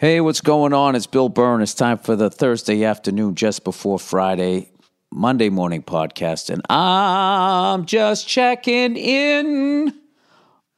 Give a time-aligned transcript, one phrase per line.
[0.00, 0.96] Hey, what's going on?
[0.96, 1.60] It's Bill Burr.
[1.60, 4.70] It's time for the Thursday afternoon, just before Friday,
[5.12, 6.48] Monday morning podcast.
[6.48, 9.92] And I'm just checking in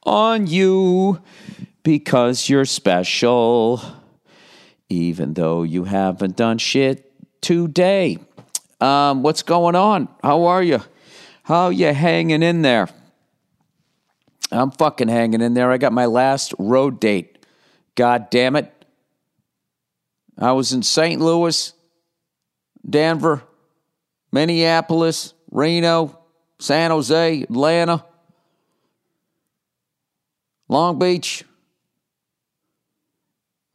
[0.02, 1.22] on you
[1.84, 3.80] because you're special,
[4.88, 7.08] even though you haven't done shit
[7.40, 8.18] today.
[8.80, 10.08] Um, what's going on?
[10.24, 10.80] How are you?
[11.44, 12.88] How you hanging in there?
[14.50, 15.70] I'm fucking hanging in there.
[15.70, 17.38] I got my last road date.
[17.94, 18.71] God damn it.
[20.42, 21.20] I was in St.
[21.20, 21.72] Louis,
[22.88, 23.44] Denver,
[24.32, 26.18] Minneapolis, Reno,
[26.58, 28.04] San Jose, Atlanta,
[30.68, 31.44] Long Beach,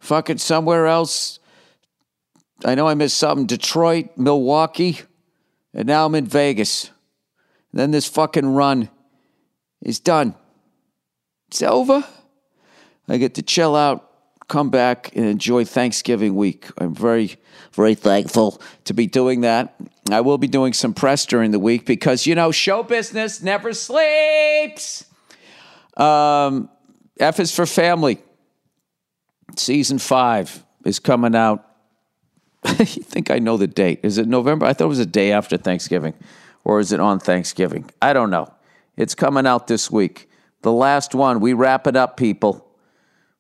[0.02, 1.39] fucking somewhere else.
[2.66, 3.45] I know I missed something.
[3.45, 4.99] Detroit, Milwaukee,
[5.73, 6.91] and now I'm in Vegas.
[7.72, 8.89] And then this fucking run
[9.81, 10.36] is done.
[11.47, 12.03] It's over.
[13.08, 14.06] I get to chill out
[14.47, 16.67] come back and enjoy Thanksgiving week.
[16.77, 17.35] I'm very,
[17.73, 19.75] very thankful to be doing that.
[20.09, 23.73] I will be doing some press during the week because, you know, show business never
[23.73, 25.05] sleeps.
[25.97, 26.69] Um,
[27.19, 28.19] F is for Family.
[29.55, 31.66] Season five is coming out.
[32.79, 34.00] you think I know the date?
[34.03, 34.66] Is it November?
[34.66, 36.13] I thought it was a day after Thanksgiving.
[36.63, 37.89] Or is it on Thanksgiving?
[38.02, 38.53] I don't know.
[38.97, 40.29] It's coming out this week.
[40.61, 41.39] The last one.
[41.39, 42.66] We wrap it up, people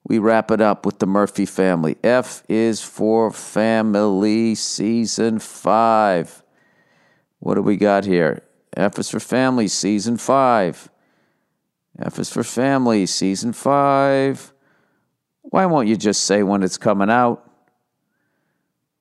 [0.07, 1.97] we wrap it up with the Murphy family.
[2.01, 6.43] F is for family, season five.
[7.39, 8.41] What do we got here?
[8.75, 10.89] F is for family, season five.
[11.99, 14.53] F is for family, season five.
[15.41, 17.43] Why won't you just say when it's coming out?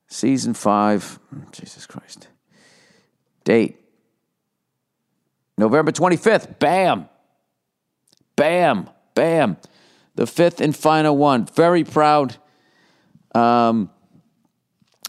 [0.09, 1.21] Season five.
[1.53, 2.27] Jesus Christ.
[3.45, 3.77] Date.
[5.57, 6.59] November 25th.
[6.59, 7.09] Bam.
[8.35, 8.91] Bam.
[9.15, 9.57] Bam
[10.17, 11.47] the fifth and final one.
[11.47, 12.37] Very proud
[13.35, 13.91] um,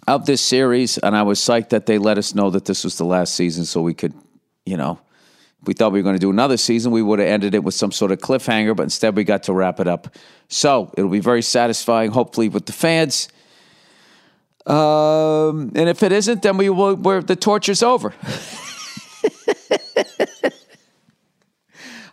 [0.05, 2.97] of this series, and I was psyched that they let us know that this was
[2.97, 4.13] the last season, so we could,
[4.66, 5.00] you know,
[5.66, 6.91] we thought we were going to do another season.
[6.91, 9.53] We would have ended it with some sort of cliffhanger, but instead we got to
[9.53, 10.16] wrap it up.
[10.50, 13.28] So it'll be very satisfying, hopefully, with the fans.
[14.66, 16.95] Um, and if it isn't, then we will.
[16.95, 18.13] Where the torture's over.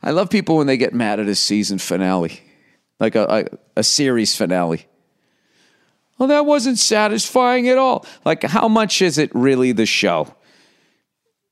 [0.03, 2.41] I love people when they get mad at a season finale
[3.04, 3.26] like a,
[3.76, 4.87] a, a series finale.
[6.16, 8.06] Well, that wasn't satisfying at all.
[8.25, 10.34] Like, how much is it really the show?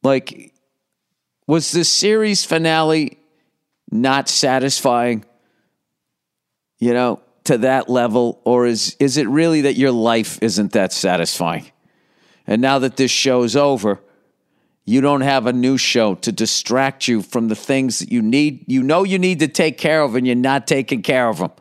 [0.02, 0.54] Like,
[1.46, 3.18] was the series finale
[3.90, 5.26] not satisfying,
[6.78, 8.40] you know, to that level?
[8.44, 11.70] Or is, is it really that your life isn't that satisfying?
[12.46, 14.00] And now that this show's over,
[14.84, 18.64] you don't have a new show to distract you from the things that you need,
[18.66, 21.52] you know you need to take care of and you're not taking care of them.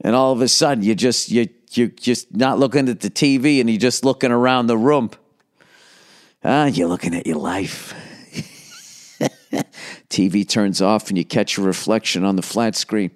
[0.00, 3.60] And all of a sudden you just you you're just not looking at the TV
[3.60, 5.10] and you're just looking around the room.
[6.42, 7.92] Ah, you're looking at your life.
[10.08, 13.10] TV turns off and you catch a reflection on the flat screen.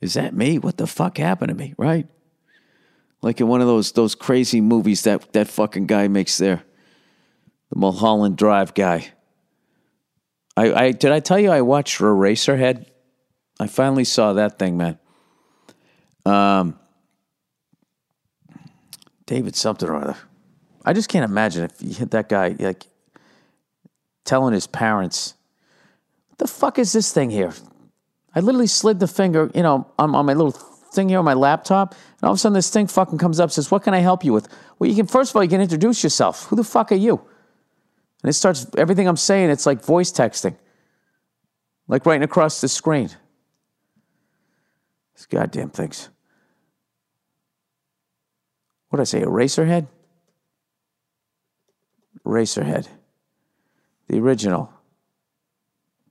[0.00, 0.58] Is that me?
[0.58, 2.06] What the fuck happened to me, right?
[3.22, 6.62] Like in one of those those crazy movies that that fucking guy makes there,
[7.70, 9.12] the Mulholland Drive guy.
[10.56, 12.86] I, I did I tell you I watched Eraserhead?
[13.58, 14.98] I finally saw that thing, man.
[16.26, 16.78] Um,
[19.26, 20.16] David something or other.
[20.84, 22.86] I just can't imagine if you hit that guy like
[24.24, 25.34] telling his parents,
[26.28, 27.52] "What the fuck is this thing here?"
[28.34, 31.34] I literally slid the finger, you know, on, on my little thing here on my
[31.34, 33.98] laptop, and all of a sudden this thing fucking comes up says, What can I
[33.98, 34.46] help you with?
[34.78, 36.46] Well, you can, first of all, you can introduce yourself.
[36.46, 37.20] Who the fuck are you?
[38.22, 40.54] And it starts, everything I'm saying, it's like voice texting,
[41.88, 43.10] like writing across the screen.
[45.16, 46.10] These goddamn things.
[48.88, 49.22] What did I say?
[49.22, 49.88] Eraserhead?
[52.24, 52.86] Eraserhead.
[54.06, 54.72] The original.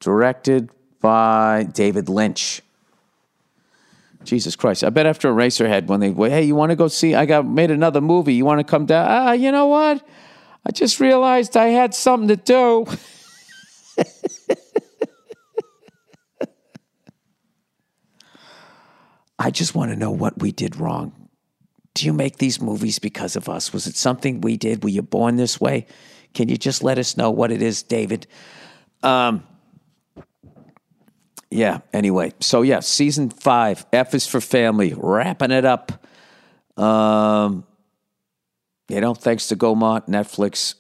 [0.02, 2.64] Directed by David Lynch.
[4.24, 4.84] Jesus Christ.
[4.84, 7.26] I bet after a racer Eraserhead, when they, hey, you want to go see, I
[7.26, 8.34] got made another movie.
[8.34, 9.08] You want to come down?
[9.10, 10.06] Ah, you know what?
[10.66, 12.86] I just realized I had something to do.
[19.40, 21.30] I just want to know what we did wrong.
[21.96, 23.74] Do you make these movies because of us?
[23.74, 24.84] Was it something we did?
[24.84, 25.88] Were you born this way?
[26.34, 28.28] Can you just let us know what it is, David?
[29.04, 29.44] Um,
[31.52, 31.80] yeah.
[31.94, 36.06] Anyway, so yeah, season five, F is for family, wrapping it up.
[36.78, 37.66] Um,
[38.90, 40.76] you know, thanks to Gaumont, Netflix,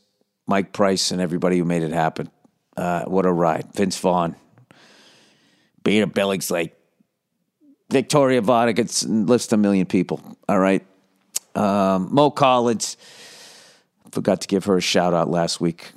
[0.47, 2.29] Mike Price, and everybody who made it happen.
[2.75, 4.35] Uh, what a ride, Vince Vaughn,
[5.83, 6.71] Peter Billingsley,
[7.91, 8.41] Victoria
[8.73, 10.21] gets lists a million people.
[10.47, 10.85] All right.
[11.53, 12.95] Um, Mo Collins,
[14.11, 15.91] forgot to give her a shout out last week.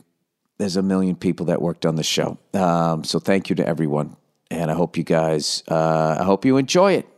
[0.59, 2.39] There's a million people that worked on the show.
[2.53, 4.17] Um, so thank you to everyone.
[4.51, 7.09] And I hope you guys, uh, I hope you enjoy it.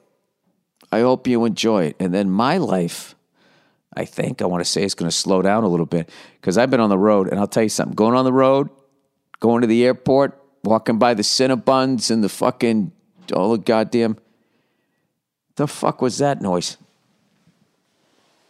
[0.93, 1.97] I hope you enjoy it.
[1.99, 3.15] And then my life,
[3.95, 6.57] I think, I want to say it's going to slow down a little bit because
[6.57, 7.29] I've been on the road.
[7.29, 8.71] And I'll tell you something going on the road,
[9.41, 12.93] going to the airport, walking by the Cinnabons and the fucking,
[13.35, 14.19] all the goddamn,
[15.57, 16.77] the fuck was that noise?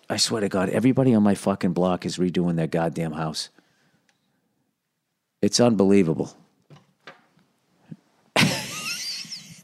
[0.08, 3.48] I swear to God, everybody on my fucking block is redoing their goddamn house.
[5.42, 6.36] It's unbelievable.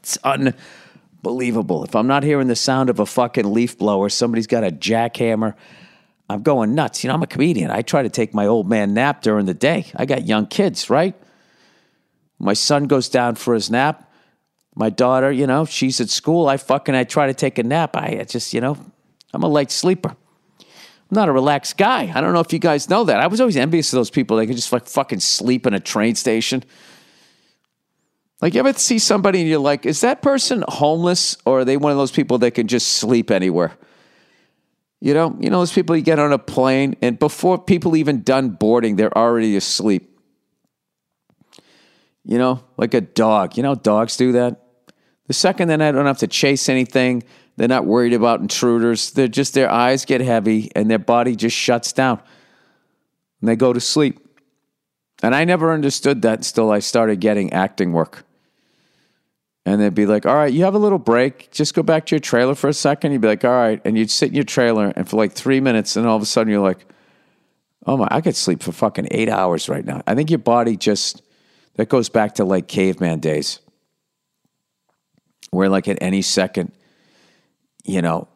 [0.03, 1.85] It's unbelievable.
[1.85, 5.55] If I'm not hearing the sound of a fucking leaf blower, somebody's got a jackhammer.
[6.29, 7.03] I'm going nuts.
[7.03, 7.71] You know, I'm a comedian.
[7.71, 9.85] I try to take my old man nap during the day.
[9.95, 11.15] I got young kids, right?
[12.37, 14.11] My son goes down for his nap.
[14.75, 16.49] My daughter, you know, she's at school.
[16.49, 17.95] I fucking I try to take a nap.
[17.95, 18.77] I just, you know,
[19.33, 20.09] I'm a light sleeper.
[20.59, 22.11] I'm not a relaxed guy.
[22.13, 23.19] I don't know if you guys know that.
[23.19, 24.35] I was always envious of those people.
[24.35, 26.63] They could just like fucking sleep in a train station.
[28.41, 31.77] Like, you ever see somebody and you're like, is that person homeless or are they
[31.77, 33.73] one of those people that can just sleep anywhere?
[34.99, 38.21] You know, you know those people you get on a plane and before people even
[38.23, 40.17] done boarding, they're already asleep.
[42.23, 43.57] You know, like a dog.
[43.57, 44.61] You know, dogs do that.
[45.27, 47.23] The second that I don't have to chase anything,
[47.57, 49.11] they're not worried about intruders.
[49.11, 52.21] They're just their eyes get heavy and their body just shuts down.
[53.41, 54.22] And they go to sleep.
[55.23, 58.25] And I never understood that until I started getting acting work.
[59.65, 61.49] And they'd be like, all right, you have a little break.
[61.49, 63.13] Just go back to your trailer for a second.
[63.13, 63.81] You'd be like, all right.
[63.85, 66.25] And you'd sit in your trailer and for like three minutes, and all of a
[66.25, 66.85] sudden you're like,
[67.85, 70.01] oh my, I could sleep for fucking eight hours right now.
[70.05, 71.21] I think your body just,
[71.75, 73.59] that goes back to like caveman days
[75.51, 76.73] where like at any second,
[77.85, 78.27] you know,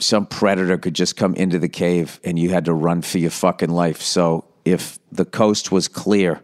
[0.00, 3.30] some predator could just come into the cave and you had to run for your
[3.30, 4.00] fucking life.
[4.00, 6.42] So if the coast was clear,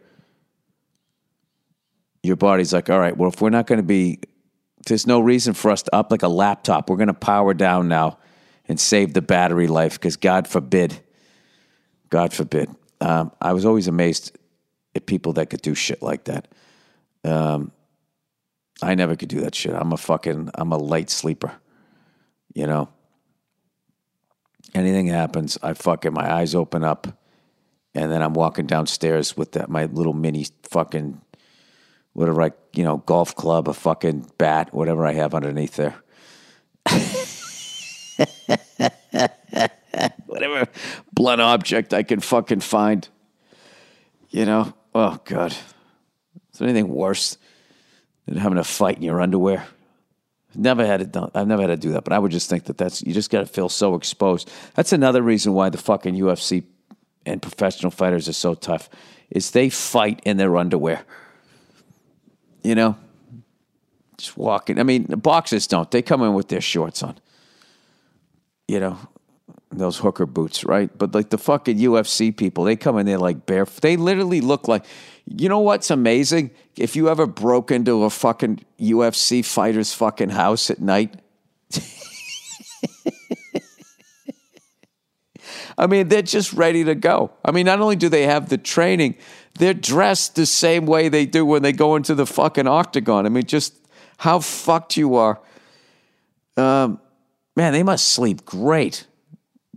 [2.22, 4.20] your body's like, all right, well, if we're not going to be,
[4.86, 6.90] there's no reason for us to up like a laptop.
[6.90, 8.18] We're going to power down now
[8.68, 11.00] and save the battery life because God forbid,
[12.10, 12.70] God forbid.
[13.00, 14.36] Um, I was always amazed
[14.94, 16.48] at people that could do shit like that.
[17.24, 17.70] Um,
[18.82, 19.74] I never could do that shit.
[19.74, 21.52] I'm a fucking, I'm a light sleeper.
[22.54, 22.88] You know?
[24.74, 27.06] Anything happens, I fucking, my eyes open up.
[27.96, 31.18] And then I'm walking downstairs with that, my little mini fucking,
[32.12, 35.94] whatever I, you know, golf club, a fucking bat, whatever I have underneath there.
[40.26, 40.68] whatever
[41.14, 43.08] blunt object I can fucking find.
[44.28, 44.74] You know?
[44.94, 45.52] Oh, God.
[45.52, 47.38] Is there anything worse
[48.26, 49.66] than having a fight in your underwear?
[50.54, 51.30] Never had it done.
[51.34, 53.30] I've never had to do that, but I would just think that that's you just
[53.30, 54.50] got to feel so exposed.
[54.74, 56.64] That's another reason why the fucking UFC
[57.26, 58.88] and professional fighters are so tough
[59.30, 61.04] is they fight in their underwear.
[62.62, 62.96] You know,
[64.16, 64.78] just walking.
[64.78, 65.90] I mean, the boxers don't.
[65.90, 67.18] They come in with their shorts on.
[68.68, 68.98] You know,
[69.70, 70.90] those hooker boots, right?
[70.96, 73.64] But like the fucking UFC people, they come in there like bare.
[73.64, 74.84] They literally look like.
[75.26, 76.52] You know what's amazing?
[76.76, 81.20] If you ever broke into a fucking UFC fighter's fucking house at night.
[85.78, 87.32] I mean, they're just ready to go.
[87.44, 89.16] I mean, not only do they have the training,
[89.58, 93.26] they're dressed the same way they do when they go into the fucking octagon.
[93.26, 93.74] I mean, just
[94.18, 95.40] how fucked you are.
[96.56, 97.00] Um,
[97.54, 99.06] man, they must sleep great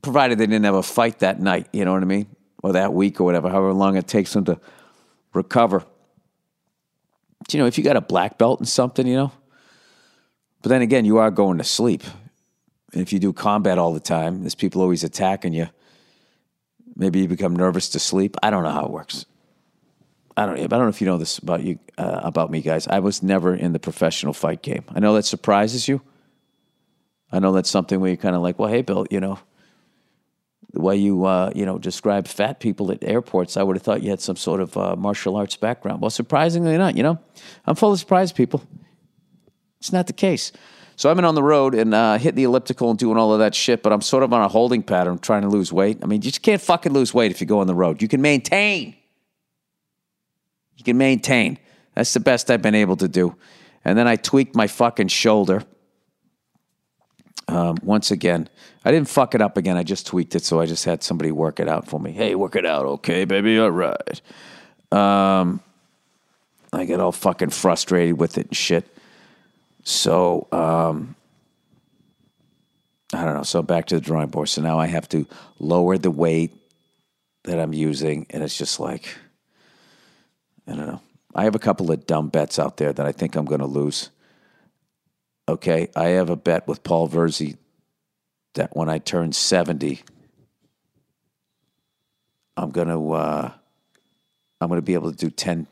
[0.01, 2.27] provided they didn't have a fight that night, you know what I mean?
[2.63, 4.59] Or that week or whatever, however long it takes them to
[5.33, 5.83] recover.
[7.39, 9.31] But, you know, if you got a black belt and something, you know,
[10.61, 12.03] but then again, you are going to sleep.
[12.91, 15.67] And if you do combat all the time, there's people always attacking you.
[16.99, 18.35] Maybe you become nervous to sleep.
[18.43, 19.25] I don't know how it works.
[20.35, 20.59] I don't.
[20.59, 22.87] I don't know if you know this about you uh, about me, guys.
[22.87, 24.83] I was never in the professional fight game.
[24.89, 26.01] I know that surprises you.
[27.31, 29.39] I know that's something where you're kind of like, well, hey, Bill, you know,
[30.73, 34.03] the way you uh, you know describe fat people at airports, I would have thought
[34.03, 36.01] you had some sort of uh, martial arts background.
[36.01, 36.97] Well, surprisingly not.
[36.97, 37.19] You know,
[37.65, 38.61] I'm full of surprise people.
[39.79, 40.51] It's not the case.
[40.99, 43.39] So I've been on the road and uh, hitting the elliptical and doing all of
[43.39, 45.99] that shit, but I'm sort of on a holding pattern, trying to lose weight.
[46.03, 48.01] I mean, you just can't fucking lose weight if you go on the road.
[48.01, 48.97] You can maintain.
[50.75, 51.57] You can maintain.
[51.95, 53.33] That's the best I've been able to do.
[53.85, 55.63] And then I tweaked my fucking shoulder
[57.47, 58.49] um, once again,
[58.83, 59.77] I didn't fuck it up again.
[59.77, 62.11] I just tweaked it, so I just had somebody work it out for me.
[62.11, 64.21] Hey, work it out, okay, baby, all right.
[64.91, 65.61] Um,
[66.73, 68.85] I get all fucking frustrated with it and shit.
[69.89, 71.15] So, um,
[73.11, 73.41] I don't know.
[73.41, 74.47] So back to the drawing board.
[74.47, 75.25] So now I have to
[75.57, 76.53] lower the weight
[77.45, 79.17] that I'm using, and it's just like,
[80.67, 81.01] I don't know.
[81.33, 83.65] I have a couple of dumb bets out there that I think I'm going to
[83.65, 84.11] lose.
[85.47, 87.57] Okay, I have a bet with Paul Verzi
[88.53, 90.03] that when I turn 70,
[92.55, 93.51] I'm going to uh,
[94.61, 95.65] I'm going to be able to do 10,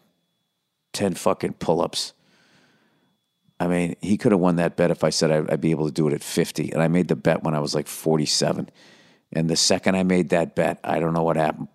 [0.94, 2.14] 10 fucking pull-ups.
[3.60, 5.88] I mean, he could have won that bet if I said I'd, I'd be able
[5.88, 6.72] to do it at 50.
[6.72, 8.70] And I made the bet when I was like 47.
[9.34, 11.68] And the second I made that bet, I don't know what happened.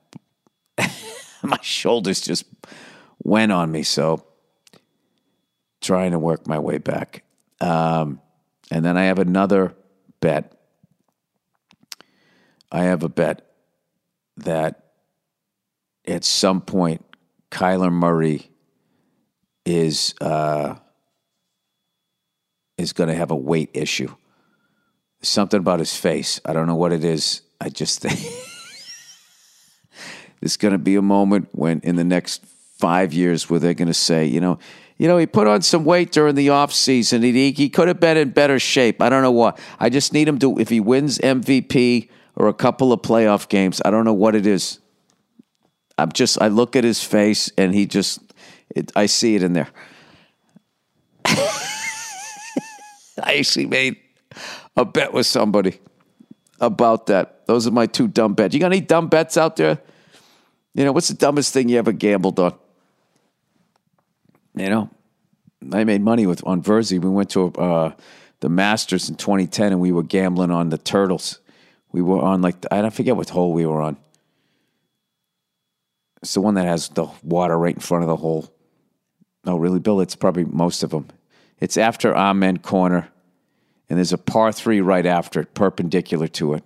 [1.43, 2.45] My shoulders just
[3.23, 3.83] went on me.
[3.83, 4.25] So
[5.83, 7.25] trying to work my way back.
[7.61, 8.21] Um,
[8.71, 9.75] and then I have another
[10.21, 10.57] bet.
[12.71, 13.55] I have a bet
[14.39, 14.93] that
[16.07, 17.05] at some point
[17.51, 18.51] Kyler Murray
[19.67, 20.77] is uh,
[22.83, 24.15] is going to have a weight issue.
[25.23, 26.41] Something about his face.
[26.45, 27.43] I don't know what it is.
[27.61, 28.19] I just think
[30.41, 32.45] there's going to be a moment when in the next
[32.79, 34.59] five years where they're going to say, you know,
[34.99, 37.23] you know, he put on some weight during the off season.
[37.23, 39.01] He, he could have been in better shape.
[39.01, 39.59] I don't know what.
[39.81, 43.81] I just need him to, if he wins MVP or a couple of playoff games,
[43.85, 44.79] I don't know what it is.
[45.99, 48.21] I'm just, I look at his face and he just,
[48.75, 49.69] it, I see it in there.
[53.21, 53.97] I actually made
[54.77, 55.81] a bet with somebody
[56.61, 57.47] about that.
[57.47, 58.55] Those are my two dumb bets.
[58.55, 59.79] You got any dumb bets out there?
[60.75, 62.55] You know, what's the dumbest thing you ever gambled on?
[64.55, 64.91] You know,
[65.73, 67.01] I made money with on Verzi.
[67.01, 67.93] We went to uh,
[68.41, 71.41] the Masters in 2010, and we were gambling on the Turtles.
[71.91, 73.97] We were on like I don't forget what hole we were on.
[76.23, 78.53] It's the one that has the water right in front of the hole.
[79.45, 80.01] No, really, Bill.
[80.01, 81.09] It's probably most of them.
[81.63, 83.09] It's after Amen Corner,
[83.89, 86.65] and there's a par three right after it, perpendicular to it.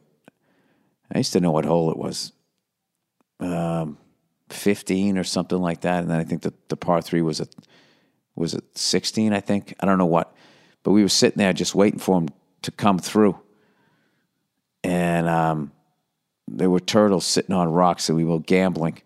[1.12, 2.32] I used to know what hole it was.
[3.38, 3.98] Um,
[4.48, 6.00] 15 or something like that.
[6.00, 7.48] And then I think the, the par three was a
[8.36, 9.74] was it 16, I think?
[9.80, 10.34] I don't know what.
[10.82, 12.30] But we were sitting there just waiting for him
[12.62, 13.38] to come through.
[14.82, 15.72] And um,
[16.48, 19.02] there were turtles sitting on rocks, and we were gambling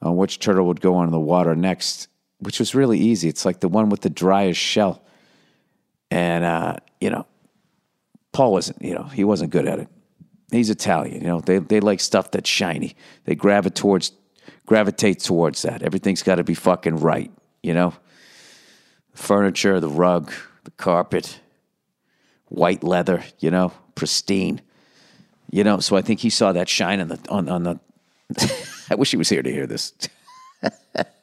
[0.00, 2.08] on which turtle would go on the water next,
[2.40, 3.28] which was really easy.
[3.28, 5.00] It's like the one with the driest shell.
[6.12, 7.26] And, uh, you know,
[8.32, 9.88] Paul wasn't, you know, he wasn't good at it.
[10.50, 12.94] He's Italian, you know, they, they like stuff that's shiny.
[13.24, 14.12] They gravitate towards,
[14.66, 15.82] gravitate towards that.
[15.82, 17.30] Everything's got to be fucking right,
[17.62, 17.94] you know?
[19.12, 20.30] The furniture, the rug,
[20.64, 21.40] the carpet,
[22.48, 24.60] white leather, you know, pristine.
[25.50, 27.80] You know, so I think he saw that shine on the on, on the
[28.90, 29.94] I wish he was here to hear this.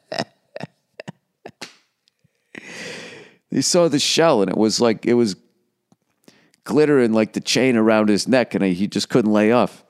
[3.50, 5.36] he saw the shell and it was like it was
[6.64, 9.84] glittering like the chain around his neck and he just couldn't lay off.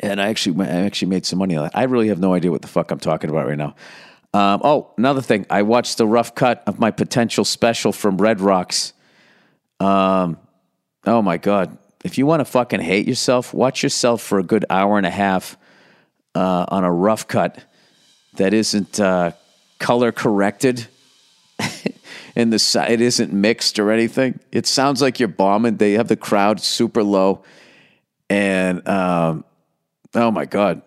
[0.00, 1.76] And I actually I actually made some money on that.
[1.76, 3.74] I really have no idea what the fuck I'm talking about right now.
[4.34, 5.46] Um, oh, another thing.
[5.50, 8.92] I watched the rough cut of my potential special from Red Rocks.
[9.78, 10.38] Um,
[11.06, 11.76] oh my God.
[12.04, 15.10] If you want to fucking hate yourself, watch yourself for a good hour and a
[15.10, 15.56] half
[16.34, 17.62] uh, on a rough cut
[18.34, 19.32] that isn't uh,
[19.78, 20.88] color corrected.
[22.34, 24.40] And the it isn't mixed or anything.
[24.50, 25.76] It sounds like you're bombing.
[25.76, 27.42] They have the crowd super low,
[28.30, 29.44] and um,
[30.14, 30.82] oh my god,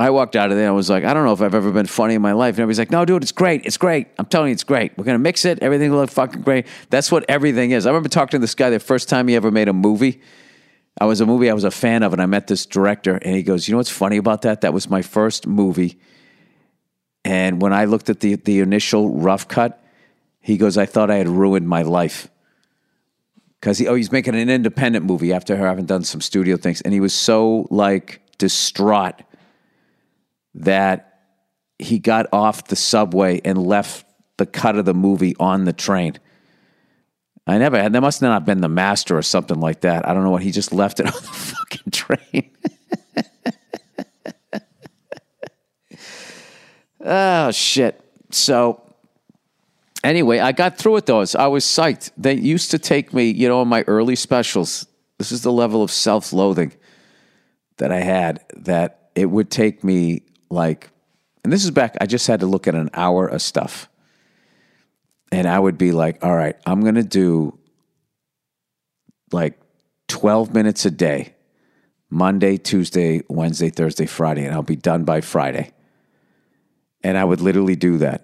[0.00, 1.86] I walked out of there I was like, I don't know if I've ever been
[1.86, 2.54] funny in my life.
[2.54, 3.66] And everybody's like, no, dude, it's great.
[3.66, 4.06] It's great.
[4.18, 4.96] I'm telling you, it's great.
[4.96, 5.58] We're to mix it.
[5.60, 6.66] Everything will look fucking great.
[6.90, 7.84] That's what everything is.
[7.84, 10.20] I remember talking to this guy the first time he ever made a movie.
[11.00, 13.34] I was a movie I was a fan of, and I met this director, and
[13.34, 14.60] he goes, You know what's funny about that?
[14.60, 15.98] That was my first movie.
[17.24, 19.82] And when I looked at the, the initial rough cut,
[20.40, 22.28] he goes, I thought I had ruined my life.
[23.60, 26.80] Because he, oh, he's making an independent movie after having done some studio things.
[26.80, 29.22] And he was so like distraught
[30.54, 31.20] that
[31.78, 34.06] he got off the subway and left
[34.36, 36.18] the cut of the movie on the train.
[37.46, 40.08] I never had, that must not have been the master or something like that.
[40.08, 42.50] I don't know what, he just left it on the fucking train.
[47.08, 48.00] Oh, shit.
[48.30, 48.82] So,
[50.04, 51.24] anyway, I got through it though.
[51.36, 52.10] I was psyched.
[52.16, 54.86] They used to take me, you know, in my early specials.
[55.18, 56.72] This is the level of self loathing
[57.78, 60.90] that I had that it would take me like,
[61.42, 63.88] and this is back, I just had to look at an hour of stuff.
[65.30, 67.58] And I would be like, all right, I'm going to do
[69.32, 69.60] like
[70.08, 71.34] 12 minutes a day,
[72.10, 75.72] Monday, Tuesday, Wednesday, Thursday, Friday, and I'll be done by Friday.
[77.08, 78.20] And I would literally do that.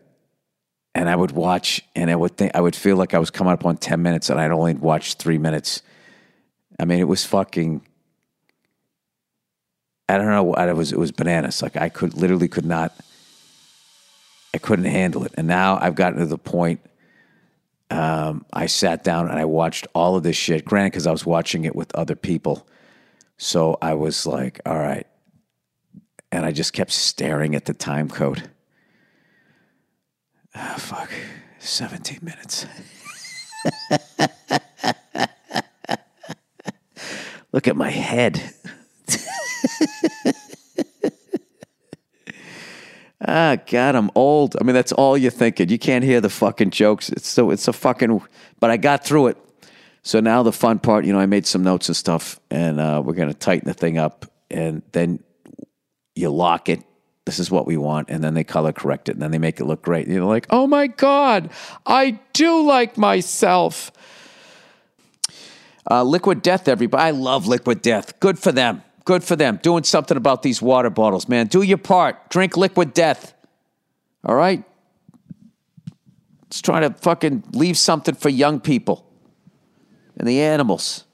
[0.94, 3.52] and I would watch, and I would think I would feel like I was coming
[3.52, 5.82] up on ten minutes, and I'd only watched three minutes.
[6.78, 7.82] I mean, it was fucking.
[10.08, 10.92] I don't know what it was.
[10.92, 11.62] It was bananas.
[11.62, 12.94] Like I could literally could not.
[14.54, 16.80] I couldn't handle it, and now I've gotten to the point.
[17.90, 20.64] Um, I sat down and I watched all of this shit.
[20.64, 22.66] Granted, because I was watching it with other people,
[23.36, 25.06] so I was like, "All right,"
[26.32, 28.50] and I just kept staring at the time code.
[30.54, 31.10] Ah, fuck.
[31.58, 32.66] 17 minutes.
[37.52, 38.54] Look at my head.
[43.26, 44.56] ah, God, I'm old.
[44.60, 45.68] I mean, that's all you're thinking.
[45.68, 47.08] You can't hear the fucking jokes.
[47.08, 48.22] It's so it's a fucking.
[48.60, 49.38] But I got through it.
[50.02, 53.02] So now the fun part, you know, I made some notes and stuff, and uh,
[53.04, 55.20] we're gonna tighten the thing up, and then
[56.14, 56.82] you lock it
[57.24, 59.60] this is what we want and then they color correct it and then they make
[59.60, 60.06] it look great.
[60.08, 61.50] You're like oh my god
[61.86, 63.90] i do like myself.
[65.90, 67.02] Uh, liquid death everybody.
[67.02, 68.18] I love liquid death.
[68.20, 68.82] Good for them.
[69.04, 69.60] Good for them.
[69.62, 71.46] Doing something about these water bottles man.
[71.46, 72.30] Do your part.
[72.30, 73.34] Drink liquid death.
[74.24, 74.64] All right?
[76.42, 79.04] Let's try to fucking leave something for young people
[80.16, 81.04] and the animals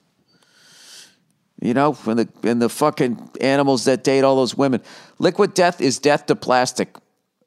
[1.60, 4.82] you know, and the and the fucking animals that date all those women.
[5.18, 6.96] Liquid death is death to plastic.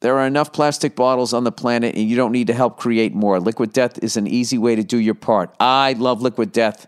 [0.01, 3.13] There are enough plastic bottles on the planet, and you don't need to help create
[3.13, 3.39] more.
[3.39, 5.55] Liquid death is an easy way to do your part.
[5.59, 6.87] I love liquid death.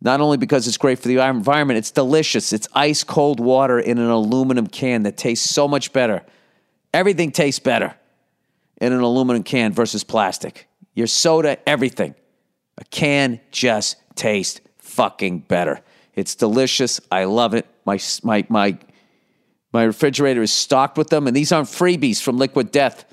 [0.00, 2.52] Not only because it's great for the environment, it's delicious.
[2.52, 6.24] It's ice cold water in an aluminum can that tastes so much better.
[6.92, 7.94] Everything tastes better
[8.80, 10.68] in an aluminum can versus plastic.
[10.94, 12.16] Your soda, everything.
[12.78, 15.82] A can just tastes fucking better.
[16.14, 17.00] It's delicious.
[17.10, 17.66] I love it.
[17.84, 18.78] My my my
[19.72, 23.04] my refrigerator is stocked with them, and these aren't freebies from Liquid Death.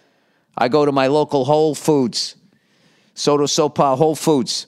[0.58, 2.36] I go to my local Whole Foods,
[3.14, 4.68] Soto Sopa Whole Foods,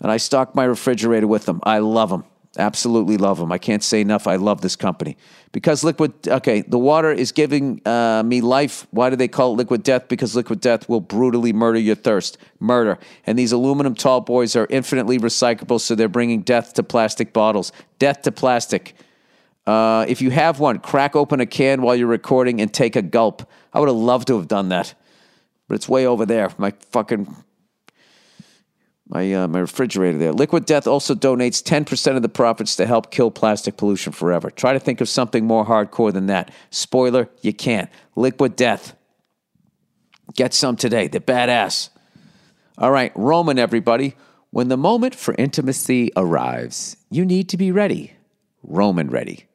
[0.00, 1.60] and I stock my refrigerator with them.
[1.64, 2.24] I love them.
[2.56, 3.50] Absolutely love them.
[3.50, 4.26] I can't say enough.
[4.26, 5.16] I love this company
[5.50, 6.12] because liquid.
[6.26, 8.86] Okay, the water is giving uh, me life.
[8.90, 10.08] Why do they call it liquid death?
[10.08, 12.38] Because liquid death will brutally murder your thirst.
[12.60, 12.98] Murder.
[13.26, 17.72] And these aluminum tall boys are infinitely recyclable, so they're bringing death to plastic bottles.
[17.98, 18.94] Death to plastic.
[19.66, 23.02] Uh, if you have one, crack open a can while you're recording and take a
[23.02, 23.48] gulp.
[23.72, 24.94] I would have loved to have done that,
[25.68, 26.50] but it's way over there.
[26.58, 27.34] My fucking
[29.06, 30.32] my uh, my refrigerator there.
[30.32, 34.50] Liquid Death also donates 10% of the profits to help kill plastic pollution forever.
[34.50, 36.50] Try to think of something more hardcore than that.
[36.70, 37.90] Spoiler, you can't.
[38.16, 38.96] Liquid Death.
[40.34, 41.06] Get some today.
[41.08, 41.90] They're badass.
[42.78, 44.14] All right, Roman everybody.
[44.50, 48.14] When the moment for intimacy arrives, you need to be ready.
[48.62, 49.46] Roman ready.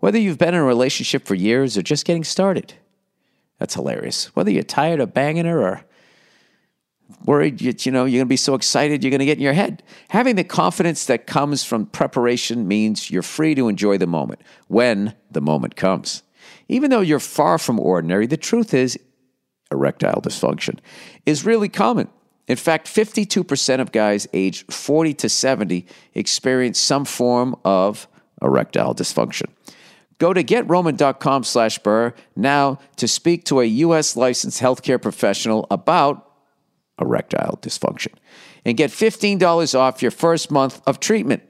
[0.00, 2.74] Whether you've been in a relationship for years or just getting started.
[3.58, 4.34] That's hilarious.
[4.36, 5.84] Whether you're tired of banging her or
[7.24, 9.44] worried you, you know you're going to be so excited you're going to get in
[9.44, 9.82] your head.
[10.08, 15.14] Having the confidence that comes from preparation means you're free to enjoy the moment when
[15.30, 16.22] the moment comes.
[16.68, 18.98] Even though you're far from ordinary the truth is
[19.70, 20.78] erectile dysfunction
[21.26, 22.08] is really common.
[22.46, 28.08] In fact 52% of guys aged 40 to 70 experience some form of
[28.42, 29.46] erectile dysfunction.
[30.18, 34.16] Go to getroman.com slash burr now to speak to a U.S.
[34.16, 36.27] licensed healthcare professional about
[37.00, 38.14] erectile dysfunction
[38.64, 41.42] and get $15 off your first month of treatment.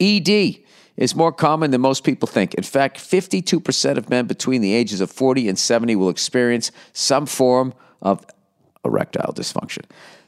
[0.00, 0.58] ED
[0.96, 2.54] is more common than most people think.
[2.54, 7.26] In fact, 52% of men between the ages of 40 and 70 will experience some
[7.26, 8.24] form of
[8.84, 9.84] erectile dysfunction.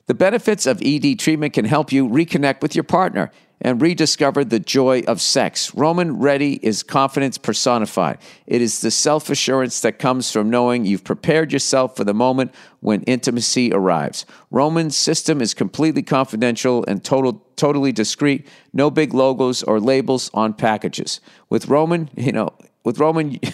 [0.07, 3.31] The benefits of ED treatment can help you reconnect with your partner
[3.61, 5.75] and rediscovered the joy of sex.
[5.75, 8.19] Roman Ready is confidence personified.
[8.47, 12.55] It is the self assurance that comes from knowing you've prepared yourself for the moment
[12.81, 14.27] when intimacy arrives.
[14.51, 18.47] Roman's system is completely confidential and total, totally discreet.
[18.73, 21.21] No big logos or labels on packages.
[21.49, 22.51] With Roman, you know,
[22.85, 23.39] with Roman.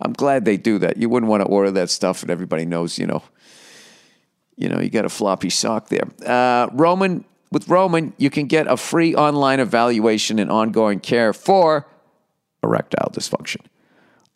[0.00, 0.96] I'm glad they do that.
[0.96, 3.22] You wouldn't want to order that stuff and everybody knows, you know,
[4.56, 6.08] you know, you got a floppy sock there.
[6.24, 11.86] Uh, Roman with Roman, you can get a free online evaluation and ongoing care for
[12.62, 13.60] erectile dysfunction,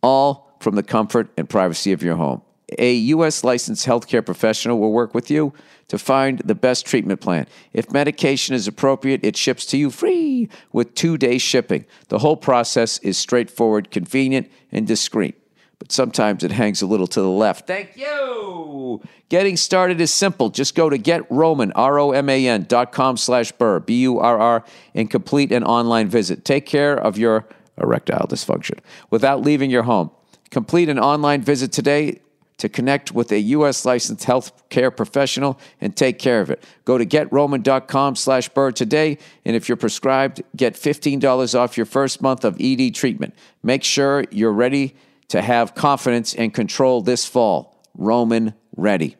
[0.02, 2.40] all from the comfort and privacy of your home.
[2.78, 3.44] A U.S.
[3.44, 5.52] licensed healthcare professional will work with you
[5.88, 7.46] to find the best treatment plan.
[7.72, 11.86] If medication is appropriate, it ships to you free with two day shipping.
[12.08, 15.34] The whole process is straightforward, convenient, and discreet
[15.78, 17.66] but sometimes it hangs a little to the left.
[17.66, 19.00] Thank you.
[19.28, 20.50] Getting started is simple.
[20.50, 24.64] Just go to getroman, R-O-M-A-N dot com slash burr, B-U-R-R,
[24.94, 26.44] and complete an online visit.
[26.44, 28.78] Take care of your erectile dysfunction
[29.10, 30.10] without leaving your home.
[30.50, 32.20] Complete an online visit today
[32.56, 33.84] to connect with a U.S.
[33.84, 36.64] licensed healthcare professional and take care of it.
[36.84, 42.20] Go to getroman.com slash burr today, and if you're prescribed, get $15 off your first
[42.20, 43.34] month of ED treatment.
[43.62, 44.96] Make sure you're ready
[45.28, 47.82] to have confidence and control this fall.
[47.94, 49.16] Roman ready.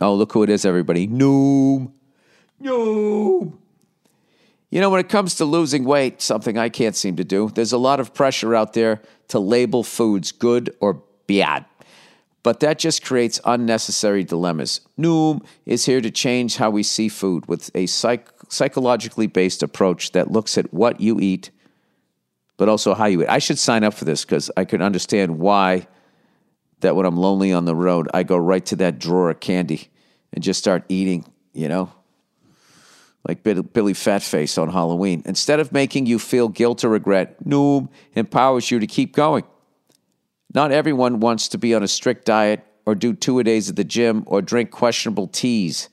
[0.00, 1.06] Oh, look who it is, everybody.
[1.06, 1.92] Noom.
[2.62, 3.58] Noom.
[4.70, 7.72] You know, when it comes to losing weight, something I can't seem to do, there's
[7.72, 11.66] a lot of pressure out there to label foods good or bad.
[12.42, 14.80] But that just creates unnecessary dilemmas.
[14.98, 20.12] Noom is here to change how we see food with a psych- psychologically based approach
[20.12, 21.50] that looks at what you eat,
[22.62, 23.26] but also how you.
[23.26, 25.88] I should sign up for this because I can understand why
[26.78, 29.88] that when I'm lonely on the road, I go right to that drawer of candy
[30.32, 31.92] and just start eating, you know,
[33.26, 35.24] like Billy Fatface on Halloween.
[35.24, 39.42] Instead of making you feel guilt or regret, Noom empowers you to keep going.
[40.54, 43.74] Not everyone wants to be on a strict diet or do two a days at
[43.74, 45.88] the gym or drink questionable teas.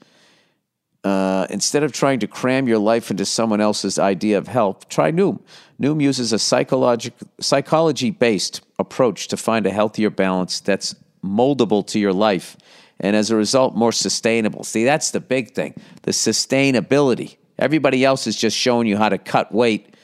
[1.04, 5.12] Uh, instead of trying to cram your life into someone else's idea of health, try
[5.12, 5.40] Noom.
[5.82, 12.14] Noom uses a psychology based approach to find a healthier balance that's moldable to your
[12.14, 12.58] life
[13.00, 14.64] and as a result, more sustainable.
[14.64, 17.38] See, that's the big thing the sustainability.
[17.58, 19.96] Everybody else is just showing you how to cut weight,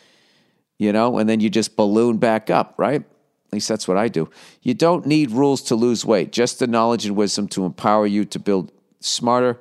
[0.77, 3.01] you know, and then you just balloon back up, right?
[3.01, 4.29] At least that's what I do.
[4.61, 8.25] You don't need rules to lose weight, just the knowledge and wisdom to empower you
[8.25, 9.57] to build smarter,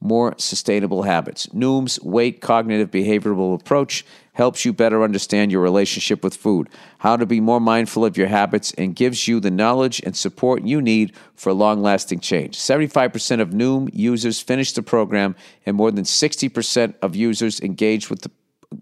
[0.00, 1.46] more sustainable habits.
[1.48, 4.04] Noom's weight cognitive behavioral approach
[4.34, 8.26] helps you better understand your relationship with food, how to be more mindful of your
[8.26, 12.58] habits, and gives you the knowledge and support you need for long lasting change.
[12.58, 18.22] 75% of Noom users finish the program, and more than 60% of users engaged with
[18.22, 18.30] the,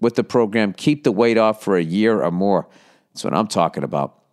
[0.00, 2.66] with the program keep the weight off for a year or more.
[3.12, 4.23] That's what I'm talking about.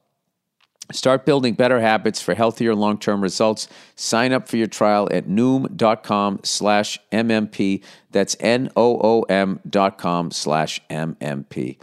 [0.91, 3.67] Start building better habits for healthier long-term results.
[3.95, 7.83] Sign up for your trial at noom.com slash MMP.
[8.11, 11.77] That's N-O-O-M dot com slash MMP.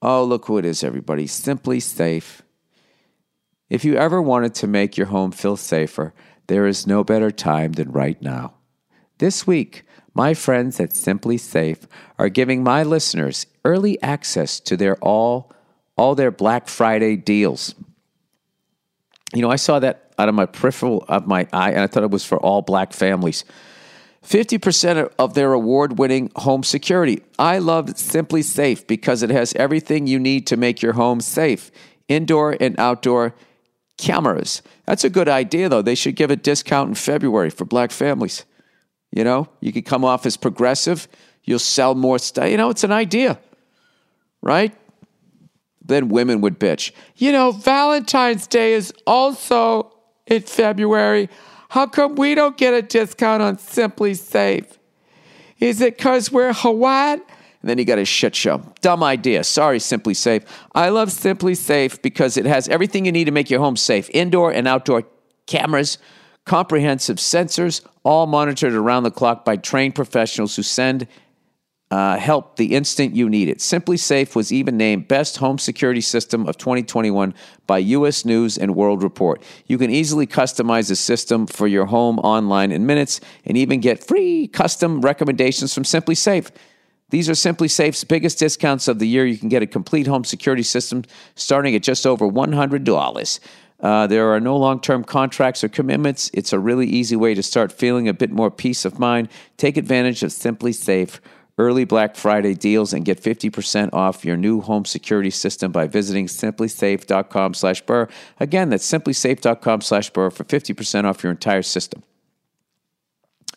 [0.00, 1.26] Oh, look who it is, everybody.
[1.26, 2.40] SimpliSafe.
[3.70, 6.12] If you ever wanted to make your home feel safer,
[6.48, 8.54] there is no better time than right now.
[9.18, 11.86] This week, my friends at SimpliSafe
[12.18, 15.52] are giving my listeners early access to their all
[15.96, 17.74] all their Black Friday deals.
[19.34, 22.02] You know, I saw that out of my peripheral of my eye, and I thought
[22.02, 23.44] it was for all black families.
[24.24, 27.22] 50% of their award winning home security.
[27.38, 31.70] I love SimpliSafe because it has everything you need to make your home safe
[32.08, 33.34] indoor and outdoor
[33.98, 34.62] cameras.
[34.86, 35.82] That's a good idea, though.
[35.82, 38.44] They should give a discount in February for black families.
[39.10, 41.08] You know, you could come off as progressive,
[41.44, 42.48] you'll sell more stuff.
[42.48, 43.38] You know, it's an idea,
[44.40, 44.74] right?
[45.92, 46.92] Then women would bitch.
[47.16, 49.92] You know, Valentine's Day is also
[50.26, 51.28] in February.
[51.68, 54.78] How come we don't get a discount on SimpliSafe?
[55.60, 57.16] Is it because we're Hawat?
[57.16, 58.62] And then he got a shit show.
[58.80, 59.44] Dumb idea.
[59.44, 60.44] Sorry, SimpliSafe.
[60.74, 64.52] I love SimpliSafe because it has everything you need to make your home safe indoor
[64.52, 65.04] and outdoor
[65.46, 65.98] cameras,
[66.46, 71.06] comprehensive sensors, all monitored around the clock by trained professionals who send
[71.92, 73.58] uh, help the instant you need it.
[73.58, 77.34] SimpliSafe was even named Best Home Security System of 2021
[77.66, 78.24] by U.S.
[78.24, 79.42] News and World Report.
[79.66, 84.02] You can easily customize the system for your home online in minutes and even get
[84.02, 86.50] free custom recommendations from SimpliSafe.
[87.10, 89.26] These are SimpliSafe's biggest discounts of the year.
[89.26, 93.40] You can get a complete home security system starting at just over $100.
[93.80, 96.30] Uh, there are no long term contracts or commitments.
[96.32, 99.28] It's a really easy way to start feeling a bit more peace of mind.
[99.58, 101.20] Take advantage of SimpliSafe
[101.58, 106.26] early Black Friday deals and get 50% off your new home security system by visiting
[106.26, 108.08] simplisafe.com slash burr.
[108.40, 112.02] Again, that's simplisafe.com slash burr for 50% off your entire system.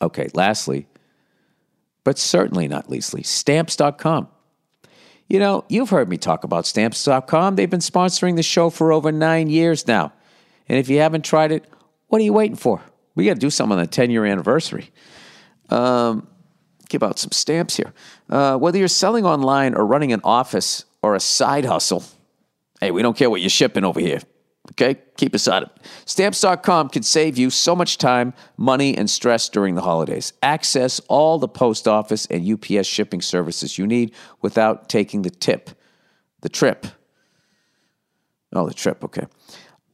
[0.01, 0.87] Okay, lastly,
[2.03, 4.27] but certainly not leastly, stamps.com.
[5.27, 7.55] You know, you've heard me talk about stamps.com.
[7.55, 10.13] They've been sponsoring the show for over nine years now.
[10.67, 11.65] And if you haven't tried it,
[12.07, 12.81] what are you waiting for?
[13.15, 14.91] We got to do something on the 10 year anniversary.
[15.69, 16.27] Um,
[16.95, 17.93] give out some stamps here.
[18.29, 22.05] Uh, whether you're selling online or running an office or a side hustle,
[22.79, 24.21] hey, we don't care what you're shipping over here.
[24.71, 25.85] Okay, keep us out of it.
[26.05, 30.31] Stamps.com can save you so much time, money, and stress during the holidays.
[30.41, 35.69] Access all the post office and UPS shipping services you need without taking the tip,
[36.41, 36.87] the trip.
[38.53, 39.27] Oh, the trip, okay.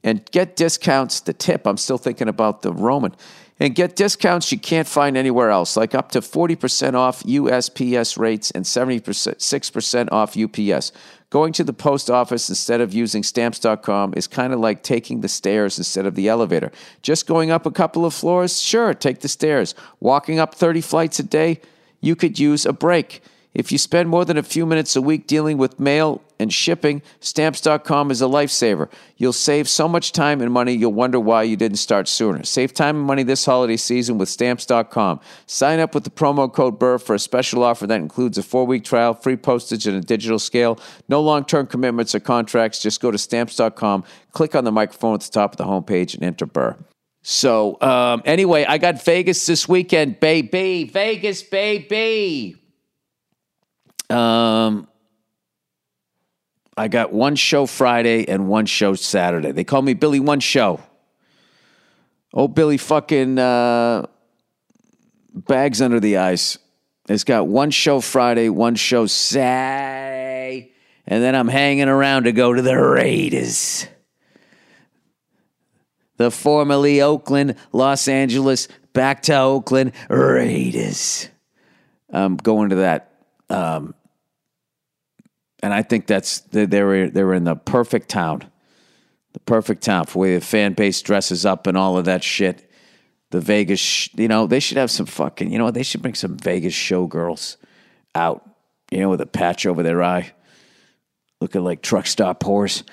[0.03, 1.65] And get discounts, the tip.
[1.65, 3.15] I'm still thinking about the Roman
[3.61, 8.49] and get discounts you can't find anywhere else, like up to 40% off USPS rates
[8.49, 10.91] and 76% off UPS.
[11.29, 15.27] Going to the post office instead of using stamps.com is kind of like taking the
[15.27, 16.71] stairs instead of the elevator.
[17.03, 19.75] Just going up a couple of floors, sure, take the stairs.
[19.99, 21.61] Walking up 30 flights a day,
[22.01, 23.21] you could use a break.
[23.53, 27.01] If you spend more than a few minutes a week dealing with mail and shipping,
[27.19, 28.89] stamps.com is a lifesaver.
[29.17, 32.43] You'll save so much time and money, you'll wonder why you didn't start sooner.
[32.43, 35.19] Save time and money this holiday season with stamps.com.
[35.47, 38.65] Sign up with the promo code BURR for a special offer that includes a four
[38.65, 40.79] week trial, free postage, and a digital scale.
[41.09, 42.81] No long term commitments or contracts.
[42.81, 46.23] Just go to stamps.com, click on the microphone at the top of the homepage, and
[46.23, 46.77] enter BURR.
[47.23, 50.85] So, um, anyway, I got Vegas this weekend, baby.
[50.85, 52.60] Vegas, baby.
[54.11, 54.87] Um,
[56.75, 59.51] I got one show Friday and one show Saturday.
[59.51, 60.79] They call me Billy One Show.
[62.33, 64.07] Oh, Billy fucking uh,
[65.33, 66.57] bags under the eyes.
[67.09, 70.71] It's got one show Friday, one show Saturday,
[71.05, 73.87] and then I'm hanging around to go to the Raiders.
[76.17, 81.27] The formerly Oakland, Los Angeles, back to Oakland Raiders.
[82.09, 83.11] I'm going to that.
[83.49, 83.93] Um,
[85.61, 88.43] and I think that's they they were they were in the perfect town,
[89.33, 92.67] the perfect town for where the fan base dresses up and all of that shit.
[93.29, 95.71] The Vegas, you know, they should have some fucking, you know?
[95.71, 97.55] They should bring some Vegas showgirls
[98.13, 98.45] out,
[98.91, 100.33] you know, with a patch over their eye,
[101.39, 102.83] looking like truck stop whores.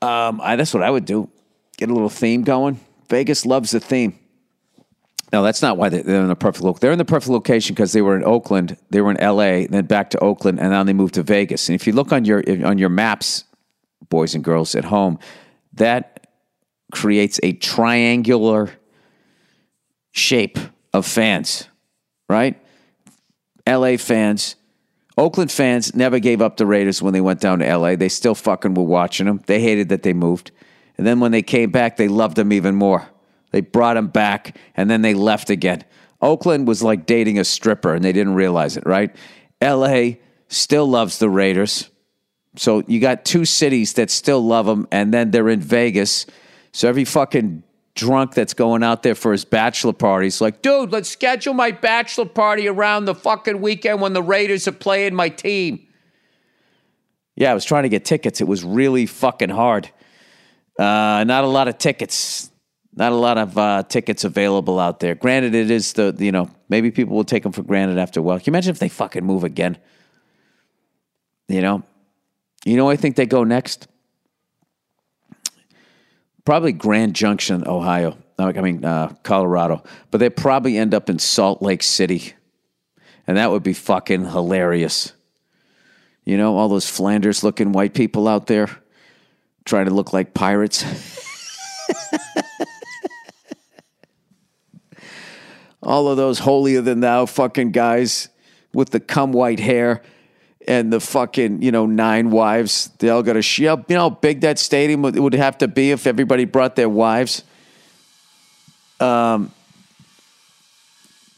[0.00, 1.28] Um, I, that's what I would do.
[1.76, 2.78] Get a little theme going.
[3.08, 4.16] Vegas loves the theme.
[5.32, 6.80] No, that's not why they- they're in the perfect location.
[6.80, 9.84] They're in the perfect location because they were in Oakland, they were in L.A., then
[9.84, 11.68] back to Oakland, and now they moved to Vegas.
[11.68, 13.44] And if you look on your on your maps,
[14.08, 15.18] boys and girls at home,
[15.74, 16.26] that
[16.92, 18.70] creates a triangular
[20.12, 20.58] shape
[20.94, 21.68] of fans,
[22.28, 22.56] right?
[23.66, 23.98] L.A.
[23.98, 24.56] fans,
[25.18, 27.96] Oakland fans never gave up the Raiders when they went down to L.A.
[27.96, 29.42] They still fucking were watching them.
[29.44, 30.52] They hated that they moved,
[30.96, 33.08] and then when they came back, they loved them even more.
[33.50, 35.84] They brought him back and then they left again.
[36.20, 39.14] Oakland was like dating a stripper and they didn't realize it, right?
[39.62, 40.16] LA
[40.48, 41.90] still loves the Raiders.
[42.56, 46.26] So you got two cities that still love them and then they're in Vegas.
[46.72, 47.62] So every fucking
[47.94, 51.70] drunk that's going out there for his bachelor party is like, dude, let's schedule my
[51.70, 55.84] bachelor party around the fucking weekend when the Raiders are playing my team.
[57.36, 58.40] Yeah, I was trying to get tickets.
[58.40, 59.90] It was really fucking hard.
[60.78, 62.50] Uh, not a lot of tickets.
[62.98, 65.14] Not a lot of uh, tickets available out there.
[65.14, 68.22] Granted, it is the you know maybe people will take them for granted after a
[68.24, 68.38] while.
[68.38, 69.78] Can you imagine if they fucking move again?
[71.46, 71.84] You know,
[72.64, 72.90] you know.
[72.90, 73.86] I think they go next.
[76.44, 78.18] Probably Grand Junction, Ohio.
[78.36, 82.32] I mean uh, Colorado, but they probably end up in Salt Lake City,
[83.28, 85.12] and that would be fucking hilarious.
[86.24, 88.68] You know, all those Flanders-looking white people out there
[89.64, 90.84] trying to look like pirates.
[95.88, 98.28] all of those holier than thou fucking guys
[98.74, 100.02] with the cum white hair
[100.68, 102.90] and the fucking you know nine wives.
[102.98, 105.66] They all got a sh- you know how big that stadium would, would have to
[105.66, 107.42] be if everybody brought their wives.
[109.00, 109.50] Um,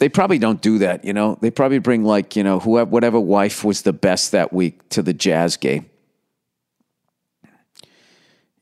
[0.01, 1.05] they probably don't do that.
[1.05, 4.53] You know, they probably bring like you know whoever whatever wife was the best that
[4.53, 5.89] week to the jazz game.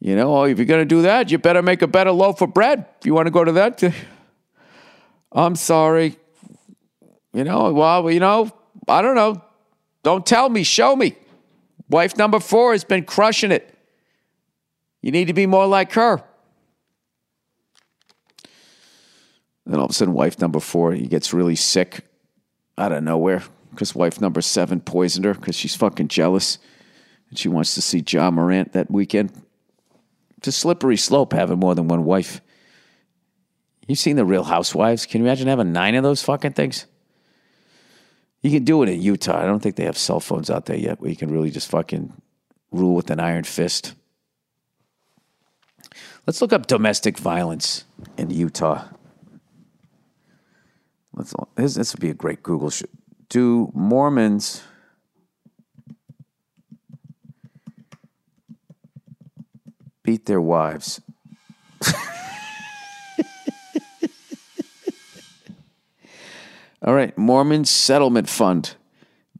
[0.00, 2.52] You know, oh, if you're gonna do that, you better make a better loaf of
[2.52, 2.84] bread.
[3.00, 3.82] If you want to go to that.
[5.32, 6.16] I'm sorry.
[7.32, 8.50] You know, well, you know,
[8.88, 9.42] I don't know.
[10.02, 11.16] Don't tell me, show me.
[11.88, 13.74] Wife number four has been crushing it.
[15.02, 16.22] You need to be more like her.
[19.66, 22.00] Then all of a sudden, wife number four, he gets really sick
[22.78, 26.58] out of nowhere because wife number seven poisoned her because she's fucking jealous
[27.28, 29.30] and she wants to see Ja Morant that weekend.
[30.38, 32.40] It's a slippery slope having more than one wife.
[33.88, 35.06] You've seen the Real Housewives.
[35.06, 36.84] Can you imagine having nine of those fucking things?
[38.42, 39.40] You can do it in Utah.
[39.42, 41.70] I don't think they have cell phones out there yet where you can really just
[41.70, 42.12] fucking
[42.70, 43.94] rule with an iron fist.
[46.26, 47.84] Let's look up domestic violence
[48.18, 48.84] in Utah.
[51.14, 51.34] Let's.
[51.54, 52.68] This, this would be a great Google.
[52.68, 52.82] Sh-
[53.30, 54.62] Do Mormons
[60.02, 61.00] beat their wives?
[66.82, 68.74] All right, Mormon Settlement Fund.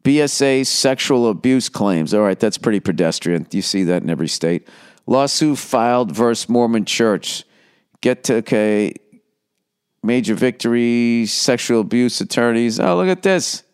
[0.02, 2.14] BSA sexual abuse claims.
[2.14, 3.46] All right, that's pretty pedestrian.
[3.50, 4.66] You see that in every state.
[5.06, 7.44] Lawsuit filed versus Mormon Church.
[8.00, 8.94] Get to okay.
[10.02, 12.78] major victories, sexual abuse attorneys.
[12.78, 13.64] Oh, look at this.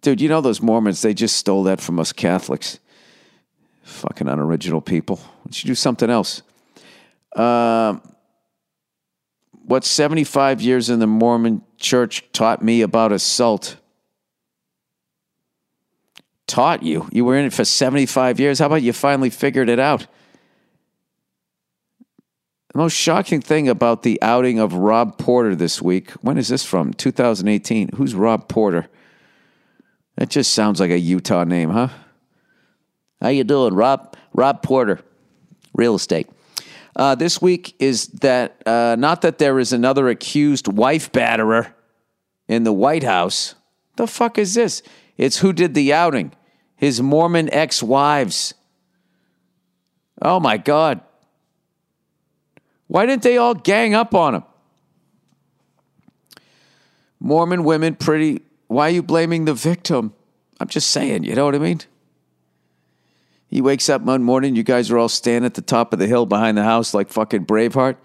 [0.00, 2.80] Dude, you know those Mormons, they just stole that from us Catholics.
[3.84, 5.16] Fucking unoriginal people.
[5.16, 6.42] Why don't you do something else?
[7.34, 7.96] Uh,
[9.72, 13.76] what 75 years in the Mormon church taught me about assault?
[16.46, 17.08] Taught you?
[17.10, 18.58] You were in it for 75 years.
[18.58, 20.06] How about you finally figured it out?
[22.74, 26.66] The most shocking thing about the outing of Rob Porter this week, when is this
[26.66, 26.92] from?
[26.92, 27.92] 2018.
[27.94, 28.88] Who's Rob Porter?
[30.16, 31.88] That just sounds like a Utah name, huh?
[33.22, 34.18] How you doing, Rob?
[34.34, 35.00] Rob Porter,
[35.72, 36.28] real estate.
[36.94, 41.72] Uh, this week is that uh, not that there is another accused wife batterer
[42.48, 43.54] in the White House.
[43.96, 44.82] The fuck is this?
[45.16, 46.32] It's who did the outing?
[46.76, 48.54] His Mormon ex-wives.
[50.20, 51.00] Oh my God.
[52.88, 54.44] Why didn't they all gang up on him?
[57.20, 60.14] Mormon women pretty why are you blaming the victim?
[60.58, 61.80] I'm just saying, you know what I mean?
[63.52, 66.06] He wakes up one morning, you guys are all standing at the top of the
[66.06, 67.96] hill behind the house like fucking Braveheart.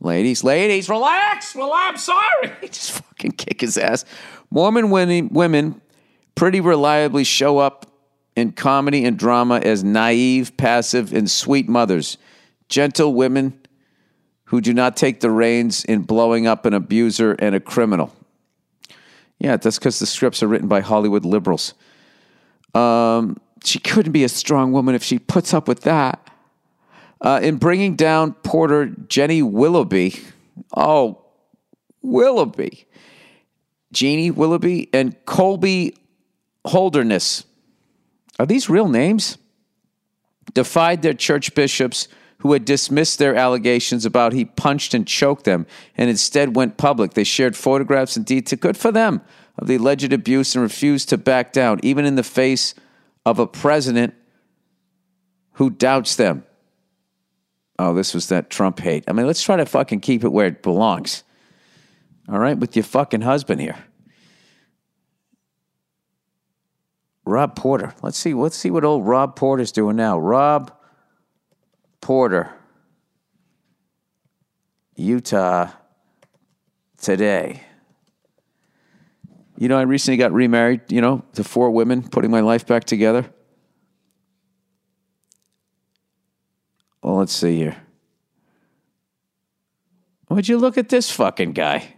[0.00, 2.50] Ladies, ladies, relax, relax, sorry.
[2.62, 4.06] He just fucking kick his ass.
[4.50, 5.82] Mormon women
[6.34, 7.92] pretty reliably show up
[8.34, 12.16] in comedy and drama as naive, passive, and sweet mothers,
[12.70, 13.60] gentle women
[14.44, 18.10] who do not take the reins in blowing up an abuser and a criminal.
[19.38, 21.74] Yeah, that's because the scripts are written by Hollywood liberals.
[22.74, 26.26] Um, she couldn't be a strong woman if she puts up with that.
[27.20, 30.18] Uh, in bringing down Porter Jennie Willoughby,
[30.74, 31.22] oh,
[32.02, 32.86] Willoughby,
[33.92, 35.94] Jeannie Willoughby, and Colbie
[36.64, 37.44] Holderness.
[38.38, 39.36] Are these real names?
[40.54, 45.66] Defied their church bishops who had dismissed their allegations about he punched and choked them
[45.96, 47.12] and instead went public.
[47.12, 48.58] They shared photographs and detail.
[48.58, 49.20] Good for them
[49.58, 52.74] of the alleged abuse and refused to back down, even in the face
[53.24, 54.14] of a president
[55.52, 56.44] who doubts them.
[57.78, 59.04] Oh, this was that Trump hate.
[59.08, 61.24] I mean, let's try to fucking keep it where it belongs.
[62.28, 63.76] All right, with your fucking husband here.
[67.24, 67.94] Rob Porter.
[68.02, 68.34] Let's see.
[68.34, 70.18] Let's see what old Rob Porter's doing now.
[70.18, 70.72] Rob
[72.00, 72.50] Porter,
[74.96, 75.70] Utah
[77.00, 77.62] today.
[79.60, 82.84] You know, I recently got remarried, you know, to four women, putting my life back
[82.84, 83.30] together.
[87.02, 87.76] Well, let's see here.
[90.30, 91.94] Would you look at this fucking guy?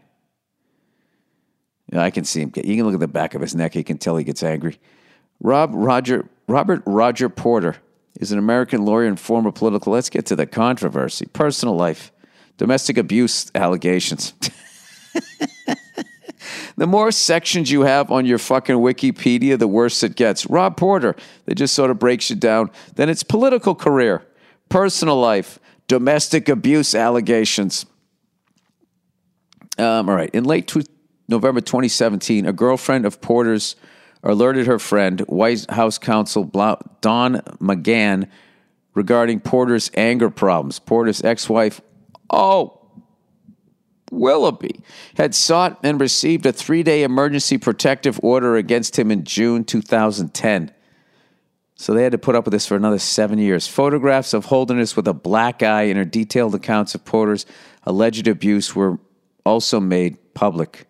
[1.93, 2.51] Yeah, I can see him.
[2.57, 3.77] You can look at the back of his neck.
[3.77, 4.81] You can tell he gets angry.
[5.39, 7.77] Rob Roger Robert Roger Porter
[8.19, 9.93] is an American lawyer and former political.
[9.93, 11.27] Let's get to the controversy.
[11.27, 12.11] Personal life,
[12.57, 14.35] domestic abuse allegations.
[16.77, 20.47] the more sections you have on your fucking Wikipedia, the worse it gets.
[20.47, 21.15] Rob Porter,
[21.47, 22.71] they just sort of breaks you down.
[22.97, 24.27] Then it's political career,
[24.69, 27.87] personal life, domestic abuse allegations.
[29.79, 30.31] Um, all right.
[30.35, 30.83] In late two,
[31.29, 33.77] November 2017, a girlfriend of Porter's
[34.23, 38.29] alerted her friend, White House counsel Don McGahn,
[38.95, 40.79] regarding Porter's anger problems.
[40.79, 41.81] Porter's ex wife,
[42.31, 42.82] oh,
[44.13, 44.81] Willoughby,
[45.17, 50.71] had sought and received a three day emergency protective order against him in June 2010.
[51.75, 53.67] So they had to put up with this for another seven years.
[53.67, 57.47] Photographs of Holderness with a black eye and her detailed accounts of Porter's
[57.85, 58.99] alleged abuse were
[59.45, 60.87] also made public.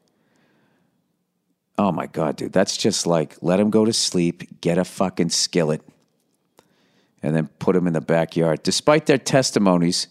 [1.79, 2.53] Oh my God, dude.
[2.53, 5.81] That's just like let him go to sleep, get a fucking skillet,
[7.23, 8.63] and then put him in the backyard.
[8.63, 10.09] Despite their testimonies,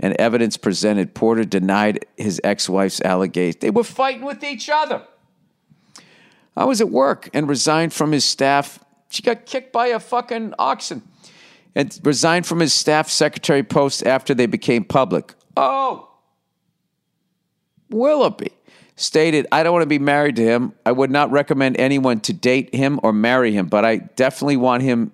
[0.00, 3.60] and evidence presented, Porter denied his ex wife's allegations.
[3.60, 5.02] They were fighting with each other.
[6.56, 8.78] I was at work and resigned from his staff.
[9.08, 11.02] She got kicked by a fucking oxen
[11.74, 15.34] and resigned from his staff secretary post after they became public.
[15.56, 16.10] Oh,
[17.90, 18.52] Willoughby
[18.96, 20.74] stated, I don't want to be married to him.
[20.84, 24.82] I would not recommend anyone to date him or marry him, but I definitely want
[24.82, 25.12] him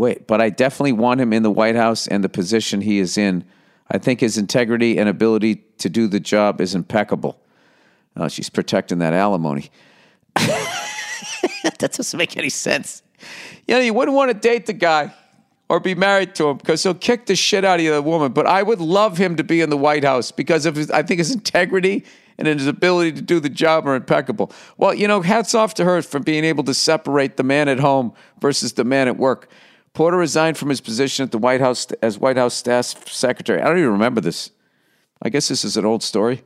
[0.00, 3.18] Wait, but I definitely want him in the White House and the position he is
[3.18, 3.44] in.
[3.90, 7.38] I think his integrity and ability to do the job is impeccable.
[8.16, 9.70] Oh, she's protecting that alimony.
[10.34, 13.02] that doesn't make any sense.
[13.68, 15.12] You know, you wouldn't want to date the guy
[15.68, 18.32] or be married to him because he'll kick the shit out of the woman.
[18.32, 21.02] But I would love him to be in the White House because of his, I
[21.02, 22.06] think his integrity
[22.38, 24.50] and his ability to do the job are impeccable.
[24.78, 27.80] Well, you know, hats off to her for being able to separate the man at
[27.80, 29.50] home versus the man at work.
[29.92, 33.60] Porter resigned from his position at the White House as White House staff secretary.
[33.60, 34.50] I don't even remember this.
[35.22, 36.42] I guess this is an old story.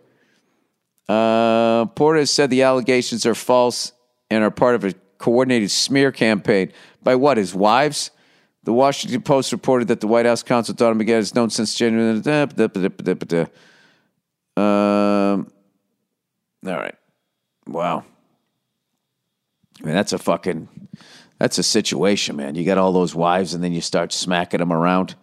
[1.09, 3.92] Uh, Porter has said the allegations are false
[4.30, 6.72] and are part of a coordinated smear campaign
[7.03, 7.36] by what?
[7.36, 8.11] His wives?
[8.64, 12.18] The Washington Post reported that the White House counsel Donna McGahn has known since January.
[14.57, 15.53] Um,
[16.66, 16.95] all right.
[17.66, 18.05] Wow.
[19.82, 20.68] I mean, that's a fucking,
[21.39, 22.55] that's a situation, man.
[22.55, 25.14] You got all those wives and then you start smacking them around.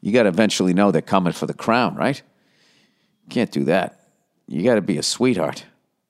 [0.00, 2.20] You got to eventually know they're coming for the crown, right?
[3.28, 4.08] Can't do that.
[4.48, 5.64] You got to be a sweetheart.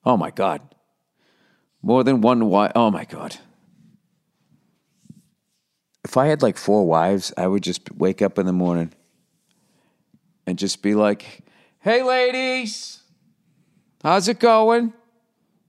[0.05, 0.61] Oh my God.
[1.81, 2.71] More than one wife.
[2.75, 3.37] Oh my God.
[6.03, 8.93] If I had like four wives, I would just wake up in the morning
[10.45, 11.43] and just be like,
[11.79, 13.01] hey, ladies,
[14.01, 14.93] how's it going?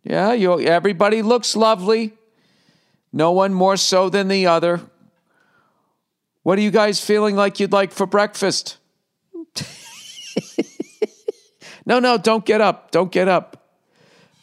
[0.02, 2.14] Yeah, you, everybody looks lovely.
[3.14, 4.80] No one more so than the other.
[6.42, 8.78] What are you guys feeling like you'd like for breakfast?
[11.86, 12.90] no, no, don't get up.
[12.90, 13.70] Don't get up.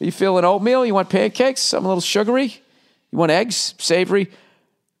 [0.00, 0.86] Are you feeling oatmeal?
[0.86, 1.60] You want pancakes?
[1.60, 2.62] Something a little sugary?
[3.10, 3.74] You want eggs?
[3.76, 4.30] Savory?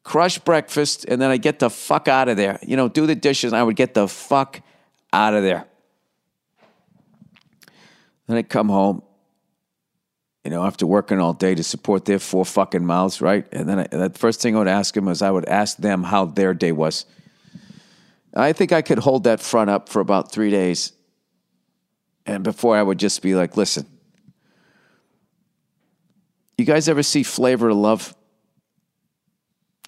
[0.04, 2.58] Crush breakfast, and then I get the fuck out of there.
[2.60, 4.60] You know, do the dishes, and I would get the fuck
[5.14, 5.66] out of there.
[8.26, 9.02] Then I come home,
[10.44, 13.46] you know, after working all day to support their four fucking mouths, right?
[13.52, 16.02] And then I, the first thing I would ask them is I would ask them
[16.02, 17.06] how their day was.
[18.34, 20.92] I think I could hold that front up for about three days.
[22.26, 23.86] And before I would just be like, listen,
[26.58, 28.14] you guys ever see Flavor of Love?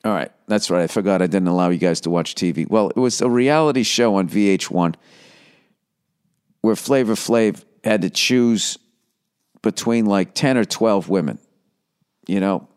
[0.05, 0.82] All right, that's right.
[0.82, 2.68] I forgot I didn't allow you guys to watch TV.
[2.68, 4.94] Well, it was a reality show on VH1
[6.61, 8.78] where Flavor Flav had to choose
[9.64, 11.38] between like 10 or 12 women.
[12.28, 12.68] You know,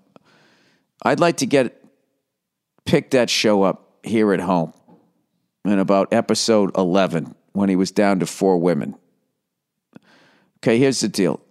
[1.03, 1.83] I'd like to get
[2.85, 4.73] pick that show up here at home
[5.65, 8.95] in about episode 11 when he was down to four women.
[10.57, 11.41] Okay, here's the deal.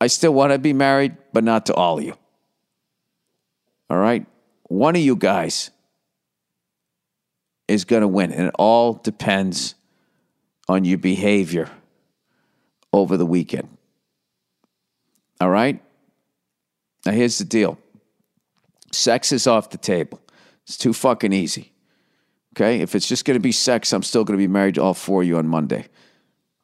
[0.00, 2.14] I still want to be married, but not to all of you.
[3.90, 4.24] All right?
[4.64, 5.70] One of you guys
[7.66, 9.74] is going to win, and it all depends
[10.68, 11.68] on your behavior
[12.92, 13.77] over the weekend.
[15.40, 15.82] All right?
[17.06, 17.78] Now, here's the deal
[18.92, 20.20] sex is off the table.
[20.66, 21.72] It's too fucking easy.
[22.54, 22.80] Okay?
[22.80, 24.94] If it's just going to be sex, I'm still going to be married to all
[24.94, 25.86] four of you on Monday.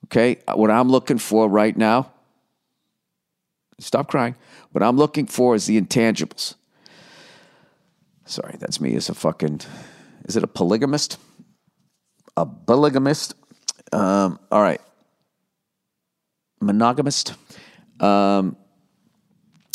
[0.07, 0.39] Okay?
[0.53, 2.13] What I'm looking for right now,
[3.79, 4.35] stop crying.
[4.73, 6.55] What I'm looking for is the intangibles.
[8.27, 9.61] Sorry, that's me as a fucking,
[10.25, 11.19] is it a polygamist?
[12.37, 13.35] A polygamist?
[13.93, 14.81] Um, all right.
[16.61, 17.35] Monogamist?
[18.01, 18.57] Um,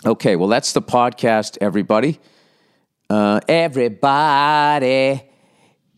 [0.05, 2.19] Okay, well, that's the podcast, everybody.
[3.09, 5.23] Uh, everybody.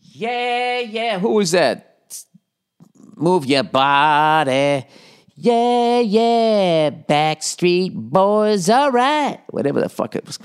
[0.00, 1.20] Yeah, yeah.
[1.20, 2.16] Who was that?
[3.14, 4.84] Move your body.
[5.36, 6.90] Yeah, yeah.
[6.90, 9.38] Backstreet Boys, all right.
[9.50, 10.36] Whatever the fuck it was.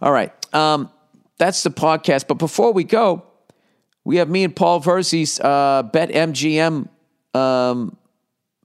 [0.00, 0.32] All right.
[0.52, 0.90] Um,
[1.38, 2.26] that's the podcast.
[2.26, 3.24] But before we go,
[4.04, 6.88] we have me and Paul Verzi's uh, Bet MGM
[7.32, 7.96] um,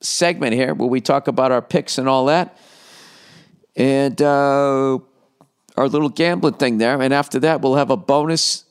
[0.02, 2.58] segment here where we talk about our picks and all that
[3.78, 4.98] and uh,
[5.78, 7.00] our little gambling thing there.
[7.02, 8.66] And after that, we'll have a bonus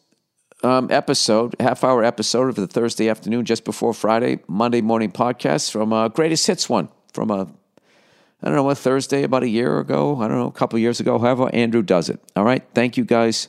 [0.62, 5.70] um, episode, half hour episode of the Thursday afternoon, just before Friday, Monday morning podcast
[5.70, 7.42] from a greatest hits one from a,
[8.42, 10.20] I don't know, a Thursday about a year ago.
[10.20, 11.18] I don't know, a couple years ago.
[11.18, 12.20] However, Andrew does it.
[12.34, 12.64] All right.
[12.74, 13.48] Thank you guys.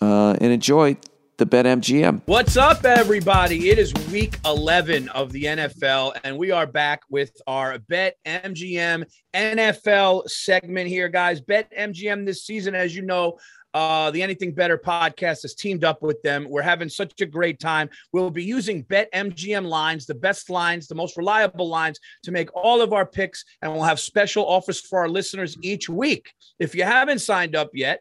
[0.00, 0.96] Uh, and enjoy
[1.42, 2.22] the BetMGM.
[2.26, 3.70] What's up, everybody?
[3.70, 10.30] It is week 11 of the NFL, and we are back with our BetMGM NFL
[10.30, 11.40] segment here, guys.
[11.40, 13.40] BetMGM this season, as you know,
[13.74, 16.46] uh, the Anything Better podcast has teamed up with them.
[16.48, 17.90] We're having such a great time.
[18.12, 22.80] We'll be using BetMGM lines, the best lines, the most reliable lines to make all
[22.80, 26.32] of our picks, and we'll have special offers for our listeners each week.
[26.60, 28.00] If you haven't signed up yet,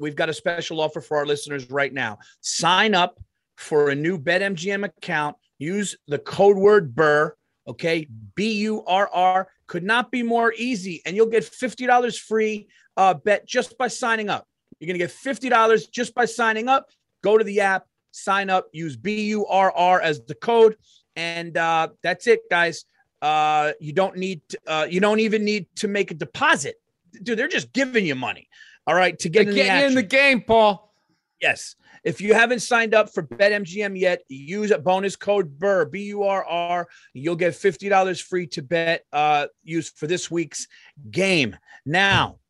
[0.00, 2.18] we've got a special offer for our listeners right now.
[2.40, 3.20] Sign up
[3.56, 5.36] for a new BetMGM account.
[5.58, 7.36] Use the code word BURR,
[7.68, 8.08] okay?
[8.34, 9.48] B U R R.
[9.66, 11.02] Could not be more easy.
[11.04, 14.46] And you'll get $50 free uh, bet just by signing up.
[14.78, 16.86] You're going to get $50 just by signing up.
[17.22, 20.76] Go to the app, sign up, use B U R R as the code.
[21.14, 22.86] And uh, that's it, guys.
[23.20, 26.76] Uh, you don't need, to, uh, you don't even need to make a deposit.
[27.22, 28.48] Dude, they're just giving you money.
[28.90, 30.92] All right, to get, in, get the in the game, Paul.
[31.40, 31.76] Yes.
[32.02, 36.24] If you haven't signed up for BetMGM yet, use a bonus code BURR, B U
[36.24, 36.88] R R.
[37.14, 40.66] You'll get $50 free to bet, uh, use for this week's
[41.08, 41.56] game.
[41.86, 42.40] Now,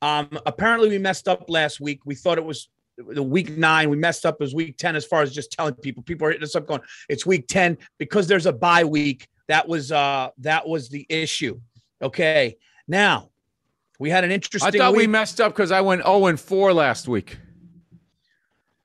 [0.00, 2.02] um, apparently we messed up last week.
[2.04, 3.90] We thought it was the week nine.
[3.90, 6.04] We messed up as week 10 as far as just telling people.
[6.04, 9.26] People are hitting us up going, it's week 10 because there's a bye week.
[9.48, 11.60] That was uh that was the issue.
[12.00, 12.56] Okay.
[12.86, 13.30] Now
[13.98, 14.74] we had an interesting.
[14.74, 17.38] I thought we messed up because I went 0 and 4 last week.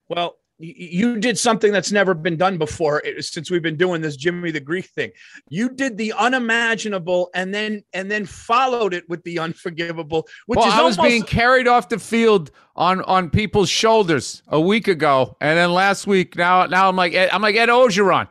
[0.09, 4.15] Well, you did something that's never been done before eh, since we've been doing this
[4.15, 5.11] Jimmy the Greek thing.
[5.49, 10.67] You did the unimaginable and then and then followed it with the unforgivable, which well,
[10.67, 14.87] is I was almost being carried off the field on on people's shoulders a week
[14.87, 18.27] ago, and then last week now now I'm like I'm like Ed Orgeron.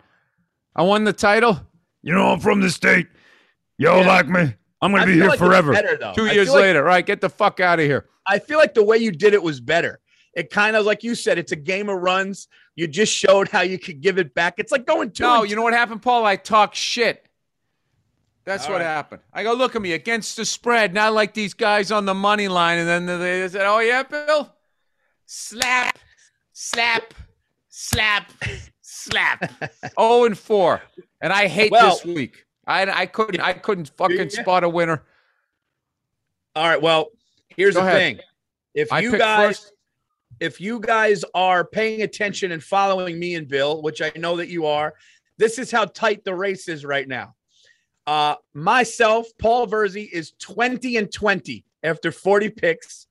[0.75, 1.61] I won the title.
[2.03, 3.09] You know I'm from the state.
[3.79, 4.07] Yo, Yeah.
[4.07, 4.55] like me.
[4.83, 5.73] I'm gonna I be here like forever.
[5.73, 6.13] better, though.
[6.13, 7.05] Two I years like- later, right?
[7.07, 8.07] Get the fuck out of here.
[8.27, 10.01] I feel like the way you did it was better.
[10.35, 12.49] It kind of like you said, it's a game of runs.
[12.75, 14.55] You just showed how you could give it back.
[14.59, 15.25] It's like going two.
[15.25, 16.25] No, you know what happened, Paul?
[16.25, 17.27] I talk shit.
[18.45, 18.87] That's All what right.
[18.87, 19.23] happened.
[19.33, 22.49] I go, look at me against the spread, not like these guys on the money
[22.49, 22.79] line.
[22.79, 24.53] And then they said, oh, yeah, Bill?
[25.27, 25.99] Slap,
[26.53, 27.15] slap,
[27.69, 28.33] slap,
[28.81, 29.53] slap.
[29.97, 30.83] oh, and four.
[31.21, 32.45] And I hate Well- this week.
[32.67, 34.43] I, I couldn't I couldn't fucking Yeah.
[34.43, 35.03] spot a winner.
[36.55, 36.81] All right.
[36.81, 37.09] Well,
[37.57, 37.99] here's Go the ahead.
[37.99, 38.21] thing.
[38.75, 39.73] If I you guys, first.
[40.41, 44.49] if you guys are paying attention and following me and Bill, which I know that
[44.49, 44.95] you are,
[45.39, 47.35] this is how tight the race is right now.
[48.07, 53.07] Uh, myself, Paul Verzi is 20 and 20 after 40 picks.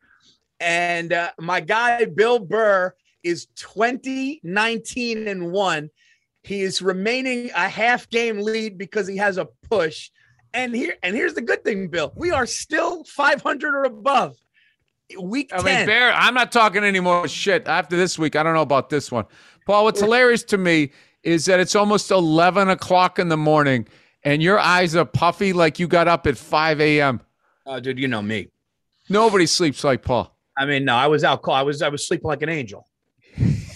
[0.59, 2.93] And uh, my guy, Bill Burr,
[3.23, 5.89] is 20, 19 and 1.
[6.43, 10.09] He is remaining a half game lead because he has a push.
[10.53, 12.11] And here and here's the good thing, Bill.
[12.15, 14.35] We are still 500 or above.
[15.19, 15.65] Week I 10.
[15.65, 18.35] mean, Bear, I'm not talking any more shit after this week.
[18.35, 19.25] I don't know about this one.
[19.65, 20.91] Paul, what's hilarious to me
[21.23, 23.87] is that it's almost 11 o'clock in the morning
[24.23, 27.21] and your eyes are puffy like you got up at 5 a.m.
[27.65, 28.47] oh, uh, dude, you know me.
[29.09, 30.35] Nobody sleeps like Paul.
[30.57, 31.57] I mean, no, I was out cold.
[31.57, 32.87] I was I was sleeping like an angel.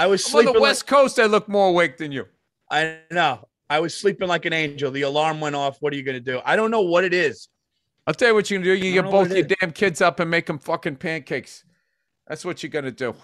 [0.00, 2.26] I was I'm on sleeping the like, West Coast, I look more awake than you.
[2.70, 3.46] I know.
[3.68, 4.90] I was sleeping like an angel.
[4.90, 5.76] The alarm went off.
[5.80, 6.40] What are you going to do?
[6.44, 7.48] I don't know what it is.
[8.06, 8.72] I'll tell you what you can do.
[8.72, 11.64] You get both your damn kids up and make them fucking pancakes.
[12.26, 13.14] That's what you're going to do.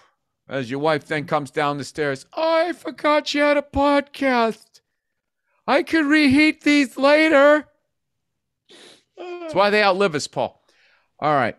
[0.49, 4.81] As your wife then comes down the stairs, I forgot you had a podcast.
[5.67, 7.67] I could reheat these later.
[9.17, 10.63] That's why they outlive us, Paul.
[11.19, 11.57] All right.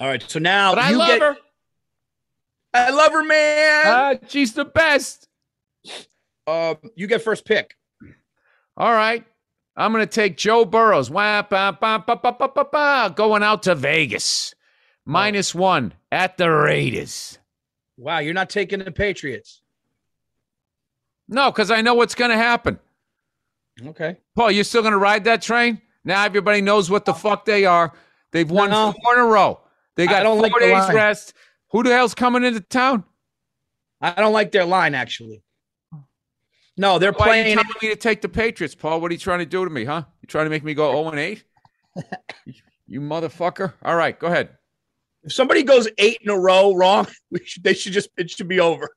[0.00, 0.22] All right.
[0.28, 1.22] So now But I you love get.
[1.22, 1.36] her.
[2.74, 3.82] I love her, man.
[3.86, 5.28] Ah, she's the best.
[6.46, 7.76] Uh, you get first pick.
[8.76, 9.24] All right.
[9.76, 11.10] I'm going to take Joe Burrows.
[11.10, 14.54] Wah, ba, ba, ba, ba, ba, ba, ba, going out to Vegas.
[15.06, 17.38] Minus one at the Raiders.
[17.96, 19.60] Wow, you're not taking the Patriots.
[21.28, 22.78] No, because I know what's going to happen.
[23.84, 24.16] Okay.
[24.36, 25.80] Paul, you're still going to ride that train?
[26.04, 27.92] Now everybody knows what the fuck they are.
[28.32, 28.94] They've won No.
[29.02, 29.60] four in a row.
[29.96, 30.94] They got four like days line.
[30.94, 31.34] rest.
[31.74, 33.02] Who the hell's coming into town?
[34.00, 35.42] I don't like their line actually.
[36.76, 37.56] No, they're Why are you playing.
[37.56, 39.00] telling me to take the Patriots, Paul?
[39.00, 40.04] What are you trying to do to me, huh?
[40.22, 41.44] You trying to make me go 0 and 8?
[42.86, 43.72] you motherfucker.
[43.82, 44.50] All right, go ahead.
[45.24, 48.46] If somebody goes eight in a row wrong, we should, they should just it should
[48.46, 48.88] be over.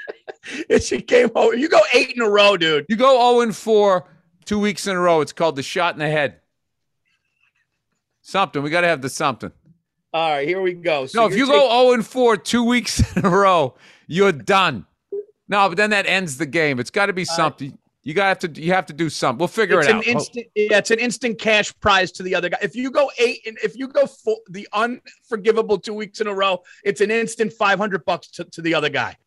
[0.70, 1.54] it should game over.
[1.54, 2.86] You go eight in a row, dude.
[2.88, 4.08] You go 0 and 4
[4.46, 5.20] two weeks in a row.
[5.20, 6.40] It's called the shot in the head.
[8.22, 8.62] Something.
[8.62, 9.52] We got to have the something.
[10.16, 11.04] All right, here we go.
[11.04, 13.74] So No, if you're go 0 and 4 two weeks in a row,
[14.06, 14.86] you're done.
[15.46, 16.80] No, but then that ends the game.
[16.80, 17.76] It's got to be something.
[18.02, 19.38] You got to you have to do something.
[19.38, 20.06] We'll figure it's it an out.
[20.06, 20.46] instant.
[20.54, 22.56] Yeah, it's an instant cash prize to the other guy.
[22.62, 26.34] If you go eight and if you go four, the unforgivable two weeks in a
[26.34, 29.18] row, it's an instant five hundred bucks to, to the other guy.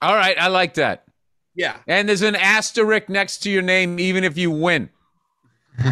[0.00, 1.04] All right, I like that.
[1.54, 4.88] Yeah, And there's an asterisk next to your name, even if you win.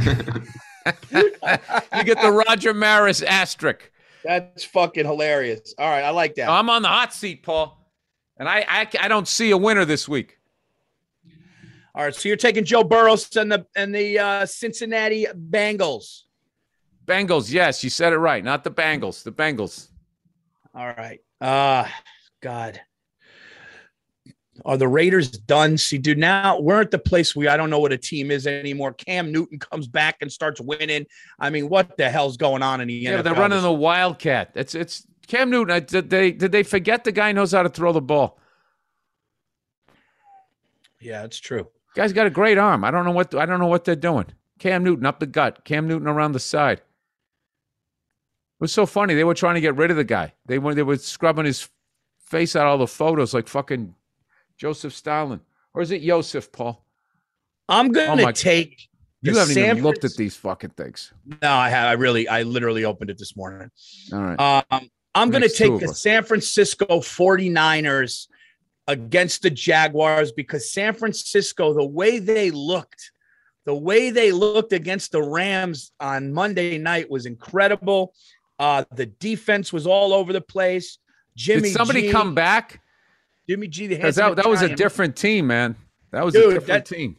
[1.11, 3.91] you get the Roger Maris asterisk.
[4.24, 5.74] that's fucking hilarious.
[5.79, 6.49] All right, I like that.
[6.49, 7.79] I'm on the hot seat, Paul,
[8.39, 10.39] and I, I I don't see a winner this week.
[11.95, 16.22] All right, so you're taking Joe Burrows and the and the uh, Cincinnati Bengals.
[17.05, 18.45] Bengals, yes, you said it right.
[18.45, 19.89] Not the Bengals, the Bengals.
[20.74, 21.20] All right.
[21.41, 21.87] Uh
[22.41, 22.81] God.
[24.65, 25.79] Are the Raiders done?
[25.79, 28.47] See, dude, now we're at the place where I don't know what a team is
[28.47, 28.93] anymore.
[28.93, 31.07] Cam Newton comes back and starts winning.
[31.39, 33.23] I mean, what the hell's going on in the Yeah, NFL?
[33.25, 34.53] they're running the Wildcat.
[34.55, 35.73] It's it's Cam Newton.
[35.75, 38.39] I- Did they did they forget the guy knows how to throw the ball?
[41.01, 41.69] yeah, it's true.
[41.95, 42.85] Guy's got a great arm.
[42.85, 44.27] I don't know what I don't know what they're doing.
[44.59, 45.65] Cam Newton up the gut.
[45.65, 46.79] Cam Newton around the side.
[46.79, 46.85] It
[48.61, 49.15] was so funny.
[49.15, 50.35] They were trying to get rid of the guy.
[50.47, 51.69] They were they were scrubbing his
[52.19, 53.95] face out all the photos like fucking
[54.59, 55.41] Joseph Stalin.
[55.75, 56.85] Or is it Joseph, Paul?
[57.69, 58.89] I'm Oh gonna my- take
[59.23, 61.13] You haven't even looked at these fucking things.
[61.43, 61.89] No, I have.
[61.89, 63.71] I really, I literally opened it this morning.
[64.13, 64.65] All right.
[64.71, 65.89] Um, I'm going to take the.
[65.89, 68.29] San Francisco 49ers
[68.87, 73.11] against the Jaguars because San Francisco, the way they looked,
[73.65, 78.15] the way they looked against the Rams on Monday night was incredible.
[78.59, 80.99] Uh, the defense was all over the place.
[81.37, 82.81] Jimmy Did somebody G, come back?
[83.49, 85.77] Jimmy G, the that, that was a different team, man.
[86.11, 87.17] That was a different that- team.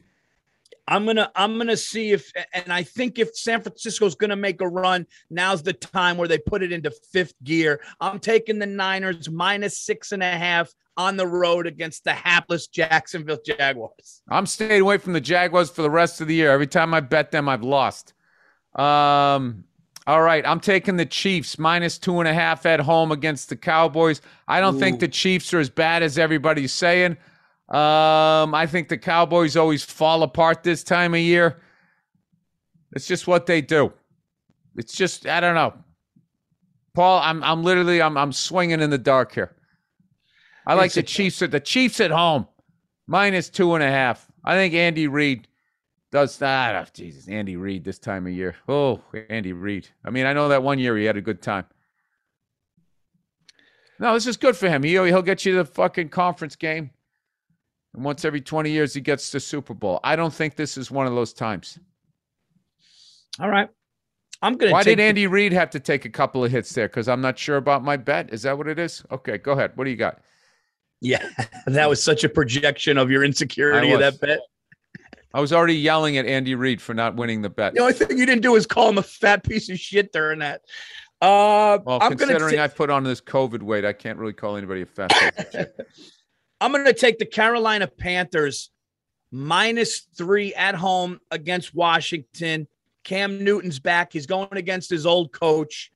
[0.87, 4.67] I'm gonna I'm gonna see if and I think if San Francisco's gonna make a
[4.67, 7.79] run, now's the time where they put it into fifth gear.
[8.01, 12.65] I'm taking the Niners minus six and a half on the road against the hapless
[12.65, 14.23] Jacksonville Jaguars.
[14.29, 16.51] I'm staying away from the Jaguars for the rest of the year.
[16.51, 18.13] Every time I bet them, I've lost.
[18.73, 19.65] Um,
[20.07, 23.55] all right, I'm taking the Chiefs minus two and a half at home against the
[23.55, 24.21] Cowboys.
[24.47, 27.17] I don't think the Chiefs are as bad as everybody's saying.
[27.69, 31.61] Um, I think the Cowboys always fall apart this time of year.
[32.93, 33.93] It's just what they do.
[34.75, 35.73] It's just I don't know.
[36.95, 39.55] Paul, I'm I'm literally I'm I'm swinging in the dark here.
[40.65, 42.47] I like It's the Chiefs at the Chiefs at home
[43.05, 44.25] minus two and a half.
[44.43, 45.47] I think Andy Reid
[46.11, 46.75] does that.
[46.75, 48.55] Oh, Jesus, Andy Reid this time of year.
[48.67, 49.87] Oh, Andy Reid.
[50.03, 51.65] I mean, I know that one year he had a good time.
[53.99, 54.81] No, this is good for him.
[54.83, 56.89] He'll, he'll get you the fucking conference game.
[57.93, 59.99] And once every 20 years, he gets the Super Bowl.
[60.03, 61.79] I don't think this is one of those times.
[63.39, 63.69] All right.
[64.41, 66.73] I'm gonna Why take did the- Andy Reid have to take a couple of hits
[66.73, 66.87] there?
[66.87, 68.33] Because I'm not sure about my bet.
[68.33, 69.03] Is that what it is?
[69.11, 69.71] Okay, go ahead.
[69.75, 70.21] What do you got?
[71.01, 71.27] Yeah,
[71.67, 74.39] that was such a projection of your insecurity of that bet.
[75.33, 77.75] I was already yelling at Andy Reid for not winning the bet.
[77.75, 80.39] The only thing you didn't do is call him a fat piece of shit during
[80.39, 80.61] that.
[81.21, 84.55] Uh, Well, I'm considering ta- I put on this COVID weight, I can't really call
[84.55, 85.87] anybody a fat piece of shit.
[86.61, 88.71] I'm going to take the Carolina Panthers
[89.31, 92.67] minus three at home against Washington.
[93.03, 94.11] Cam Newton's back.
[94.11, 95.91] He's going against his old coach.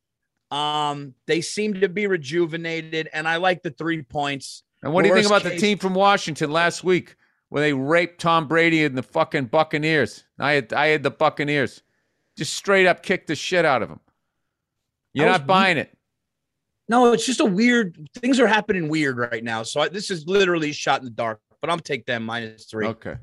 [0.51, 4.63] Um, they seem to be rejuvenated, and I like the three points.
[4.83, 7.15] And what do you think Worst about the team from Washington last week
[7.53, 10.23] where they raped Tom Brady and the fucking Buccaneers?
[10.39, 11.83] I had I had the Buccaneers.
[12.35, 13.99] Just straight up kicked the shit out of them.
[15.13, 15.95] You're not buying it.
[16.89, 18.09] No, it's just a weird.
[18.15, 19.61] Things are happening weird right now.
[19.61, 21.41] So I, this is literally shot in the dark.
[21.61, 22.87] But I'm take them minus three.
[22.87, 23.17] Okay.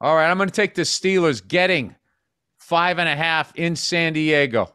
[0.00, 0.30] All right.
[0.30, 1.94] I'm going to take the Steelers getting
[2.58, 4.72] five and a half in San Diego.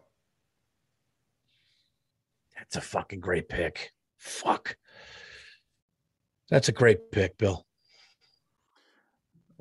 [2.60, 3.92] That's a fucking great pick.
[4.20, 4.78] Fuck.
[6.52, 7.66] That's a great pick, Bill.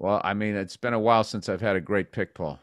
[0.02, 2.58] Well, I mean, it's been a while since I've had a great pick, Paul.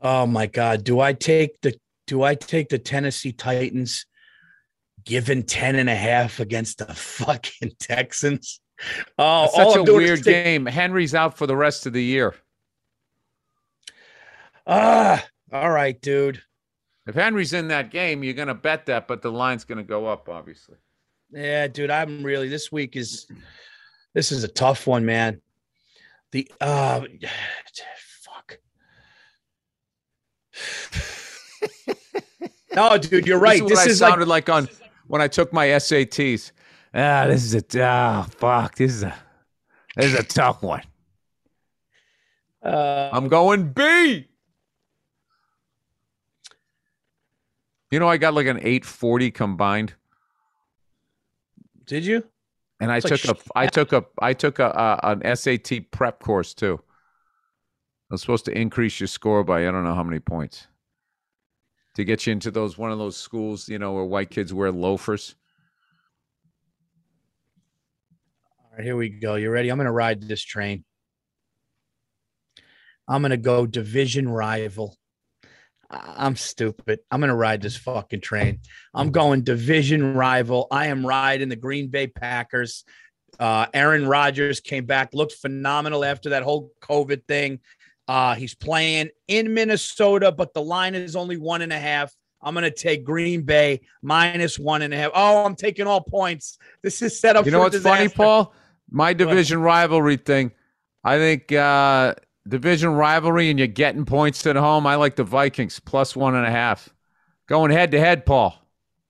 [0.00, 0.84] Oh my God.
[0.84, 4.06] Do I take the do I take the Tennessee Titans
[5.04, 8.60] given 10 and a half against the fucking Texans?
[9.18, 10.66] Oh, all such a weird take- game.
[10.66, 12.36] Henry's out for the rest of the year.
[14.68, 16.42] Ah, all right, dude.
[17.08, 19.84] If Henry's in that game, you're going to bet that, but the line's going to
[19.84, 20.76] go up, obviously.
[21.32, 21.90] Yeah, dude.
[21.90, 23.26] I'm really this week is
[24.18, 25.40] this is a tough one, man.
[26.32, 27.02] The uh
[28.20, 28.58] fuck.
[32.74, 33.62] no, dude, you're right.
[33.62, 34.68] This is This I is like sounded like, on
[35.06, 36.50] when I took my SATs.
[36.92, 38.74] Ah, this is a ah, fuck.
[38.74, 39.14] This is a
[39.94, 40.82] this is a tough one.
[42.64, 44.26] uh, I'm going B.
[47.92, 49.94] You know, I got like an 840 combined,
[51.86, 52.24] did you?
[52.80, 55.90] And I It's like took a I took a I took a, a an SAT
[55.90, 56.80] prep course too.
[58.10, 60.66] I was supposed to increase your score by I don't know how many points
[61.98, 64.70] to get you into those one of those schools, you know, where white kids wear
[64.70, 65.34] loafers.
[68.60, 69.34] All right, here we go.
[69.34, 69.68] You ready?
[69.68, 70.84] I'm going to ride this train.
[73.08, 74.96] I'm going to go division rival.
[75.90, 77.00] I'm stupid.
[77.10, 78.60] I'm going to ride this fucking train.
[78.92, 80.66] I'm going division rival.
[80.70, 82.84] I am riding the Green Bay Packers.
[83.38, 87.60] Uh, Aaron Rodgers came back, looked phenomenal after that whole COVID thing.
[88.06, 92.14] Uh, he's playing in Minnesota, but the line is only one and a half.
[92.40, 95.10] I'm going to take Green Bay minus one and a half.
[95.14, 96.58] Oh, I'm taking all points.
[96.82, 97.44] This is set up.
[97.44, 98.08] You know for what's funny.
[98.08, 98.54] Paul?
[98.90, 100.52] My division rivalry thing.
[101.04, 102.14] I think uh
[102.48, 104.86] division rivalry and you're getting points at home.
[104.86, 106.88] I like the Vikings plus one and a half.
[107.46, 108.54] Going head to head, Paul.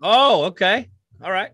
[0.02, 0.88] Oh, okay.
[1.22, 1.50] All right.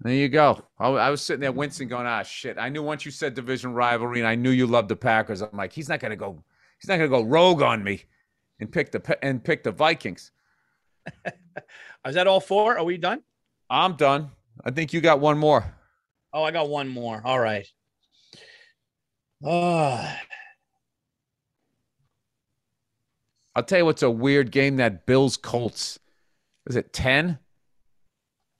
[0.00, 0.62] There you go.
[0.78, 3.72] I, I was sitting there wincing, going, "Ah, shit!" I knew once you said division
[3.72, 5.40] rivalry, and I knew you loved the Packers.
[5.40, 6.42] I'm like, he's not gonna go,
[6.78, 8.04] he's not gonna go rogue on me,
[8.60, 10.32] and pick the and pick the Vikings.
[12.06, 12.78] Is that all four?
[12.78, 13.22] Are we done?
[13.70, 14.30] I'm done.
[14.64, 15.64] I think you got one more.
[16.32, 17.20] Oh, I got one more.
[17.24, 17.66] All right.
[19.44, 20.14] Uh,
[23.56, 25.98] I'll tell you what's a weird game that Bills Colts.
[26.68, 27.38] Is it 10?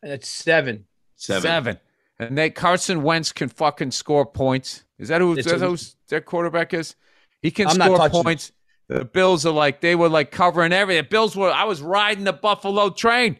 [0.03, 0.87] And it's seven.
[1.17, 1.79] Seven.
[2.19, 4.85] And they Carson Wentz can fucking score points.
[4.99, 5.77] Is that who It's is that a- who
[6.09, 6.97] their quarterback is?
[7.43, 8.53] He can I'm score points.
[8.89, 11.03] The Bills are like they were like covering everything.
[11.05, 13.37] The Bills were I was riding the Buffalo train.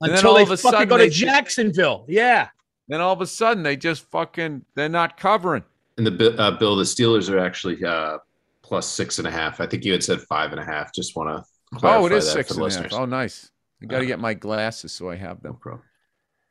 [0.00, 2.04] And then Until all they of a fucking sudden go to they- Jacksonville.
[2.06, 2.48] Yeah.
[2.86, 5.64] Then all of a sudden they just fucking they're not covering.
[5.98, 8.18] And the uh, Bill, the Steelers are actually uh,
[8.66, 9.60] plus six and a half.
[9.60, 10.92] I think you had said five and a half.
[10.92, 12.92] Just want to clarify Oh, it is that six for the and a half.
[12.94, 13.50] Oh, nice.
[13.82, 15.56] I got to Uh, get my glasses so I have them.
[15.56, 15.82] problem.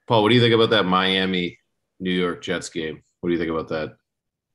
[0.08, 1.58] Paul, what do you think about that Miami
[2.00, 3.02] New York Jets game?
[3.20, 3.98] What do you think about that?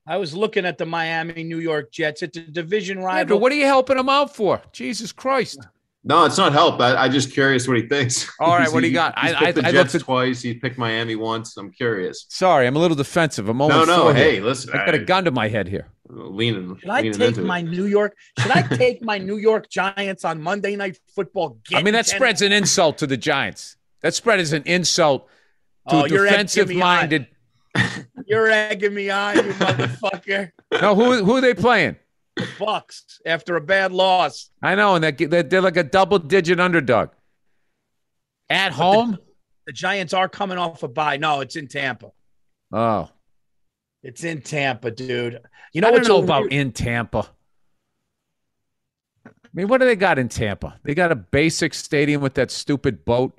[0.07, 2.23] I was looking at the Miami New York Jets.
[2.23, 3.37] It's a division Yeah, rival.
[3.37, 4.63] but what are you helping them out for?
[4.73, 5.59] Jesus Christ!
[6.03, 6.81] No, it's not help.
[6.81, 8.31] I, I'm just curious what he thinks.
[8.41, 9.19] All right, He's- what do you got?
[9.19, 10.41] He's I- picked I- the I Jets at- twice.
[10.41, 11.57] He picked Miami once.
[11.59, 12.25] I'm curious.
[12.31, 13.49] Sorry, I'm a little defensive.
[13.51, 14.13] I'm only No, no.
[14.13, 14.45] Hey, here.
[14.45, 14.71] listen.
[14.73, 15.89] I've got a gun to my head here.
[16.09, 16.77] Leaning.
[16.81, 17.47] Should I leaning take into it.
[17.47, 18.17] my New York?
[18.39, 21.59] Should I take my New York Giants on Monday Night Football?
[21.75, 23.77] I mean, that Getting spread's an insult to the Giants.
[24.03, 25.29] That spread is an insult
[25.91, 27.27] to Oh, you're egging me defensive-minded.
[28.27, 30.51] You're egging me on, you motherfucker.
[30.81, 31.97] No, who who are they playing?
[32.59, 34.51] Bucks after a bad loss.
[34.63, 37.11] I know, and they're, like a double-digit underdog
[38.49, 39.19] at home.
[39.67, 41.17] The Giants are coming off a bye.
[41.17, 42.11] No, it's in Tampa.
[42.73, 43.09] Oh,
[44.03, 45.41] It's in Tampa, dude.
[45.73, 47.29] You know I what's don't know about weird- in Tampa.
[49.27, 50.79] I mean, what do they got in Tampa?
[50.85, 53.39] They got a basic stadium with that stupid boat.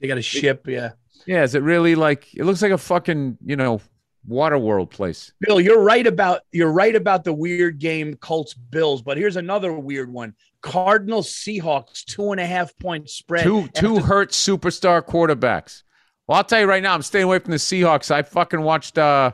[0.00, 0.66] They got a ship.
[0.68, 0.92] Yeah,
[1.26, 3.80] Yeah, is it really like it looks like a fucking you know
[4.26, 5.32] water world place?
[5.40, 9.02] Bill, you're right about you're right about the weird game Colts Bills.
[9.02, 13.44] But here's another weird one: Cardinals Seahawks two and a half point spread.
[13.44, 15.82] Two two After- hurt superstar quarterbacks.
[16.26, 18.10] Well, I'll tell you right now, I'm staying away from the Seahawks.
[18.10, 19.32] I fucking watched uh,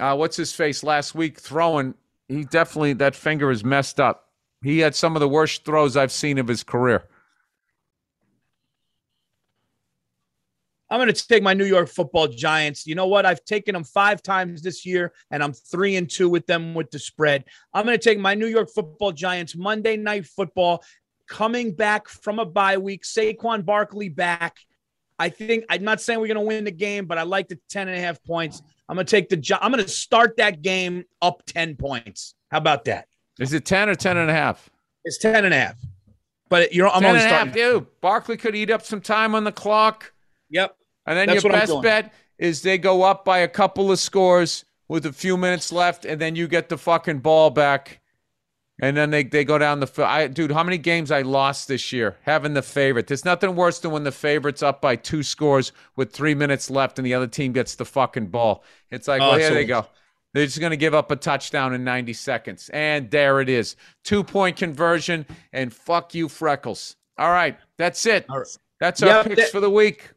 [0.00, 1.94] uh what's his face last week throwing.
[2.28, 4.28] He definitely that finger is messed up.
[4.62, 7.04] He had some of the worst throws I've seen of his career.
[10.92, 12.86] I'm going to take my New York Football Giants.
[12.86, 13.24] You know what?
[13.24, 16.90] I've taken them five times this year, and I'm three and two with them with
[16.90, 17.44] the spread.
[17.72, 20.84] I'm going to take my New York Football Giants Monday Night Football
[21.26, 23.04] coming back from a bye week.
[23.04, 24.58] Saquon Barkley back.
[25.18, 27.58] I think I'm not saying we're going to win the game, but I like the
[27.70, 28.60] 10 and a half points.
[28.86, 29.58] I'm going to take the.
[29.62, 32.34] I'm going to start that game up 10 points.
[32.50, 33.08] How about that?
[33.40, 34.68] Is it ten or ten and a half?
[35.06, 35.76] It's 10 and a half.
[36.50, 36.86] But you're.
[36.86, 37.54] I'm only and a half, starting.
[37.54, 37.86] dude.
[38.02, 40.12] Barkley could eat up some time on the clock.
[40.50, 40.76] Yep.
[41.06, 44.64] And then That's your best bet is they go up by a couple of scores
[44.88, 48.00] with a few minutes left, and then you get the fucking ball back.
[48.80, 50.08] And then they, they go down the field.
[50.08, 53.06] I, dude, how many games I lost this year having the favorite?
[53.06, 56.98] There's nothing worse than when the favorite's up by two scores with three minutes left
[56.98, 58.64] and the other team gets the fucking ball.
[58.90, 59.86] It's like, Oh, well, here so- they go.
[60.34, 62.70] They're just going to give up a touchdown in 90 seconds.
[62.72, 63.76] And there it is.
[64.02, 66.96] Two point conversion, and fuck you, Freckles.
[67.18, 68.24] All right, that's it.
[68.30, 68.46] Right.
[68.80, 70.10] That's our Yep, picks that- for the week.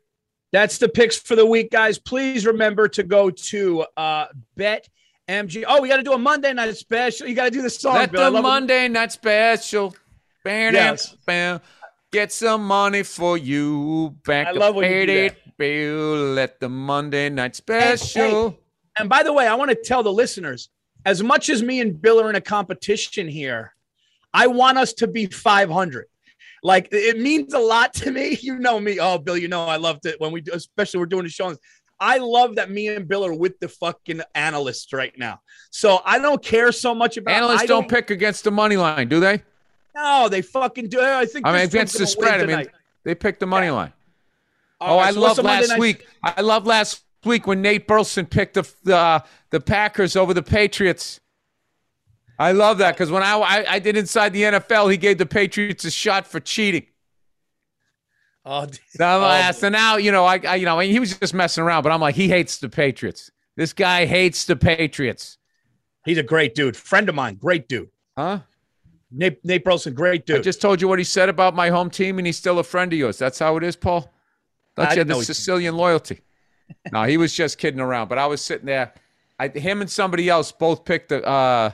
[0.55, 1.99] That's the picks for the week, guys.
[1.99, 4.87] Please remember to go to uh, Bet
[5.27, 5.65] MG.
[5.67, 7.27] Oh, we got to do a Monday night special.
[7.27, 7.95] You got to do the song.
[7.95, 8.23] Let Bill.
[8.23, 8.47] The love it.
[8.47, 9.93] Monday night special.
[10.45, 11.13] Bam, Yes.
[11.25, 11.59] bam.
[12.09, 14.15] Get some money for you.
[14.25, 15.57] Back I love when you do that.
[15.57, 16.15] bill.
[16.35, 18.57] Let the Monday night Hey, special.
[18.97, 20.69] And by the way, I want to tell the listeners
[21.05, 23.75] as much as me and Bill are in a competition here,
[24.33, 26.05] I want us to be 500.
[26.65, 28.35] Like it means a lot to me.
[28.45, 28.99] You know me.
[28.99, 31.59] Oh, Bill, you know I loved it when we do, especially we're doing the shows.
[31.99, 35.41] I love that me and Bill are with the fucking analysts right now.
[35.69, 39.07] So I don't care so much about Analysts I don't, pick against the money line,
[39.07, 39.43] do they?
[39.95, 40.99] No, they fucking do.
[40.99, 42.49] I think I mean, against the one's gonna win spread.
[42.49, 42.71] I mean,
[43.03, 43.93] they picked the money line.
[44.81, 46.07] All oh, right, I so love last night- week.
[46.23, 49.19] I love last week when Nate Burleson picked the the, uh,
[49.51, 51.19] the Packers over the Patriots.
[52.37, 55.25] I love that because when I, I I did inside the NFL, he gave the
[55.25, 56.85] Patriots a shot for cheating.
[58.45, 61.63] Oh, So, Oh, so now you know I, I you know he was just messing
[61.63, 63.31] around, but I'm like he hates the Patriots.
[63.55, 65.37] This guy hates the Patriots,
[66.03, 66.75] he's a great dude.
[66.75, 67.35] Friend of mine.
[67.35, 67.89] Great dude.
[68.17, 68.39] huh?
[69.11, 70.39] Nate, Nate Burleson, great dude.
[70.39, 72.63] I just told you what he said about my home team, and he's still a
[72.63, 73.17] friend of yours.
[73.17, 74.11] That's how it is, Paul.
[74.75, 76.19] Thought I you had didn't the Sicilian loyalty.
[76.91, 78.09] no, he was just kidding around.
[78.09, 78.93] But I was sitting there.
[79.39, 81.71] I, him and somebody else both picked the uh,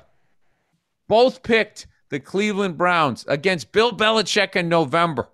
[1.12, 5.28] both picked the Cleveland Browns against Bill Belichick in November.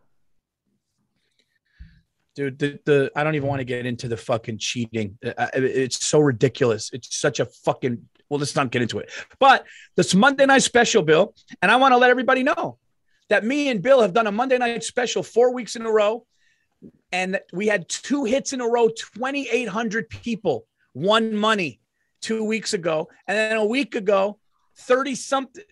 [2.36, 5.20] dude the, the i don't even want to get into the fucking cheating.
[5.24, 6.90] Uh, it's so ridiculous.
[6.94, 7.96] It's such a fucking
[8.28, 9.12] well let's not get into it.
[9.40, 12.80] But this monday night special bill and i want to let everybody know
[13.30, 16.26] that me and bill have done a monday night special four weeks in a row
[17.12, 20.66] and we had two hits in a row 2800 people
[20.96, 21.80] won money
[22.22, 23.08] two weeks ago.
[23.28, 24.40] And then a week ago
[24.78, 25.64] 30 something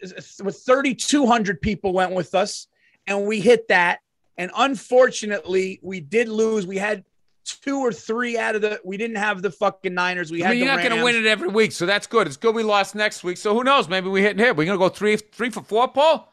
[0.44, 2.68] with 3,200 people went with us,
[3.08, 4.00] and we hit that.
[4.38, 6.68] And unfortunately, we did lose.
[6.68, 7.04] We had
[7.46, 8.82] two or three out of the.
[8.84, 10.32] We didn't have the fucking Niners.
[10.32, 10.52] We I had.
[10.52, 12.28] mean, you're not going to win it every week, so that's good.
[12.28, 13.38] It's good we lost next week.
[13.38, 13.88] So who knows?
[13.88, 14.56] Maybe we hit and hit.
[14.56, 16.32] We're going to go three, three for four, Paul?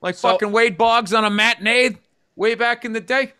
[0.00, 1.96] Like So- fucking Wade Boggs on a matinee
[2.34, 3.32] way back in the day?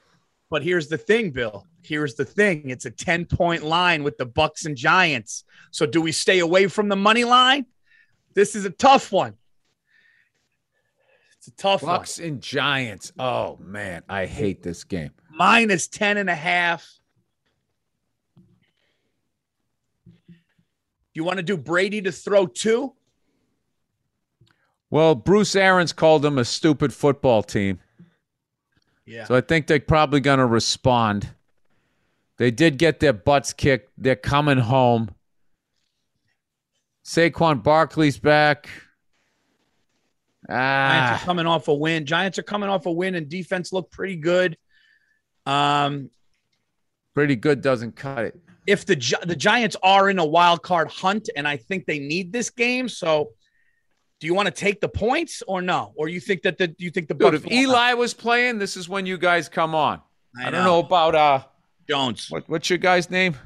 [0.50, 1.66] But here's the thing, Bill.
[1.82, 2.70] Here's the thing.
[2.70, 5.44] It's a 10 point line with the Bucks and Giants.
[5.70, 7.66] So do we stay away from the money line?
[8.36, 9.34] This is a tough one.
[11.38, 11.96] It's a tough one.
[11.96, 13.10] Bucks and Giants.
[13.18, 14.02] Oh, man.
[14.10, 15.10] I hate this game.
[15.30, 15.38] one.
[15.38, 16.86] Minus 10 and a half.
[21.14, 22.92] You want to do Brady to throw two?
[24.90, 27.80] Well, Bruce Arians called them a stupid football team.
[29.06, 29.24] Yeah.
[29.24, 31.30] So I think they're probably going to respond.
[32.36, 33.92] They did get their butts kicked.
[33.96, 35.15] They're coming home.
[37.06, 38.68] Saquon Barkley's back.
[40.48, 42.04] Giants are Ah, coming off a win.
[42.04, 44.56] Giants are coming off a win, and defense looked pretty good.
[45.44, 46.10] Um,
[47.14, 48.40] pretty good doesn't cut it.
[48.66, 52.32] if the the Giants are in a wild card hunt, and I think they need
[52.32, 53.30] this game, so
[54.18, 55.92] do you want to take the points or no?
[55.96, 58.88] Or you think that the you think the Dude, if Eli was playing, this is
[58.88, 60.00] when you guys come on.
[60.40, 61.44] I, I don't know about uh
[61.88, 63.36] Jones what, what's your guy's name?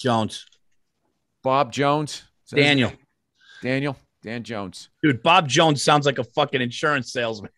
[0.00, 0.46] Jones
[1.42, 2.22] Bob Jones?
[2.44, 2.92] Is that his Daniel?
[3.62, 3.96] Daniel?
[4.22, 4.88] Dan Jones.
[5.02, 7.50] dude Bob Jones sounds like a fucking insurance salesman.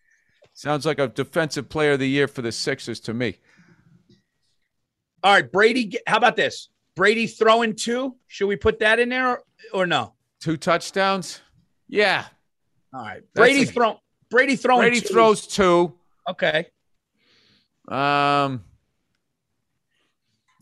[0.53, 3.37] Sounds like a defensive player of the year for the Sixers to me.
[5.23, 5.97] All right, Brady.
[6.07, 6.69] How about this?
[6.95, 8.15] Brady throwing two.
[8.27, 9.43] Should we put that in there or,
[9.73, 10.13] or no?
[10.39, 11.41] Two touchdowns?
[11.87, 12.25] Yeah.
[12.93, 13.95] All right, That's Brady a-
[14.29, 14.81] Brady throwing.
[14.81, 15.13] Brady two.
[15.13, 15.93] throws two.
[16.29, 16.67] Okay.
[17.87, 18.63] Um,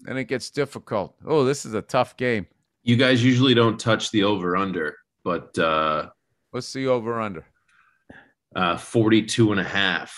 [0.02, 1.16] then it gets difficult.
[1.26, 2.46] Oh, this is a tough game.
[2.84, 6.10] You guys usually don't touch the over under, but uh,
[6.52, 7.46] What's the over under?
[8.56, 10.18] uh, 42 and a half.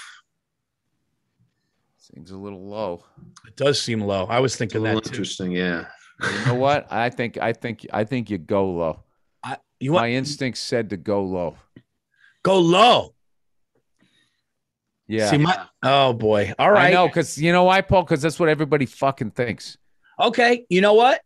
[1.98, 3.04] Seems a little low.
[3.48, 4.26] It does seem low.
[4.26, 5.14] I was It's a thinking little that too.
[5.14, 5.52] interesting.
[5.52, 5.86] Yeah.
[6.22, 6.92] You know what?
[6.92, 9.04] I think I think I think you go low.
[9.44, 11.58] I, you want My instinct said to go low.
[12.44, 13.16] go low?
[15.08, 15.30] Yeah.
[15.30, 15.66] See my.
[15.84, 16.54] Oh boy.
[16.60, 16.90] All right.
[16.90, 18.04] I know because you know why, Paul?
[18.04, 19.78] Because that's what everybody fucking thinks.
[20.20, 20.66] Okay.
[20.70, 21.22] You know what?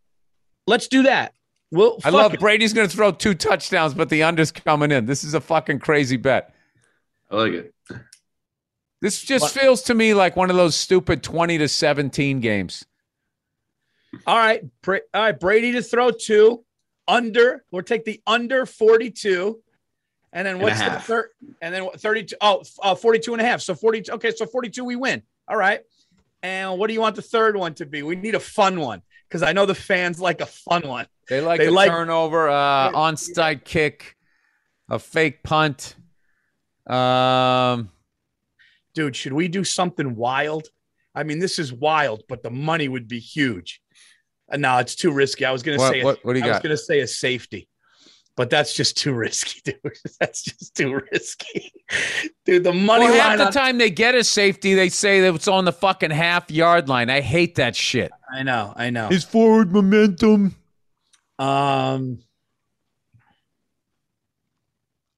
[0.66, 1.34] Let's do that.
[1.72, 1.98] We'll.
[2.04, 2.40] I love it.
[2.40, 5.06] Brady's going to throw two touchdowns, but the under's coming in.
[5.06, 6.54] This is a fucking crazy bet.
[7.30, 7.74] I like it.
[9.02, 12.84] This just What- feels to me like one of those stupid twenty to seventeen games.
[14.26, 14.62] All right.
[14.82, 15.38] Bra- All right.
[15.38, 16.64] Brady to throw two
[17.06, 17.64] under.
[17.70, 19.60] We'll take the under 42.
[20.32, 21.28] And then And what's the third?
[21.60, 22.36] And then 32.
[22.40, 23.60] Oh, uh, 42 and a half.
[23.60, 24.02] So forty.
[24.10, 24.32] Okay.
[24.34, 25.22] So 42, we win.
[25.48, 25.80] All right.
[26.42, 28.02] And what do you want the third one to be?
[28.02, 31.06] We need a fun one because I know the fans like a fun one.
[31.28, 34.16] They like They a like- turnover, uh, onside kick,
[34.88, 35.96] a fake punt.
[36.86, 37.90] Um,
[38.94, 40.68] Dude, should we do something wild?
[41.14, 43.82] I mean, this is wild, but the money would be huge.
[44.50, 45.44] Uh, no, it's too risky.
[45.44, 47.00] I was going to what, say, what, what do you I was going to say
[47.00, 47.68] a safety,
[48.36, 49.80] but that's just too risky, dude.
[50.20, 51.72] That's just too risky,
[52.44, 52.64] dude.
[52.64, 53.38] The money Well, half line.
[53.38, 56.50] the on- time they get a safety, they say that it's on the fucking half
[56.50, 57.10] yard line.
[57.10, 58.12] I hate that shit.
[58.32, 59.08] I know, I know.
[59.08, 60.54] His forward momentum.
[61.38, 62.18] Um,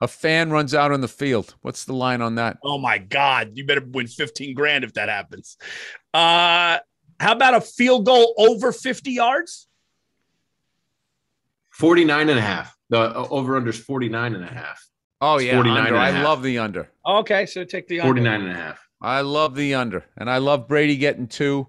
[0.00, 1.54] A fan runs out on the field.
[1.62, 2.58] What's the line on that?
[2.62, 5.56] oh my God, you better win fifteen grand if that happens.
[6.14, 6.78] Uh,
[7.18, 9.66] how about a field goal over fifty yards?
[11.70, 12.76] 49 and a half.
[12.90, 14.84] The over under is 49 and a half.
[15.20, 15.88] Oh yeah, 49 under.
[15.88, 16.24] and a I half.
[16.24, 16.88] love the under.
[17.06, 18.08] Okay, so take the under.
[18.08, 18.88] 49 and a half.
[19.00, 21.66] I love the under, and I love Brady getting two.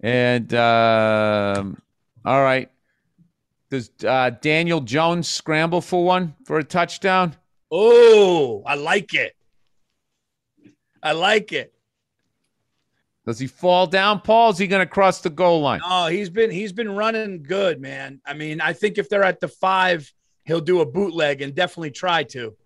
[0.00, 1.80] And um,
[2.24, 2.70] all right,
[3.70, 7.34] does uh, Daniel Jones scramble for one for a touchdown?
[7.70, 9.34] Oh, I like it.
[11.02, 11.72] I like it.
[13.26, 14.50] Does he fall down, Paul?
[14.50, 15.80] Is he going to cross the goal line?
[15.84, 18.20] Oh, he's been he's been running good, man.
[18.24, 20.10] I mean, I think if they're at the five,
[20.48, 22.56] he'll do a bootleg and definitely try to.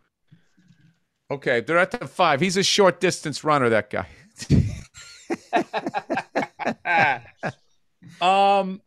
[1.31, 2.41] Okay, they're at the five.
[2.41, 3.69] He's a short distance runner.
[3.69, 4.07] That guy.
[8.21, 8.81] um,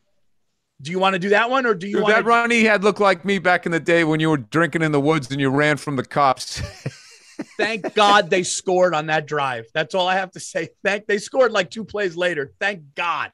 [0.81, 2.27] do you want to do that one, or do you Dude, want that to?
[2.27, 4.91] run he had looked like me back in the day when you were drinking in
[4.91, 6.61] the woods and you ran from the cops.
[7.57, 9.65] Thank God they scored on that drive.
[9.73, 10.69] That's all I have to say.
[10.83, 12.53] Thank they scored like two plays later.
[12.59, 13.31] Thank God.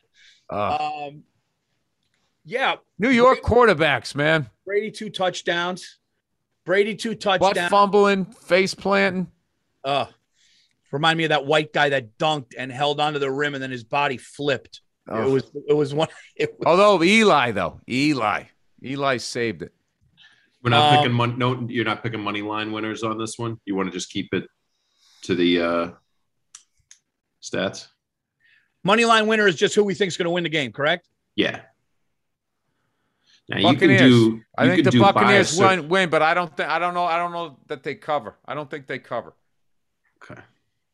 [0.49, 1.23] Uh, Um,
[2.43, 4.49] yeah, New York quarterbacks, man.
[4.65, 5.97] Brady two touchdowns.
[6.65, 7.69] Brady two Butt touchdowns.
[7.69, 9.27] fumbling, face planting.
[9.83, 10.05] Uh,
[10.91, 13.71] remind me of that white guy that dunked and held onto the rim and then
[13.71, 14.81] his body flipped.
[15.07, 15.27] Oh.
[15.27, 16.07] It was it was one.
[16.35, 18.43] It was, Although Eli, though Eli,
[18.83, 19.73] Eli saved it.
[20.63, 21.65] We're not Um, picking mon- no.
[21.67, 23.59] You're not picking money line winners on this one.
[23.65, 24.45] You want to just keep it
[25.23, 25.89] to the uh,
[27.41, 27.87] stats.
[28.83, 31.07] Money line winner is just who we think is going to win the game, correct?
[31.35, 31.61] Yeah.
[33.51, 34.01] Now you can Buccaneers.
[34.01, 34.41] do.
[34.57, 36.69] I you think the do buy a Buccaneers cer- win, win, but I don't think
[36.69, 37.05] I don't know.
[37.05, 38.35] I don't know that they cover.
[38.45, 39.33] I don't think they cover.
[40.23, 40.41] Okay.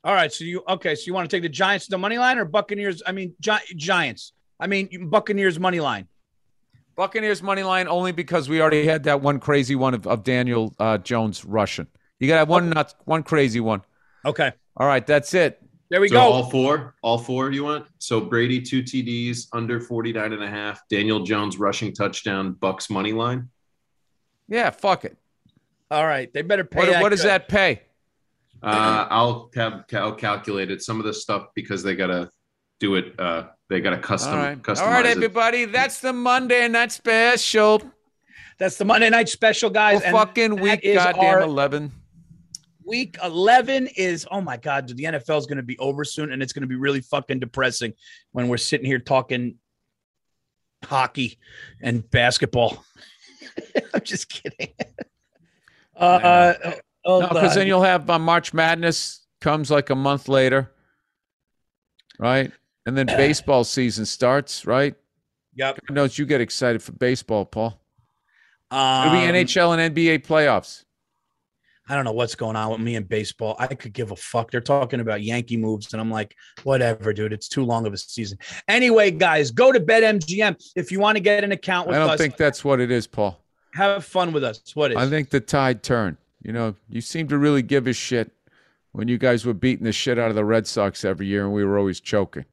[0.04, 0.32] All right.
[0.32, 0.96] So you okay?
[0.96, 3.04] So you want to take the Giants to the money line or Buccaneers?
[3.06, 4.34] I mean Gi- Giants.
[4.60, 6.08] I mean Buccaneers money line.
[6.96, 10.74] Buccaneers money line only because we already had that one crazy one of, of Daniel
[10.80, 11.88] uh, Jones Russian.
[12.20, 13.84] You got to have one nuts, one crazy one.
[14.26, 14.52] Okay.
[14.76, 15.62] All right, that's it.
[15.90, 16.20] There we So go.
[16.22, 17.88] all four, all four you want?
[18.00, 23.14] So Brady two TDs under 49 and a half, Daniel Jones rushing touchdown, Bucs money
[23.14, 23.50] line.
[24.50, 25.18] Yeah, fuck it.
[25.90, 26.32] All right.
[26.34, 26.80] They better pay.
[26.80, 27.84] What, that what does that pay?
[28.62, 30.82] Uh, I'll have I'll calculate it.
[30.82, 32.30] Some of the stuff because they gotta
[32.80, 33.14] do it.
[33.20, 35.16] Uh, they gotta custom All right, customize all right, it.
[35.16, 35.66] everybody.
[35.66, 37.82] That's the Monday night special.
[38.58, 40.00] That's the Monday night special, guys.
[40.00, 41.92] For and fucking week goddamn our- eleven.
[42.88, 46.32] Week 11 is, oh my God, dude, the NFL is going to be over soon.
[46.32, 47.94] And it's going to be really fucking depressing
[48.32, 49.56] when we're sitting here talking
[50.86, 51.38] hockey
[51.82, 52.84] and basketball.
[53.94, 54.74] I'm just kidding.
[55.96, 56.72] Uh, uh,
[57.06, 60.72] oh, No, because then you'll have uh, March Madness comes like a month later,
[62.20, 62.52] right?
[62.86, 64.96] And then baseball season starts, right?
[65.58, 65.80] yep.
[65.88, 67.82] God knows you get excited for baseball, Paul.
[68.72, 70.86] Um, It'll be NHL and NBA playoffs.
[71.90, 73.56] I don't know what's going on with me in baseball.
[73.60, 74.52] I could give a fuck.
[74.52, 77.34] They're talking about Yankee moves, and I'm like, whatever, dude.
[77.34, 78.38] It's too long of a season.
[78.68, 82.02] Anyway, guys, go to BetMGM if you want to get an account with us.
[82.02, 82.20] I don't us.
[82.20, 83.40] think that's what it is, Paul.
[83.74, 84.60] Have fun with us.
[84.74, 84.98] What is?
[84.98, 86.18] I think the tide turned.
[86.42, 88.32] You know, you seem to really give a shit
[88.92, 91.54] when you guys were beating the shit out of the Red Sox every year and
[91.54, 92.46] we were always choking.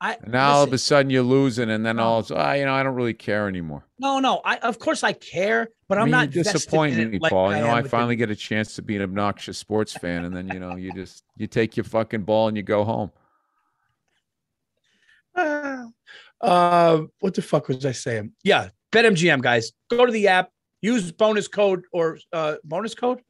[0.00, 2.84] I, now all of a sudden you're losing, and then all, ah, you know, I
[2.84, 3.84] don't really care anymore.
[3.98, 4.40] no, no.
[4.44, 7.18] I of course I care, but I I'm not you vested disappoint in it me,
[7.18, 7.52] like Paul.
[7.54, 10.24] You know, am I finally the- get a chance to be an obnoxious sports fan,
[10.24, 13.10] and then you know, you just you take your fucking ball and you go home.
[16.40, 18.30] Uh, what the fuck was I saying?
[18.44, 19.72] Yeah, BetMGM, guys.
[19.90, 20.52] Go to the app.
[20.82, 23.20] Use bonus code or uh, bonus code.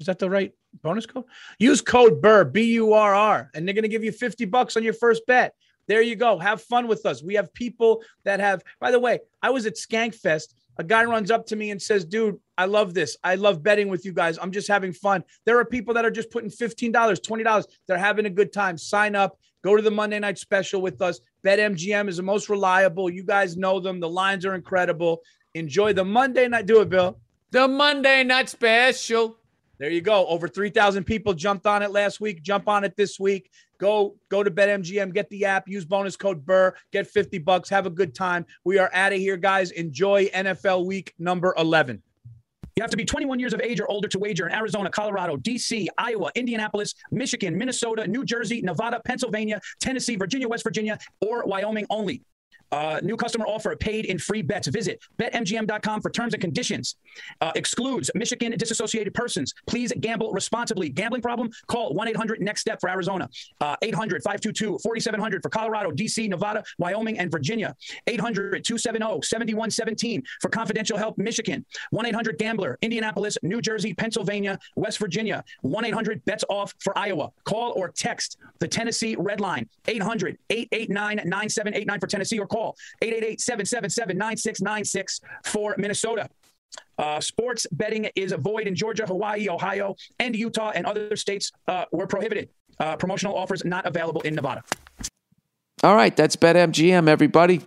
[0.00, 1.26] Is that the right bonus code?
[1.60, 4.82] Use code BURR B U R R, and they're gonna give you fifty bucks on
[4.82, 5.54] your first bet.
[5.86, 6.38] There you go.
[6.38, 7.22] Have fun with us.
[7.22, 8.62] We have people that have.
[8.80, 10.54] By the way, I was at Skankfest.
[10.78, 13.16] A guy runs up to me and says, "Dude, I love this.
[13.22, 14.38] I love betting with you guys.
[14.40, 17.66] I'm just having fun." There are people that are just putting fifteen dollars, twenty dollars.
[17.86, 18.76] They're having a good time.
[18.76, 19.38] Sign up.
[19.62, 21.20] Go to the Monday night special with us.
[21.44, 23.08] BetMGM is the most reliable.
[23.08, 24.00] You guys know them.
[24.00, 25.22] The lines are incredible.
[25.54, 26.66] Enjoy the Monday night.
[26.66, 27.18] Do it, Bill.
[27.50, 29.38] The Monday night special.
[29.78, 30.26] There you go.
[30.26, 32.42] Over 3,000 people jumped on it last week.
[32.42, 33.50] Jump on it this week.
[33.78, 37.86] Go go to BetMGM, get the app, use bonus code BURR, get 50 bucks, have
[37.86, 38.46] a good time.
[38.64, 39.70] We are out of here, guys.
[39.72, 42.02] Enjoy NFL week number 11.
[42.76, 45.36] You have to be 21 years of age or older to wager in Arizona, Colorado,
[45.36, 51.86] DC, Iowa, Indianapolis, Michigan, Minnesota, New Jersey, Nevada, Pennsylvania, Tennessee, Virginia, West Virginia, or Wyoming
[51.88, 52.22] only.
[52.72, 54.68] Uh, new customer offer paid in free bets.
[54.68, 56.96] Visit betmgm.com for terms and conditions.
[57.40, 59.54] Uh, excludes Michigan disassociated persons.
[59.66, 60.88] Please gamble responsibly.
[60.88, 61.50] Gambling problem?
[61.66, 63.28] Call 1 800 NEXT STEP for Arizona,
[63.82, 67.74] 800 522 4700 for Colorado, DC, Nevada, Wyoming, and Virginia,
[68.06, 74.98] 800 270 7117 for confidential help, Michigan, 1 800 Gambler, Indianapolis, New Jersey, Pennsylvania, West
[74.98, 77.30] Virginia, 1 800 Bets Off for Iowa.
[77.44, 82.63] Call or text the Tennessee Red Line, 800 889 9789 for Tennessee, or call
[83.02, 86.28] 888 777 9696 for Minnesota.
[86.98, 91.52] Uh, sports betting is a void in Georgia, Hawaii, Ohio, and Utah, and other states
[91.68, 92.48] uh, were prohibited.
[92.78, 94.62] Uh, promotional offers not available in Nevada.
[95.82, 97.60] All right, that's BetMGM, everybody.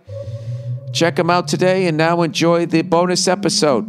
[0.92, 3.84] Check them out today and now enjoy the bonus episode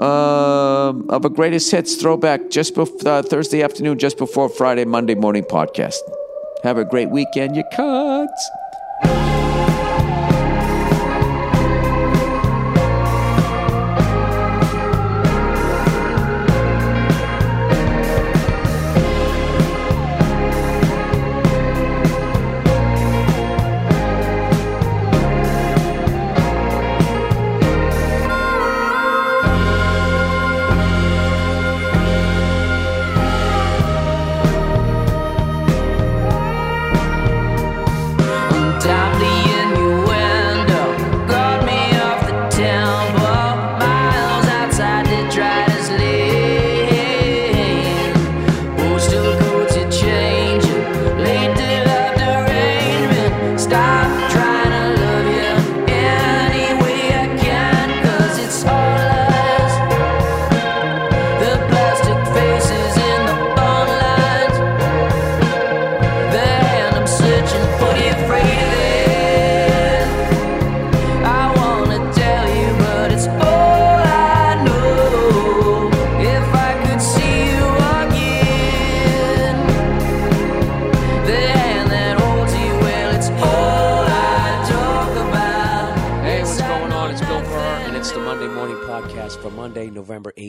[0.00, 5.14] um, of a greatest hits throwback just before uh, Thursday afternoon, just before Friday, Monday
[5.14, 5.98] morning podcast.
[6.62, 9.27] Have a great weekend, you cunts.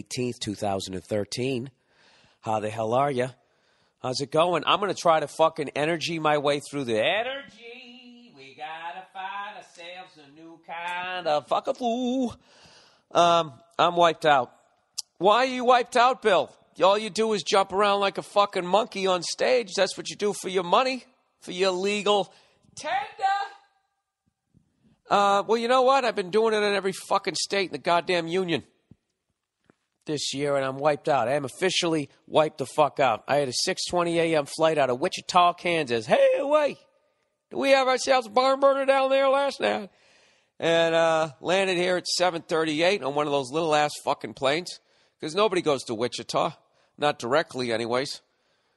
[0.10, 1.70] 18th, 2013.
[2.42, 3.30] How the hell are you?
[4.02, 4.64] How's it going?
[4.66, 8.34] I'm going to try to fucking energy my way through the energy.
[8.36, 12.36] We got to find ourselves a new kind of fuck a fool.
[13.12, 14.54] Um, I'm wiped out.
[15.18, 16.56] Why are you wiped out, Bill?
[16.82, 19.74] All you do is jump around like a fucking monkey on stage.
[19.76, 21.04] That's what you do for your money,
[21.42, 22.34] for your legal
[22.76, 22.96] tender.
[25.10, 26.06] Uh, well, you know what?
[26.06, 28.64] I've been doing it in every fucking state in the goddamn union
[30.10, 31.28] this year, and I'm wiped out.
[31.28, 33.24] I am officially wiped the fuck out.
[33.28, 34.46] I had a 6:20 a.m.
[34.46, 36.06] flight out of Wichita, Kansas.
[36.06, 36.78] Hey, wait,
[37.52, 39.90] do we have ourselves a barn burner down there last night?
[40.60, 44.80] And uh, landed here at 7:38 on one of those little ass fucking planes
[45.20, 46.54] because nobody goes to Wichita,
[46.98, 48.22] not directly, anyways.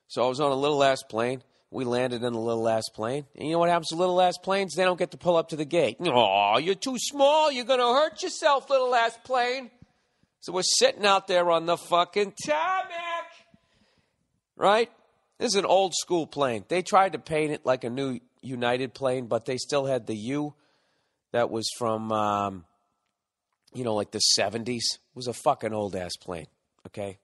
[0.07, 1.43] So I was on a little ass plane.
[1.71, 3.25] We landed in a little ass plane.
[3.35, 4.75] And you know what happens to little ass planes?
[4.75, 5.97] They don't get to pull up to the gate.
[6.01, 7.51] Oh, you're too small.
[7.51, 9.71] You're going to hurt yourself, little ass plane.
[10.43, 13.31] So we're sitting out there on the fucking tarmac.
[14.57, 14.91] Right?
[15.39, 16.65] This is an old school plane.
[16.67, 20.17] They tried to paint it like a new United plane, but they still had the
[20.17, 20.55] U
[21.31, 22.65] that was from, um,
[23.73, 24.67] you know, like the 70s.
[24.67, 26.49] It was a fucking old ass plane.
[26.89, 27.19] Okay?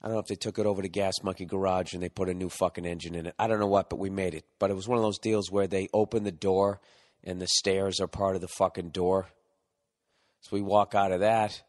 [0.00, 2.28] I don't know if they took it over to Gas Monkey Garage and they put
[2.28, 3.34] a new fucking engine in it.
[3.36, 4.44] I don't know what, but we made it.
[4.60, 6.80] But it was one of those deals where they open the door
[7.24, 9.26] and the stairs are part of the fucking door.
[10.42, 11.62] So we walk out of that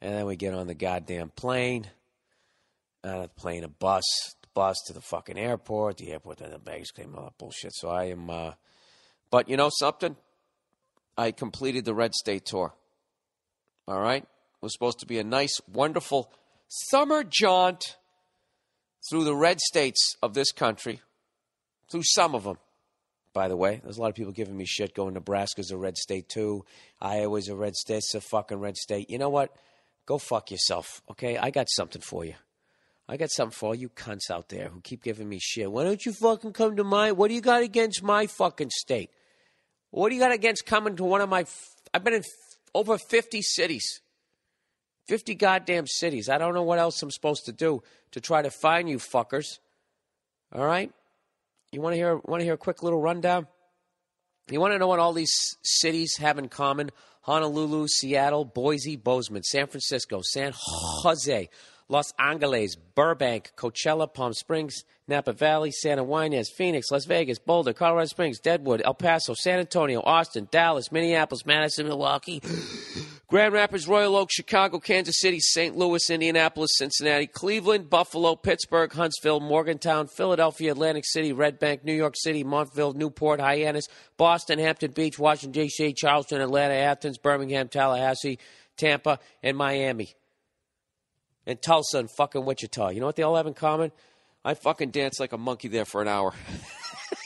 [0.00, 1.86] and then we get on the goddamn plane.
[3.04, 4.04] Out of the plane, a bus,
[4.42, 7.72] the bus to the fucking airport, the airport, then the bags came, all that bullshit.
[7.74, 8.52] So I am, uh,
[9.30, 10.16] but you know something?
[11.16, 12.74] I completed the Red State tour.
[13.86, 14.22] All right?
[14.22, 16.32] It was supposed to be a nice, wonderful
[16.68, 17.96] summer jaunt
[19.08, 21.00] through the red states of this country,
[21.90, 22.58] through some of them,
[23.32, 23.80] by the way.
[23.82, 26.64] There's a lot of people giving me shit going, Nebraska's a red state too.
[27.00, 27.98] Iowa's a red state.
[27.98, 29.08] It's a fucking red state.
[29.10, 29.54] You know what?
[30.06, 31.36] Go fuck yourself, okay?
[31.36, 32.34] I got something for you.
[33.08, 35.70] I got something for all you cunts out there who keep giving me shit.
[35.70, 37.12] Why don't you fucking come to my.
[37.12, 39.10] What do you got against my fucking state?
[39.90, 41.44] What do you got against coming to one of my.
[41.92, 44.00] I've been in f- over 50 cities.
[45.06, 46.28] 50 goddamn cities.
[46.28, 49.58] I don't know what else I'm supposed to do to try to find you fuckers.
[50.52, 50.92] All right?
[51.70, 53.46] You want to hear want to hear a quick little rundown?
[54.50, 56.90] You want to know what all these cities have in common?
[57.26, 61.48] Honolulu, Seattle, Boise, Bozeman, San Francisco, San Jose,
[61.88, 68.06] Los Angeles, Burbank, Coachella, Palm Springs, Napa Valley, Santa Ynez, Phoenix, Las Vegas, Boulder, Colorado
[68.06, 72.40] Springs, Deadwood, El Paso, San Antonio, Austin, Dallas, Minneapolis, Madison, Milwaukee,
[73.28, 75.76] Grand Rapids, Royal Oak, Chicago, Kansas City, St.
[75.76, 82.14] Louis, Indianapolis, Cincinnati, Cleveland, Buffalo, Pittsburgh, Huntsville, Morgantown, Philadelphia, Atlantic City, Red Bank, New York
[82.16, 88.38] City, Montville, Newport, Hyannis, Boston, Hampton Beach, Washington, D.C., Charleston, Atlanta, Athens, Birmingham, Tallahassee,
[88.76, 90.14] Tampa, and Miami.
[91.46, 92.90] And Tulsa and fucking Wichita.
[92.90, 93.90] You know what they all have in common?
[94.44, 96.32] I fucking danced like a monkey there for an hour.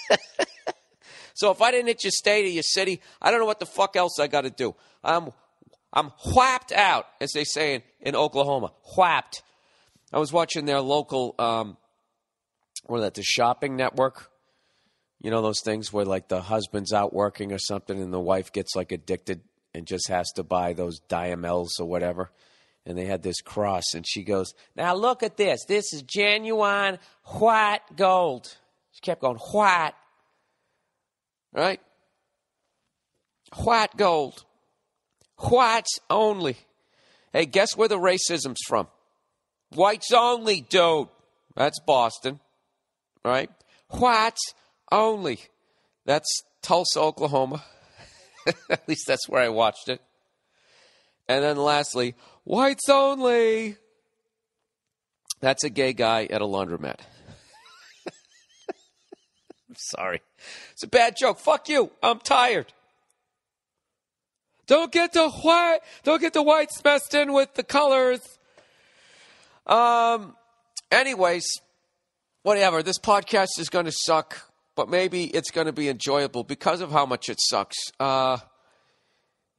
[1.34, 3.66] so if I didn't hit your state or your city, I don't know what the
[3.66, 4.74] fuck else I got to do.
[5.05, 5.30] I'm
[5.93, 8.72] I'm whapped out, as they say in, in Oklahoma.
[8.97, 9.43] Whapped.
[10.12, 11.76] I was watching their local, um,
[12.87, 14.30] what is that, the shopping network?
[15.21, 18.53] You know those things where like the husband's out working or something and the wife
[18.53, 19.42] gets like addicted
[19.75, 22.30] and just has to buy those Diamels or whatever.
[22.87, 25.64] And they had this cross and she goes, Now look at this.
[25.67, 28.57] This is genuine white gold.
[28.92, 29.92] She kept going, white.
[31.53, 31.80] Right?
[33.57, 34.45] White gold.
[35.41, 36.57] Whites only.
[37.33, 38.88] Hey, guess where the racism's from?
[39.75, 41.08] Whites only, dude.
[41.57, 42.41] That's Boston.
[43.25, 43.50] Right?
[43.88, 44.54] Whites
[44.91, 45.41] only.
[46.04, 47.64] That's Tulsa, Oklahoma.
[48.71, 50.00] At least that's where I watched it.
[51.29, 53.76] And then lastly, whites only.
[55.41, 56.99] That's a gay guy at a laundromat.
[59.68, 60.22] I'm sorry.
[60.72, 61.38] It's a bad joke.
[61.38, 61.92] Fuck you.
[62.03, 62.72] I'm tired.
[64.71, 65.80] Don't get the white.
[66.05, 68.21] Don't get the whites messed in with the colors.
[69.67, 70.37] Um.
[70.92, 71.45] Anyways,
[72.45, 72.80] whatever.
[72.80, 74.41] This podcast is going to suck,
[74.76, 77.76] but maybe it's going to be enjoyable because of how much it sucks.
[77.99, 78.38] Uh.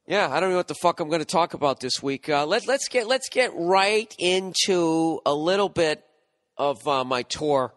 [0.07, 2.29] Yeah, I don't know what the fuck I'm going to talk about this week.
[2.29, 6.05] Uh, let, let's get let's get right into a little bit
[6.55, 7.73] of uh, my tour.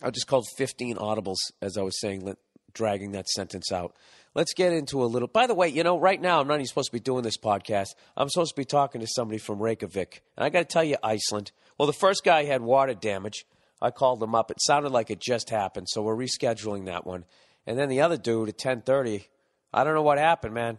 [0.00, 2.36] I just called 15 audibles as I was saying,
[2.72, 3.96] dragging that sentence out.
[4.38, 5.26] Let's get into a little.
[5.26, 7.36] By the way, you know, right now I'm not even supposed to be doing this
[7.36, 7.96] podcast.
[8.16, 10.96] I'm supposed to be talking to somebody from Reykjavik, and I got to tell you,
[11.02, 11.50] Iceland.
[11.76, 13.46] Well, the first guy had water damage.
[13.82, 14.52] I called him up.
[14.52, 17.24] It sounded like it just happened, so we're rescheduling that one.
[17.66, 19.26] And then the other dude at 10:30.
[19.74, 20.78] I don't know what happened, man.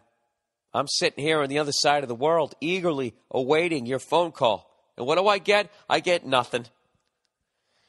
[0.73, 4.71] I'm sitting here on the other side of the world, eagerly awaiting your phone call.
[4.95, 5.69] And what do I get?
[5.89, 6.65] I get nothing.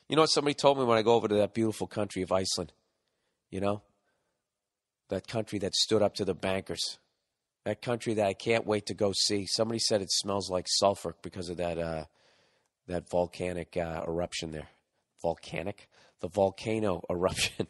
[0.09, 2.33] You know what somebody told me when I go over to that beautiful country of
[2.33, 2.73] Iceland?
[3.53, 3.83] You know?
[5.11, 6.99] That country that stood up to the bankers.
[7.65, 9.47] That country that I can't wait to go see.
[9.47, 12.05] Somebody said it smells like sulfur because of that uh,
[12.87, 14.69] that volcanic uh, eruption there.
[15.23, 15.89] Volcanic?
[16.21, 17.67] The volcano eruption.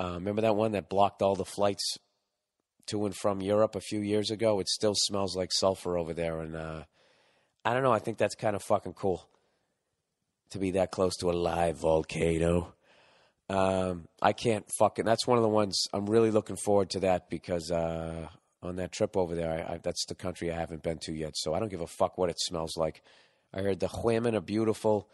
[0.00, 1.98] Uh, remember that one that blocked all the flights
[2.86, 4.60] to and from Europe a few years ago?
[4.60, 6.40] It still smells like sulfur over there.
[6.40, 6.84] And uh,
[7.64, 7.92] I don't know.
[7.92, 9.26] I think that's kind of fucking cool
[10.50, 12.74] to be that close to a live volcano.
[13.48, 15.04] Um, I can't fucking.
[15.04, 18.28] That's one of the ones I'm really looking forward to that because uh,
[18.62, 21.36] on that trip over there, I, I, that's the country I haven't been to yet.
[21.36, 23.02] So I don't give a fuck what it smells like.
[23.52, 25.08] I heard the women are beautiful.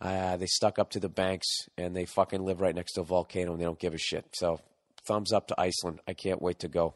[0.00, 1.46] Uh, they stuck up to the banks
[1.76, 4.24] and they fucking live right next to a volcano and they don't give a shit.
[4.32, 4.60] So
[5.06, 6.00] thumbs up to Iceland.
[6.06, 6.94] I can't wait to go.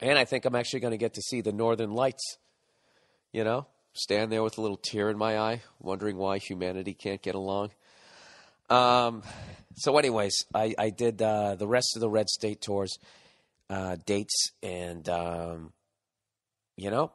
[0.00, 2.38] And I think I'm actually going to get to see the Northern Lights.
[3.32, 7.22] You know, stand there with a little tear in my eye, wondering why humanity can't
[7.22, 7.70] get along.
[8.70, 9.22] Um,
[9.74, 12.98] so, anyways, I, I did uh, the rest of the Red State tours
[13.68, 15.72] uh, dates, and um,
[16.76, 17.12] you know,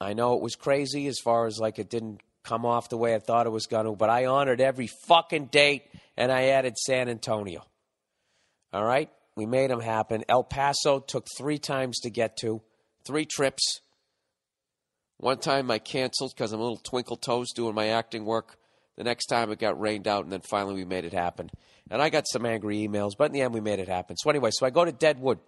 [0.00, 3.14] I know it was crazy as far as like it didn't come off the way
[3.14, 5.84] I thought it was going to, but I honored every fucking date,
[6.16, 7.64] and I added San Antonio.
[8.72, 10.24] All right, we made them happen.
[10.28, 12.62] El Paso took three times to get to,
[13.04, 13.80] three trips.
[15.18, 18.58] One time I canceled because I'm a little twinkle toes doing my acting work.
[18.96, 21.50] The next time it got rained out, and then finally we made it happen.
[21.90, 24.16] And I got some angry emails, but in the end we made it happen.
[24.16, 25.38] So anyway, so I go to Deadwood,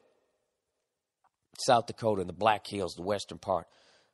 [1.59, 3.67] South Dakota, in the Black Hills, the western part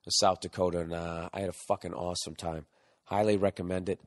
[0.07, 2.67] of South Dakota, and uh, I had a fucking awesome time.
[3.05, 4.01] Highly recommend it.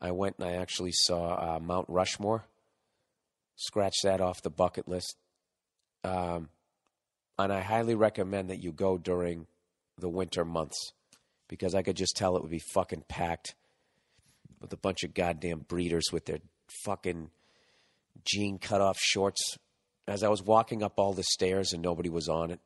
[0.00, 2.46] I went and I actually saw uh, Mount Rushmore.
[3.56, 5.16] Scratch that off the bucket list.
[6.02, 6.48] Um,
[7.38, 9.46] and I highly recommend that you go during
[9.98, 10.92] the winter months
[11.48, 13.54] because I could just tell it would be fucking packed
[14.64, 16.40] with a bunch of goddamn breeders with their
[16.84, 17.30] fucking
[18.24, 19.58] jean cut off shorts.
[20.06, 22.60] As I was walking up all the stairs and nobody was on it,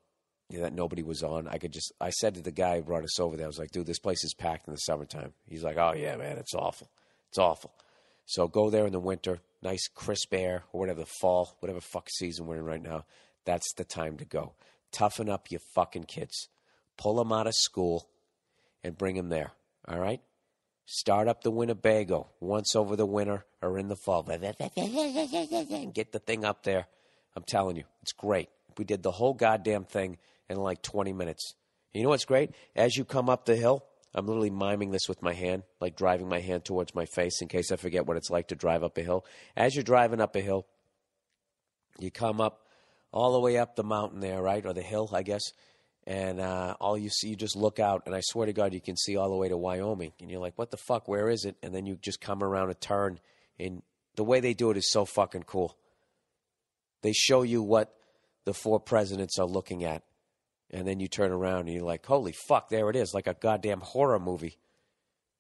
[0.48, 2.82] you know, that nobody was on, I could just, I said to the guy who
[2.82, 5.34] brought us over there, I was like, dude, this place is packed in the summertime.
[5.46, 6.88] He's like, oh yeah, man, it's awful.
[7.28, 7.72] It's awful.
[8.24, 12.08] So go there in the winter, nice crisp air, or whatever, the fall, whatever fuck
[12.10, 13.04] season we're in right now.
[13.44, 14.54] That's the time to go.
[14.92, 16.48] Toughen up you fucking kids.
[16.96, 18.08] Pull them out of school
[18.82, 19.52] and bring them there.
[19.86, 20.20] All right?
[20.90, 24.22] Start up the Winnebago once over the winter or in the fall.
[24.22, 24.38] Get
[26.12, 26.86] the thing up there.
[27.36, 28.48] I'm telling you, it's great.
[28.78, 30.16] We did the whole goddamn thing
[30.48, 31.52] in like 20 minutes.
[31.92, 32.52] You know what's great?
[32.74, 33.84] As you come up the hill,
[34.14, 37.48] I'm literally miming this with my hand, like driving my hand towards my face in
[37.48, 39.26] case I forget what it's like to drive up a hill.
[39.58, 40.64] As you're driving up a hill,
[41.98, 42.62] you come up
[43.12, 44.64] all the way up the mountain there, right?
[44.64, 45.52] Or the hill, I guess
[46.08, 48.80] and uh, all you see, you just look out, and I swear to God, you
[48.80, 51.06] can see all the way to Wyoming, and you're like, "What the fuck?
[51.06, 53.20] Where is it?" And then you just come around a turn,
[53.60, 53.82] and
[54.16, 55.76] the way they do it is so fucking cool.
[57.02, 57.94] They show you what
[58.46, 60.02] the four presidents are looking at,
[60.70, 62.70] and then you turn around and you're like, "Holy fuck!
[62.70, 64.56] There it is, like a goddamn horror movie."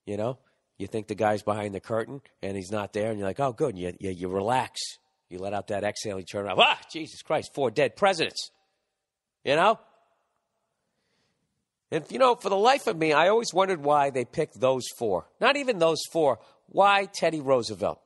[0.04, 0.38] You know,
[0.76, 3.54] you think the guy's behind the curtain, and he's not there, and you're like, "Oh,
[3.54, 4.82] good." You you, you relax,
[5.30, 6.58] you let out that exhale, you turn around.
[6.60, 7.54] Ah, Jesus Christ!
[7.54, 8.50] Four dead presidents.
[9.44, 9.80] You know
[11.90, 14.84] and, you know, for the life of me, I always wondered why they picked those
[14.98, 15.26] four.
[15.40, 16.38] Not even those four.
[16.66, 18.00] Why Teddy Roosevelt?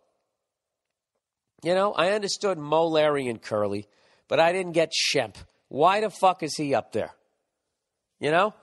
[1.64, 3.88] You know, I understood Moe, Larry, and Curly,
[4.28, 5.34] but I didn't get Shemp.
[5.68, 7.10] Why the fuck is he up there?
[8.20, 8.54] You know?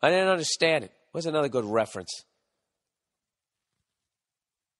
[0.00, 0.92] I didn't understand it.
[1.12, 2.24] What's another good reference?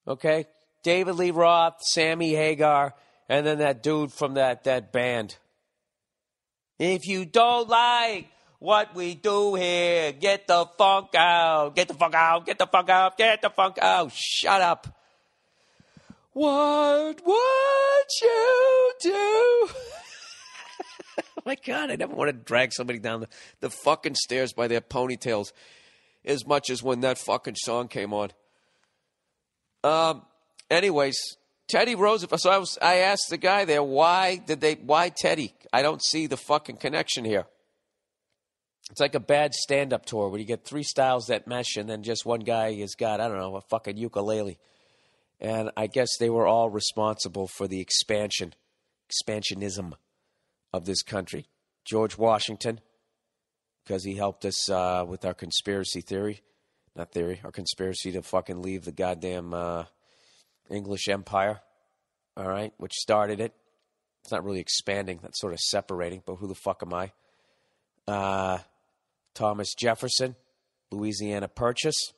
[0.07, 0.47] Okay?
[0.83, 2.95] David Lee Roth, Sammy Hagar,
[3.29, 5.37] and then that dude from that, that band.
[6.79, 10.13] If you don't like what we do here.
[10.13, 11.75] Get the funk out.
[11.77, 12.47] Get the funk out.
[12.47, 13.17] Get the funk out.
[13.17, 14.13] Get the funk out.
[14.13, 14.87] Shut up.
[16.33, 19.11] What would you do?
[21.19, 23.29] oh my God, I never want to drag somebody down the,
[23.61, 25.53] the fucking stairs by their ponytails
[26.25, 28.31] as much as when that fucking song came on.
[29.83, 30.23] Um,
[30.71, 31.17] anyways,
[31.69, 32.41] Teddy Roosevelt.
[32.41, 35.55] So I was, I asked the guy there, why did they, why Teddy?
[35.73, 37.47] I don't see the fucking connection here.
[38.91, 41.89] It's like a bad stand up tour where you get three styles that mesh and
[41.89, 44.59] then just one guy has got, I don't know, a fucking ukulele.
[45.41, 48.55] And I guess they were all responsible for the expansion,
[49.11, 49.93] expansionism
[50.73, 51.47] of this country.
[51.85, 52.81] George Washington,
[53.85, 56.43] because he helped us uh, with our conspiracy theory,
[56.97, 59.85] not theory, our conspiracy to fucking leave the goddamn uh,
[60.71, 61.61] English Empire,
[62.37, 63.55] all right, which started it.
[64.23, 65.21] It's not really expanding.
[65.23, 66.23] That's sort of separating.
[66.27, 67.13] But who the fuck am I?
[68.07, 68.59] Uh,
[69.39, 70.35] Thomas Jefferson,
[70.91, 72.13] Louisiana Purchase.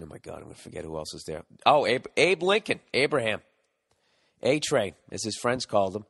[0.00, 1.42] Oh my God, I'm going to forget who else is there.
[1.64, 3.40] Oh, Abe, Abe Lincoln, Abraham.
[4.42, 6.04] A Train, as his friends called him,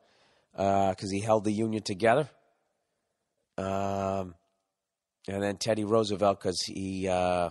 [0.51, 2.29] because he held the Union together.
[3.57, 4.35] Um,
[5.27, 7.49] and then Teddy Roosevelt, because he uh,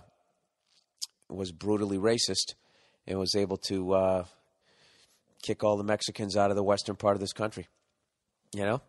[1.27, 2.53] was brutally racist
[3.07, 4.25] and was able to uh,
[5.41, 7.67] kick all the Mexicans out of the western part of this country.
[8.53, 8.81] You know?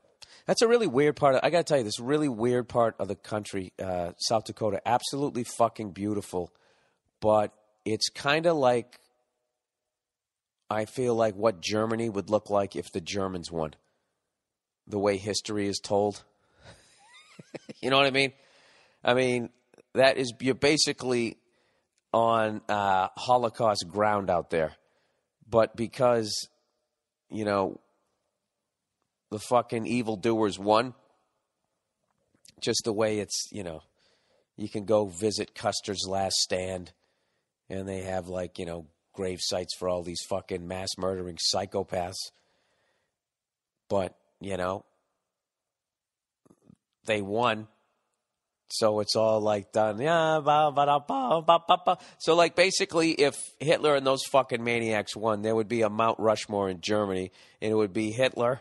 [0.47, 1.35] That's a really weird part.
[1.35, 4.45] Of, I got to tell you, this really weird part of the country, uh, South
[4.45, 6.53] Dakota, absolutely fucking beautiful,
[7.21, 7.53] but
[7.85, 9.01] it's kind of like
[10.71, 13.75] I feel like what Germany would look like if the Germans won.
[14.87, 16.23] The way history is told.
[17.83, 18.33] you know what I mean?
[19.03, 19.51] I mean,
[19.95, 21.39] that is, you're basically
[22.13, 24.75] on uh, Holocaust ground out there.
[25.49, 26.49] But because,
[27.29, 27.81] you know,
[29.31, 30.95] the fucking evildoers won,
[32.61, 33.81] just the way it's, you know,
[34.57, 36.93] you can go visit Custer's Last Stand
[37.69, 42.33] and they have like, you know, grave sites for all these fucking mass murdering psychopaths.
[43.89, 44.85] But, you know,
[47.07, 47.69] they won.
[48.73, 49.99] So it's all like done.
[52.19, 56.21] So like basically, if Hitler and those fucking maniacs won, there would be a Mount
[56.21, 58.61] Rushmore in Germany, and it would be Hitler.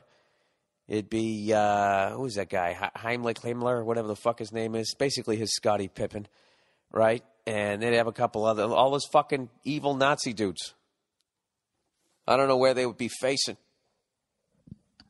[0.89, 2.75] It'd be uh, who's that guy?
[2.97, 4.95] Heimlich Himmler, whatever the fuck his name is.
[4.97, 6.27] Basically, his Scottie Pippen,
[6.91, 7.23] right?
[7.45, 10.73] And they'd have a couple other all those fucking evil Nazi dudes.
[12.27, 13.57] I don't know where they would be facing,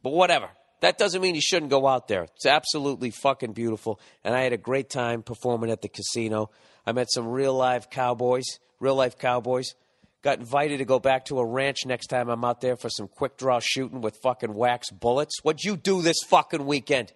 [0.04, 0.50] but whatever.
[0.82, 2.24] That doesn't mean you shouldn't go out there.
[2.24, 4.02] It's absolutely fucking beautiful.
[4.24, 6.52] And I had a great time performing at the casino.
[6.86, 8.46] I met some real live cowboys,
[8.80, 9.76] real life cowboys.
[10.22, 13.08] Got invited to go back to a ranch next time I'm out there for some
[13.08, 15.40] quick draw shooting with fucking wax bullets.
[15.44, 17.14] What'd you do this fucking weekend?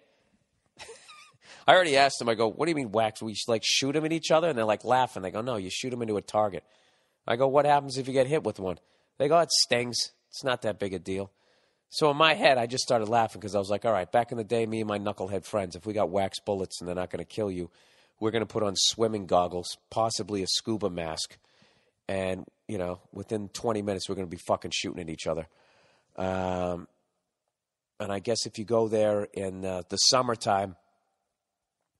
[1.66, 2.30] I already asked them.
[2.30, 3.22] I go, "What do you mean wax?
[3.22, 5.22] We like shoot them at each other?" And they're like laughing.
[5.22, 6.64] They go, "No, you shoot them into a target."
[7.26, 8.78] I go, "What happens if you get hit with one?"
[9.18, 9.98] They go, "It stings.
[10.30, 11.30] It's not that big a deal."
[11.94, 14.32] So in my head, I just started laughing because I was like, all right, back
[14.32, 16.94] in the day, me and my knucklehead friends, if we got wax bullets and they're
[16.96, 17.70] not going to kill you,
[18.18, 21.38] we're going to put on swimming goggles, possibly a scuba mask.
[22.08, 25.46] And, you know, within 20 minutes, we're going to be fucking shooting at each other.
[26.16, 26.88] Um,
[28.00, 30.76] and I guess if you go there in uh, the summertime,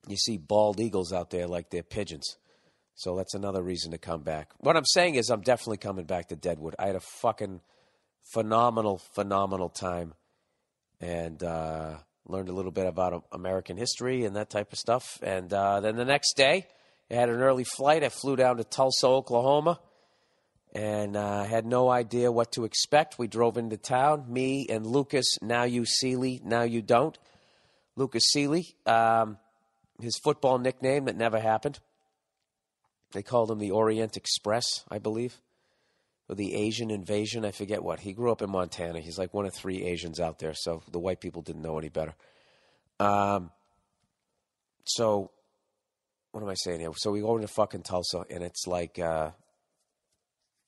[0.09, 2.36] you see bald eagles out there like they're pigeons.
[2.95, 4.51] So that's another reason to come back.
[4.59, 6.77] What I'm saying is, I'm definitely coming back to Deadwood.
[6.78, 7.61] I had a fucking
[8.32, 10.15] phenomenal, phenomenal time,
[11.01, 11.97] and uh,
[12.27, 15.19] learned a little bit about American history and that type of stuff.
[15.23, 16.69] And uh, then the next day,
[17.11, 18.05] I had an early flight.
[18.05, 19.81] I flew down to Tulsa, Oklahoma,
[20.75, 23.19] and uh, had no idea what to expect.
[23.19, 25.27] We drove into town, me and Lucas.
[25.41, 27.17] Now you Seeley, now you don't.
[27.97, 29.39] Lucas Seeley, um,
[30.01, 31.79] his football nickname that never happened.
[33.13, 35.41] They called him the Orient Express, I believe
[36.29, 37.45] or the Asian invasion.
[37.45, 38.01] I forget what.
[38.01, 39.01] He grew up in Montana.
[39.01, 41.89] He's like one of three Asians out there, so the white people didn't know any
[41.89, 42.15] better.
[43.01, 43.51] Um,
[44.85, 45.31] so
[46.33, 46.91] what am I saying here?
[46.97, 49.31] So we go into fucking Tulsa, and it's like uh,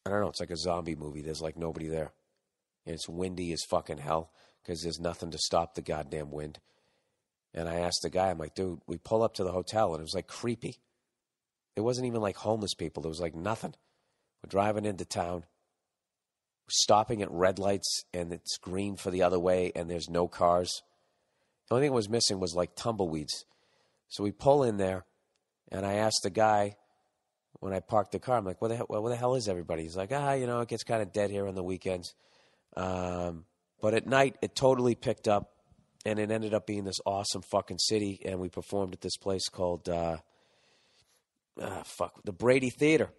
[0.07, 0.29] I don't know.
[0.29, 1.21] It's like a zombie movie.
[1.21, 2.13] There's like nobody there,
[2.87, 4.31] and it's windy as fucking hell
[4.63, 6.61] because there's nothing to stop the goddamn wind.
[7.53, 10.01] And I asked the guy, I'm like, dude, we pull up to the hotel, and
[10.01, 10.77] it was like creepy.
[11.75, 13.03] It wasn't even like homeless people.
[13.03, 13.75] There was like nothing.
[14.45, 15.43] We're driving into town,
[16.69, 20.83] stopping at red lights, and it's green for the other way, and there's no cars.
[21.69, 23.45] The only thing that was missing was like tumbleweeds.
[24.07, 25.05] So we pull in there,
[25.73, 26.77] and I asked the guy
[27.67, 29.83] when I parked the car, I'm like, where the hell, where the hell is everybody?
[29.83, 32.15] He's like, ah, you know, it gets kind of dead here on the weekends.
[32.77, 33.45] Um,
[33.83, 35.51] but at night, it totally picked up,
[36.05, 38.21] and it ended up being this awesome fucking city.
[38.25, 40.19] And we performed at this place called, uh,
[41.61, 43.11] ah, fuck, the Brady Theater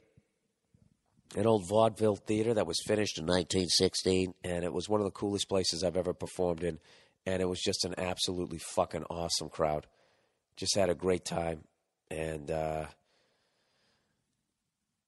[1.35, 5.11] an old vaudeville theater that was finished in 1916, and it was one of the
[5.11, 6.79] coolest places I've ever performed in.
[7.25, 9.87] And it was just an absolutely fucking awesome crowd.
[10.55, 11.65] Just had a great time,
[12.09, 12.85] and uh,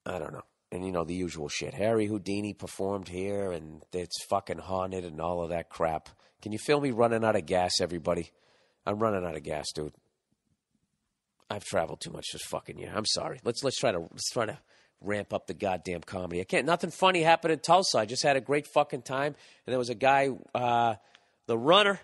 [0.09, 0.43] I don't know.
[0.71, 1.73] And you know the usual shit.
[1.73, 6.09] Harry Houdini performed here, and it's fucking haunted and all of that crap.
[6.41, 8.31] Can you feel me running out of gas, everybody?
[8.85, 9.93] I'm running out of gas, dude.
[11.49, 12.91] I've traveled too much this fucking year.
[12.95, 13.39] I'm sorry.
[13.43, 14.57] Let's let's try to let's try to
[15.01, 16.41] ramp up the goddamn comedy.
[16.41, 16.65] I can't.
[16.65, 17.99] Nothing funny happened in Tulsa.
[17.99, 19.35] I just had a great fucking time.
[19.65, 20.95] And there was a guy, uh,
[21.45, 21.99] the runner.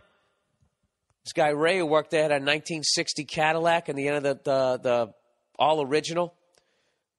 [1.23, 4.33] This guy Ray who worked there had a 1960 Cadillac, and the end of the
[4.43, 5.13] the, the
[5.57, 6.34] all original.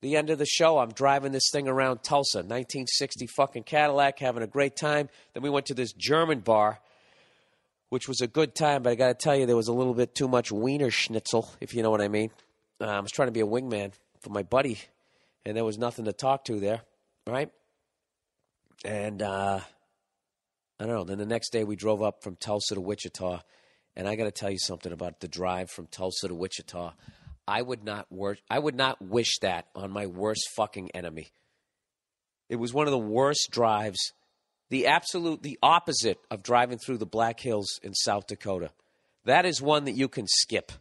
[0.07, 4.45] The end of the show, I'm driving this thing around Tulsa, 1960 fucking Cadillac, having
[4.45, 5.09] a great time.
[5.35, 6.79] Then we went to this German bar,
[7.89, 9.95] which was a good time, but I got to tell you, there was a little
[9.95, 12.31] bit too much Wiener Schnitzel, if you know what I mean.
[12.81, 14.79] Uh, I was trying to be a wingman for my buddy,
[15.45, 16.83] and there was nothing to talk to there,
[17.27, 17.51] right?
[18.85, 19.59] And uh,
[20.79, 21.03] I don't know.
[21.03, 23.41] Then the next day, we drove up from Tulsa to Wichita,
[23.97, 26.93] and I got to tell you something about the drive from Tulsa to Wichita.
[27.49, 31.29] I would not wor- I would not wish that on my worst fucking enemy.
[32.49, 34.13] It was one of the worst drives,
[34.69, 38.71] the absolute the opposite of driving through the Black Hills in South Dakota.
[39.25, 40.73] That is one that you can skip.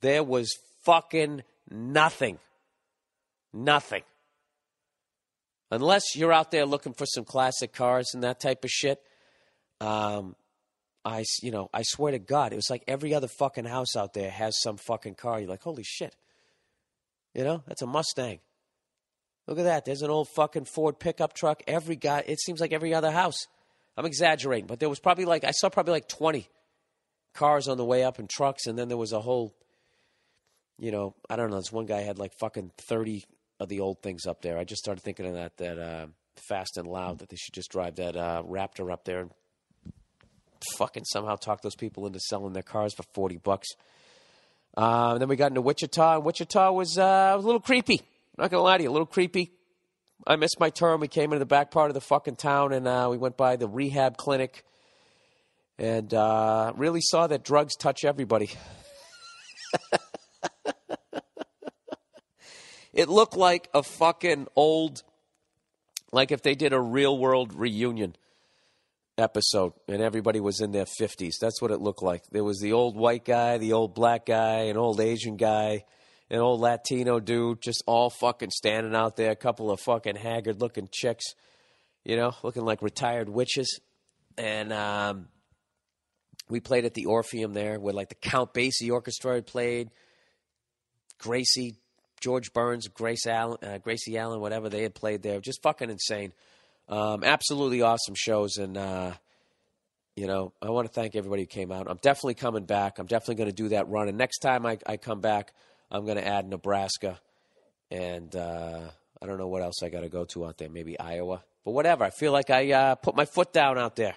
[0.00, 0.52] There was
[0.84, 2.38] fucking nothing.
[3.52, 4.02] Nothing.
[5.70, 9.00] Unless you're out there looking for some classic cars and that type of shit.
[9.80, 10.34] Um,
[11.04, 14.12] I, you know, I swear to God, it was like every other fucking house out
[14.12, 15.40] there has some fucking car.
[15.40, 16.14] You're like, holy shit.
[17.34, 18.40] You know, that's a Mustang.
[19.46, 19.84] Look at that.
[19.84, 21.62] There's an old fucking Ford pickup truck.
[21.66, 23.46] Every guy, it seems like every other house.
[23.96, 26.48] I'm exaggerating, but there was probably like, I saw probably like 20
[27.34, 29.54] cars on the way up and trucks, and then there was a whole,
[30.78, 31.56] you know, I don't know.
[31.56, 33.24] This one guy had like fucking 30
[33.58, 34.58] of the old things up there.
[34.58, 36.06] I just started thinking of that, that uh,
[36.36, 39.30] Fast and Loud, that they should just drive that uh, Raptor up there and
[40.76, 43.68] fucking somehow talk those people into selling their cars for 40 bucks.
[44.76, 48.00] Um, then we got into Wichita, and Wichita was, uh, a little creepy.
[48.38, 49.52] I'm Not gonna lie to you, a little creepy.
[50.26, 51.00] I missed my turn.
[51.00, 53.56] We came into the back part of the fucking town, and uh, we went by
[53.56, 54.64] the rehab clinic,
[55.78, 58.50] and uh, really saw that drugs touch everybody.
[62.92, 65.02] it looked like a fucking old,
[66.12, 68.14] like if they did a real world reunion
[69.20, 71.34] episode and everybody was in their 50s.
[71.40, 72.24] That's what it looked like.
[72.30, 75.84] There was the old white guy, the old black guy, an old Asian guy,
[76.30, 80.60] an old Latino dude, just all fucking standing out there, a couple of fucking haggard
[80.60, 81.34] looking chicks,
[82.04, 83.80] you know, looking like retired witches.
[84.38, 85.28] And um,
[86.48, 89.90] we played at the Orpheum there where like the Count Basie Orchestra had played,
[91.18, 91.76] Gracie,
[92.20, 95.40] George Burns, Grace Allen, uh, Gracie Allen, whatever they had played there.
[95.40, 96.32] Just fucking insane.
[96.88, 99.12] Um, absolutely awesome shows, and uh,
[100.16, 101.86] you know, I want to thank everybody who came out.
[101.88, 102.98] I'm definitely coming back.
[102.98, 105.52] I'm definitely going to do that run, and next time I, I come back,
[105.90, 107.20] I'm going to add Nebraska,
[107.90, 108.80] and uh,
[109.22, 110.68] I don't know what else I got to go to out there.
[110.68, 112.04] Maybe Iowa, but whatever.
[112.04, 114.16] I feel like I uh, put my foot down out there,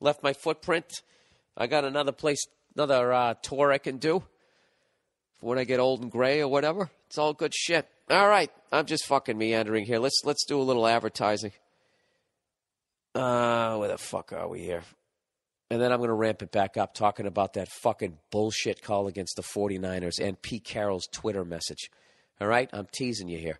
[0.00, 0.86] left my footprint.
[1.56, 2.44] I got another place,
[2.76, 4.22] another uh, tour I can do
[5.40, 6.90] when I get old and gray or whatever.
[7.06, 7.86] It's all good shit.
[8.10, 9.98] All right, I'm just fucking meandering here.
[9.98, 11.52] Let's let's do a little advertising.
[13.14, 14.82] Uh, where the fuck are we here?
[15.70, 19.06] And then I'm going to ramp it back up talking about that fucking bullshit call
[19.06, 21.90] against the 49ers and Pete Carroll's Twitter message.
[22.40, 22.68] All right?
[22.72, 23.58] I'm teasing you here.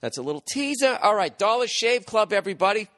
[0.00, 0.98] That's a little teaser.
[1.02, 2.88] All right, Dollar Shave Club, everybody.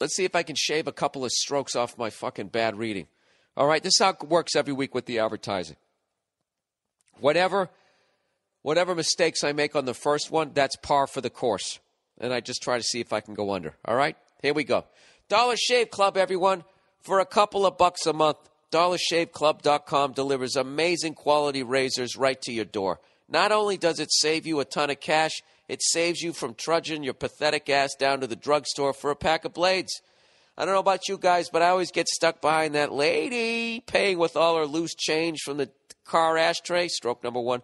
[0.00, 3.06] Let's see if I can shave a couple of strokes off my fucking bad reading.
[3.56, 5.76] All right, this is how it works every week with the advertising.
[7.18, 7.70] Whatever
[8.64, 11.78] whatever mistakes I make on the first one, that's par for the course.
[12.20, 13.74] And I just try to see if I can go under.
[13.84, 14.16] All right?
[14.42, 14.84] Here we go.
[15.28, 16.64] Dollar Shave Club, everyone,
[17.00, 18.38] for a couple of bucks a month.
[18.72, 22.98] DollarShaveClub.com delivers amazing quality razors right to your door.
[23.28, 27.04] Not only does it save you a ton of cash, it saves you from trudging
[27.04, 30.02] your pathetic ass down to the drugstore for a pack of blades.
[30.58, 34.18] I don't know about you guys, but I always get stuck behind that lady paying
[34.18, 35.70] with all her loose change from the
[36.04, 36.88] car ashtray.
[36.88, 37.62] Stroke number one.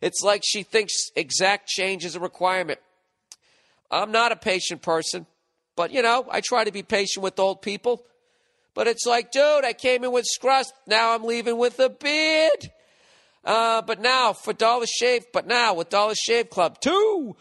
[0.00, 2.80] It's like she thinks exact change is a requirement.
[3.92, 5.26] I'm not a patient person,
[5.76, 8.04] but you know, I try to be patient with old people.
[8.74, 10.72] But it's like, dude, I came in with scrust.
[10.86, 12.70] Now I'm leaving with a beard.
[13.44, 17.36] Uh, but now for Dollar Shave, but now with Dollar Shave Club, two.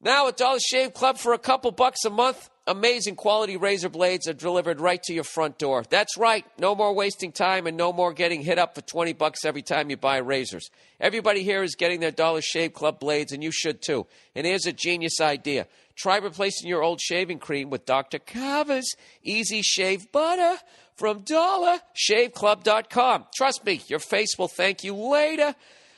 [0.00, 4.26] Now with Dollar Shave Club for a couple bucks a month, amazing quality razor blades
[4.26, 5.84] are delivered right to your front door.
[5.88, 6.44] That's right.
[6.58, 9.90] No more wasting time and no more getting hit up for 20 bucks every time
[9.90, 10.70] you buy razors.
[11.00, 14.06] Everybody here is getting their Dollar Shave Club blades and you should too.
[14.34, 15.66] And here's a genius idea.
[15.96, 18.18] Try replacing your old shaving cream with Dr.
[18.18, 20.56] Carver's Easy Shave Butter
[20.96, 23.26] from DollarShaveClub.com.
[23.34, 25.54] Trust me, your face will thank you later.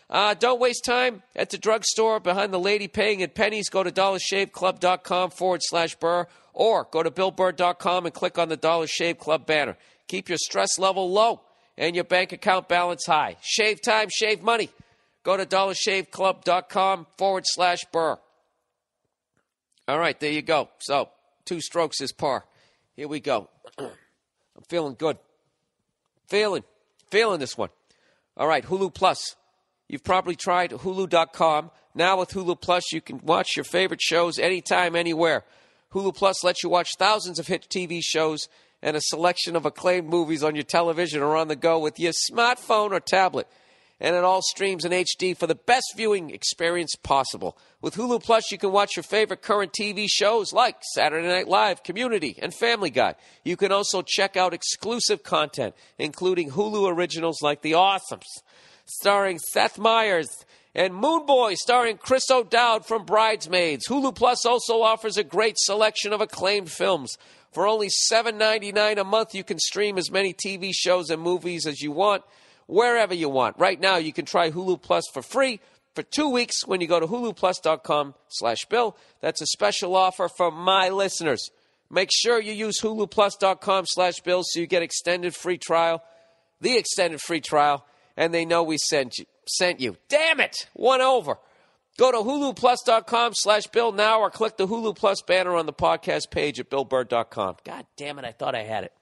[0.09, 3.69] Uh, don't waste time at the drugstore behind the lady paying in pennies.
[3.69, 8.87] Go to dollarshaveclub.com forward slash burr or go to billburr.com and click on the Dollar
[8.87, 9.77] Shave Club banner.
[10.09, 11.43] Keep your stress level low
[11.77, 13.37] and your bank account balance high.
[13.43, 14.70] Shave time, shave money.
[15.23, 18.16] Go to dollarshaveclub.com forward slash burr.
[19.87, 20.70] All right, there you go.
[20.78, 21.11] So,
[21.45, 22.45] two strokes is par.
[22.95, 23.49] Here we go.
[23.78, 23.91] I'm
[24.69, 25.19] feeling good.
[26.28, 26.65] Feeling.
[27.11, 27.69] Feeling this one.
[28.37, 29.37] All right, Hulu Plus.
[29.89, 31.70] You've probably tried Hulu.com.
[31.95, 35.45] Now with Hulu Plus, you can watch your favorite shows anytime, anywhere.
[35.93, 38.49] Hulu Plus lets you watch thousands of hit TV shows
[38.83, 42.13] and a selection of acclaimed movies on your television or on the go with your
[42.31, 43.49] smartphone or tablet.
[43.99, 47.57] And it all streams in HD for the best viewing experience possible.
[47.81, 51.83] With Hulu Plus, you can watch your favorite current TV shows like Saturday Night Live,
[51.83, 53.15] Community, and Family Guy.
[53.43, 58.43] You can also check out exclusive content, including Hulu originals like The Awesomes,
[58.85, 60.45] starring Seth Meyers,
[60.77, 63.89] and Moone Boy, starring Chris O'Dowd from Bridesmaids.
[63.89, 67.16] Hulu Plus also offers a great selection of acclaimed films.
[67.51, 71.81] For only $7.99 a month, you can stream as many TV shows and movies as
[71.81, 72.24] you want,
[72.66, 73.59] wherever you want.
[73.59, 75.61] Right now, you can try Hulu Plus for free
[75.94, 78.98] for two weeks when you go to huluplus.com slash bill.
[79.23, 81.51] That's a special offer for my listeners.
[81.90, 86.05] Make sure you use huluplus.com slash bill so you get extended free trial,
[86.61, 89.24] the extended free trial, and they know we sent you.
[89.48, 89.97] Sent you.
[90.09, 90.68] Damn it!
[90.74, 91.39] One over.
[91.98, 96.31] Go to huluplus.com slash bill now or click the Hulu Plus banner on the podcast
[96.31, 97.56] page at billburr.com.
[97.64, 98.93] God damn it, I thought I had it.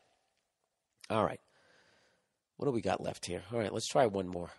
[1.10, 1.40] All right.
[2.56, 3.42] What do we got left here?
[3.52, 4.50] All right, let's try one more.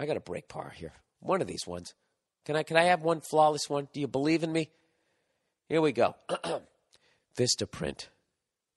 [0.00, 0.92] I got a break par here.
[1.20, 1.94] One of these ones.
[2.44, 3.88] Can I can I have one flawless one?
[3.92, 4.70] Do you believe in me?
[5.68, 6.16] Here we go.
[7.38, 8.08] Vistaprint.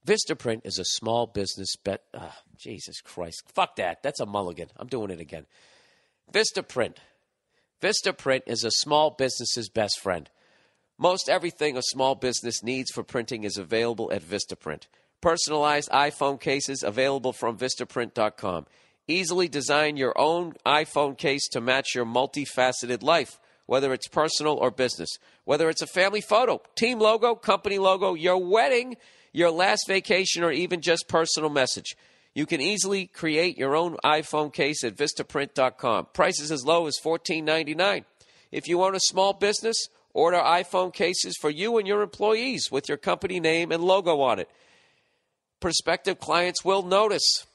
[0.06, 2.04] Vistaprint is a small business bet.
[2.14, 3.44] Oh, Jesus Christ.
[3.56, 4.04] Fuck that.
[4.04, 4.70] That's a mulligan.
[4.78, 5.48] I'm doing it again.
[6.32, 6.96] Vistaprint.
[7.82, 10.30] Vistaprint is a small business's best friend.
[10.98, 14.84] Most everything a small business needs for printing is available at Vistaprint.
[15.22, 18.66] Personalized iPhone cases available from Vistaprint.com.
[19.08, 24.72] Easily design your own iPhone case to match your multifaceted life, whether it's personal or
[24.72, 25.10] business.
[25.44, 28.98] Whether it's a family photo, team logo, company logo, your wedding,
[29.32, 31.96] your last vacation, or even just personal message.
[32.36, 36.08] You can easily create your own iPhone case at Vistaprint.com.
[36.14, 38.04] Prices as low as $14.99.
[38.52, 42.90] If you own a small business, order iPhone cases for you and your employees with
[42.90, 44.50] your company name and logo on it.
[45.62, 47.46] Prospective clients will notice.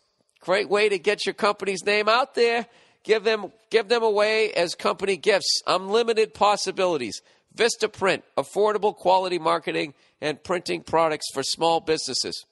[0.41, 2.67] Great way to get your company's name out there.
[3.05, 5.63] Give them give them away as company gifts.
[5.67, 7.21] Unlimited possibilities.
[7.55, 9.93] Vistaprint, affordable quality marketing
[10.23, 12.47] and printing products for small businesses.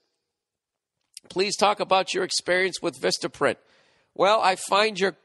[1.29, 3.57] Please talk about your experience with Vistaprint.
[4.15, 5.17] Well, I find your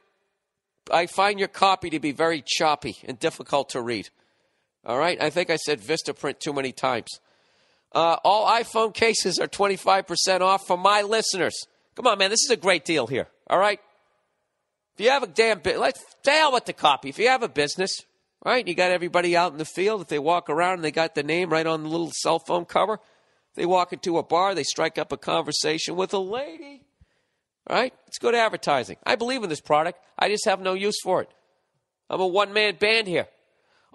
[0.92, 4.10] I find your copy to be very choppy and difficult to read.
[4.86, 7.08] All right, I think I said Vistaprint too many times.
[7.94, 11.56] Uh, all iPhone cases are 25% off for my listeners.
[11.96, 13.28] Come on, man, this is a great deal here.
[13.48, 13.80] All right?
[14.96, 17.10] If you have a damn bit, let's hell with the copy.
[17.10, 18.02] If you have a business,
[18.44, 20.02] right, you got everybody out in the field.
[20.02, 22.66] If they walk around and they got the name right on the little cell phone
[22.66, 23.00] cover,
[23.56, 26.84] they walk into a bar, they strike up a conversation with a lady.
[27.70, 27.94] Right?
[28.08, 28.98] It's good advertising.
[29.06, 30.00] I believe in this product.
[30.18, 31.30] I just have no use for it.
[32.10, 33.28] I'm a one man band here.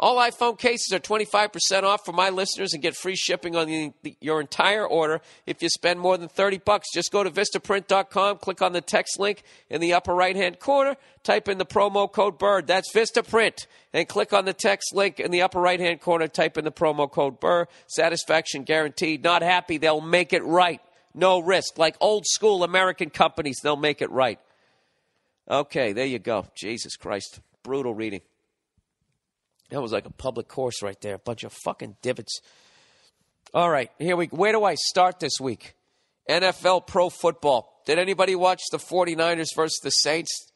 [0.00, 3.92] All iPhone cases are 25% off for my listeners and get free shipping on the,
[4.02, 6.86] the, your entire order if you spend more than 30 bucks.
[6.94, 11.48] Just go to vistaprint.com, click on the text link in the upper right-hand corner, type
[11.48, 12.62] in the promo code BURR.
[12.62, 13.66] That's Vistaprint.
[13.92, 17.10] And click on the text link in the upper right-hand corner, type in the promo
[17.10, 17.66] code BURR.
[17.88, 19.24] Satisfaction guaranteed.
[19.24, 20.80] Not happy, they'll make it right.
[21.12, 21.76] No risk.
[21.76, 24.38] Like old school American companies, they'll make it right.
[25.50, 26.46] Okay, there you go.
[26.54, 27.40] Jesus Christ.
[27.64, 28.20] Brutal reading.
[29.70, 31.14] That was like a public course right there.
[31.14, 32.40] A bunch of fucking divots.
[33.54, 35.74] All right, here we Where do I start this week?
[36.28, 37.82] NFL Pro Football.
[37.86, 40.52] Did anybody watch the 49ers versus the Saints?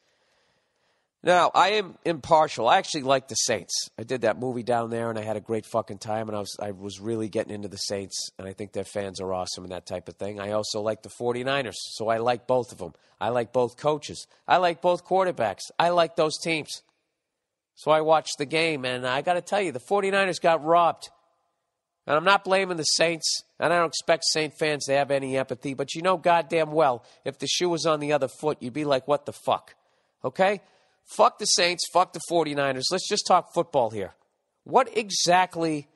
[1.25, 2.67] Now, I am impartial.
[2.67, 3.73] I actually like the Saints.
[3.97, 6.41] I did that movie down there and I had a great fucking time and I
[6.41, 9.63] was I was really getting into the Saints and I think their fans are awesome
[9.63, 10.41] and that type of thing.
[10.41, 12.93] I also like the 49ers, so I like both of them.
[13.21, 14.27] I like both coaches.
[14.47, 15.71] I like both quarterbacks.
[15.79, 16.83] I like those teams.
[17.75, 21.09] So I watched the game, and I got to tell you, the 49ers got robbed.
[22.05, 25.37] And I'm not blaming the Saints, and I don't expect Saint fans to have any
[25.37, 28.73] empathy, but you know goddamn well, if the shoe was on the other foot, you'd
[28.73, 29.75] be like, what the fuck?
[30.23, 30.61] Okay?
[31.05, 32.83] Fuck the Saints, fuck the 49ers.
[32.91, 34.13] Let's just talk football here.
[34.65, 35.87] What exactly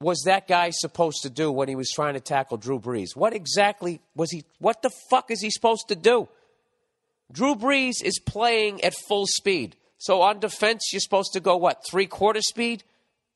[0.00, 3.14] was that guy supposed to do when he was trying to tackle Drew Brees?
[3.14, 6.28] What exactly was he, what the fuck is he supposed to do?
[7.30, 9.76] Drew Brees is playing at full speed.
[10.02, 12.82] So on defense, you're supposed to go, what, three quarter speed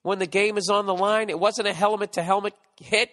[0.03, 1.31] when the game is on the line?
[1.31, 3.09] It wasn't a helmet to helmet hit.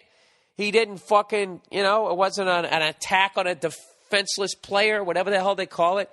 [0.57, 5.29] He didn't fucking, you know, it wasn't an, an attack on a defenseless player, whatever
[5.29, 6.09] the hell they call it.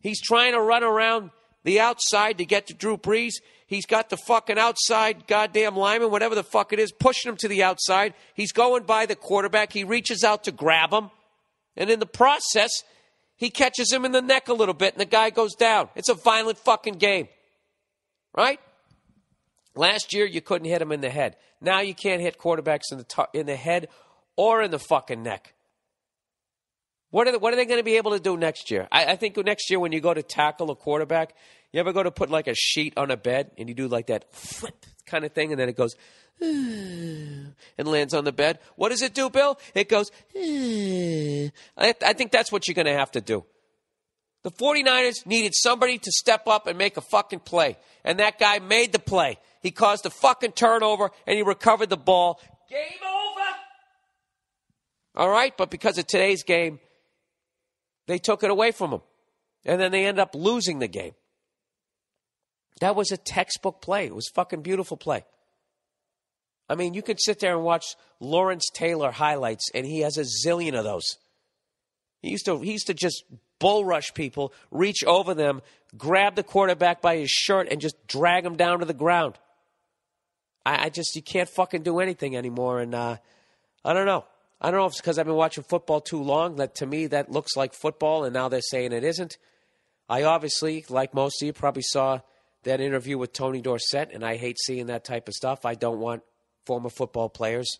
[0.00, 1.30] He's trying to run around
[1.62, 3.34] the outside to get to Drew Brees.
[3.68, 7.48] He's got the fucking outside goddamn lineman, whatever the fuck it is, pushing him to
[7.48, 8.14] the outside.
[8.34, 9.72] He's going by the quarterback.
[9.72, 11.10] He reaches out to grab him.
[11.76, 12.72] And in the process,
[13.38, 15.88] He catches him in the neck a little bit and the guy goes down.
[15.94, 17.28] It's a violent fucking game.
[18.36, 18.60] Right?
[19.74, 21.36] Last year you couldn't hit him in the head.
[21.60, 23.88] Now you can't hit quarterbacks in the tar- in the head
[24.36, 25.54] or in the fucking neck.
[27.10, 28.86] What are they, what are they going to be able to do next year?
[28.92, 31.34] I, I think next year when you go to tackle a quarterback,
[31.72, 34.06] you ever go to put like a sheet on a bed and you do like
[34.06, 35.94] that flip kind of thing, and then it goes
[36.40, 38.58] and lands on the bed.
[38.76, 39.58] What does it do, Bill?
[39.74, 40.10] It goes.
[40.36, 43.44] I, I think that's what you're going to have to do.
[44.44, 47.76] The 49ers needed somebody to step up and make a fucking play.
[48.04, 49.38] And that guy made the play.
[49.60, 52.40] He caused a fucking turnover and he recovered the ball.
[52.70, 53.46] Game over.
[55.16, 56.78] All right, but because of today's game,
[58.06, 59.00] they took it away from him.
[59.64, 61.14] And then they end up losing the game.
[62.80, 64.06] That was a textbook play.
[64.06, 65.24] It was fucking beautiful play.
[66.68, 70.24] I mean, you could sit there and watch Lawrence Taylor highlights, and he has a
[70.46, 71.16] zillion of those.
[72.20, 73.24] He used to he used to just
[73.58, 75.62] bull rush people, reach over them,
[75.96, 79.38] grab the quarterback by his shirt, and just drag him down to the ground.
[80.66, 83.16] I, I just you can't fucking do anything anymore, and uh,
[83.84, 84.24] I don't know.
[84.60, 86.56] I don't know if it's because I've been watching football too long.
[86.56, 89.38] That to me that looks like football, and now they're saying it isn't.
[90.08, 92.20] I obviously, like most of you, probably saw
[92.68, 95.64] that interview with Tony Dorsett, and I hate seeing that type of stuff.
[95.64, 96.22] I don't want
[96.64, 97.78] former football players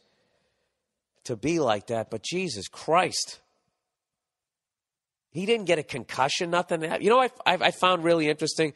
[1.24, 3.40] to be like that, but Jesus Christ.
[5.30, 6.82] He didn't get a concussion, nothing.
[7.02, 8.72] You know, I, I found really interesting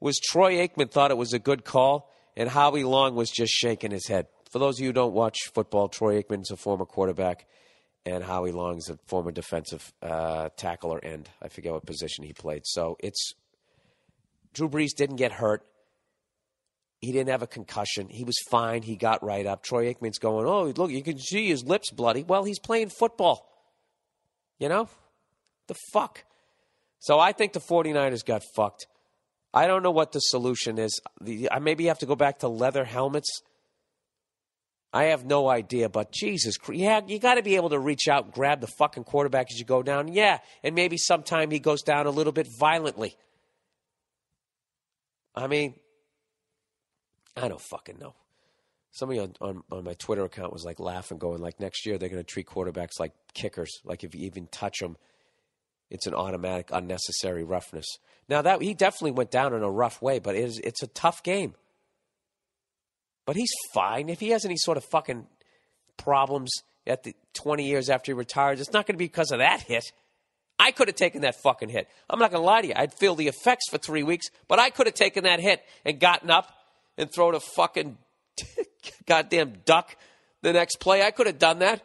[0.00, 3.92] was Troy Aikman thought it was a good call, and Howie Long was just shaking
[3.92, 4.26] his head.
[4.50, 7.46] For those of you who don't watch football, Troy Aikman's a former quarterback,
[8.04, 11.30] and Howie Long's a former defensive uh, tackle or end.
[11.40, 12.62] I forget what position he played.
[12.66, 13.34] So it's
[14.52, 15.64] Drew Brees didn't get hurt.
[17.00, 18.08] He didn't have a concussion.
[18.08, 18.82] He was fine.
[18.82, 19.62] He got right up.
[19.62, 22.22] Troy Aikman's going, oh, look, you can see his lips bloody.
[22.22, 23.48] Well, he's playing football.
[24.58, 24.88] You know?
[25.66, 26.24] The fuck?
[27.00, 28.86] So I think the 49ers got fucked.
[29.52, 31.00] I don't know what the solution is.
[31.50, 33.42] I maybe have to go back to leather helmets.
[34.92, 38.32] I have no idea, but Jesus, yeah, you got to be able to reach out,
[38.32, 40.08] grab the fucking quarterback as you go down.
[40.08, 43.16] Yeah, and maybe sometime he goes down a little bit violently.
[45.34, 45.74] I mean,
[47.36, 48.14] I don't fucking know.
[48.90, 52.10] Somebody on, on, on my Twitter account was like laughing, going like, next year they're
[52.10, 53.80] going to treat quarterbacks like kickers.
[53.84, 54.96] Like if you even touch them,
[55.90, 57.86] it's an automatic unnecessary roughness.
[58.28, 60.86] Now that he definitely went down in a rough way, but it is, it's a
[60.88, 61.54] tough game.
[63.24, 65.26] But he's fine if he has any sort of fucking
[65.96, 66.50] problems
[66.86, 68.60] at the 20 years after he retires.
[68.60, 69.92] It's not going to be because of that hit.
[70.62, 71.88] I could have taken that fucking hit.
[72.08, 72.74] I'm not going to lie to you.
[72.76, 75.98] I'd feel the effects for three weeks, but I could have taken that hit and
[75.98, 76.54] gotten up
[76.96, 77.98] and thrown a fucking
[79.06, 79.96] goddamn duck
[80.42, 81.02] the next play.
[81.02, 81.82] I could have done that.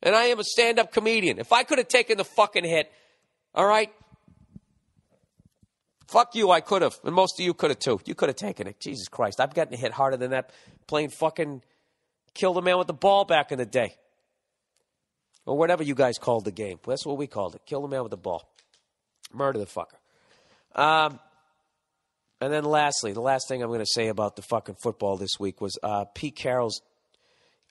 [0.00, 1.40] And I am a stand up comedian.
[1.40, 2.88] If I could have taken the fucking hit,
[3.52, 3.92] all right,
[6.06, 7.00] fuck you, I could have.
[7.02, 8.00] And most of you could have too.
[8.04, 8.78] You could have taken it.
[8.78, 9.40] Jesus Christ.
[9.40, 10.52] I've gotten hit harder than that
[10.86, 11.62] playing fucking
[12.32, 13.96] kill the man with the ball back in the day
[15.50, 16.78] or whatever you guys called the game.
[16.86, 17.62] That's what we called it.
[17.66, 18.48] Kill the man with the ball.
[19.32, 19.96] Murder the fucker.
[20.80, 21.18] Um,
[22.40, 25.40] and then lastly, the last thing I'm going to say about the fucking football this
[25.40, 26.80] week was uh, Pete Carroll's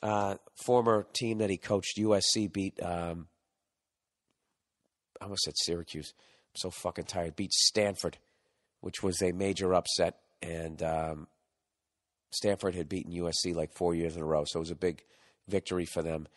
[0.04, 0.36] uh,
[0.66, 3.30] former team that he coached, USC, beat, um,
[5.22, 6.14] I almost said Syracuse.
[6.18, 7.38] I'm so fucking tired.
[7.38, 8.18] Beat Stanford,
[8.82, 10.18] which was a major upset.
[10.42, 11.28] And um,
[12.32, 14.44] Stanford had beaten USC like four years in a row.
[14.46, 15.02] So it was a big
[15.48, 16.28] victory for them.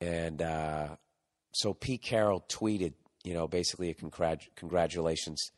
[0.00, 0.88] And uh,
[1.52, 2.94] so Pete Carroll tweeted,
[3.24, 5.50] you know, basically a congrat- congratulations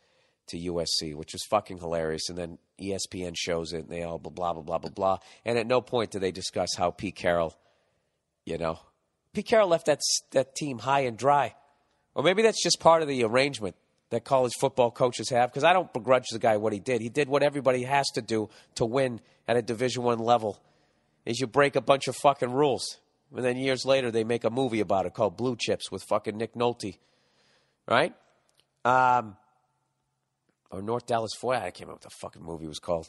[0.48, 2.28] to USC, which was fucking hilarious.
[2.28, 5.18] And then ESPN shows it, and they all blah blah blah blah blah blah.
[5.44, 7.56] And at no point do they discuss how Pete Carroll,
[8.44, 8.78] you know,
[9.32, 10.00] Pete Carroll left that
[10.32, 11.54] that team high and dry,
[12.14, 13.76] or maybe that's just part of the arrangement
[14.10, 15.50] that college football coaches have.
[15.50, 17.00] Because I don't begrudge the guy what he did.
[17.00, 20.62] He did what everybody has to do to win at a Division One level.
[21.26, 22.98] Is you break a bunch of fucking rules.
[23.34, 26.36] And then years later, they make a movie about it called Blue Chips with fucking
[26.36, 26.96] Nick Nolte,
[27.86, 28.14] right?
[28.84, 29.36] Um,
[30.70, 31.58] or North Dallas Forty.
[31.58, 33.08] I can't remember what the fucking movie was called.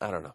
[0.00, 0.34] I don't know.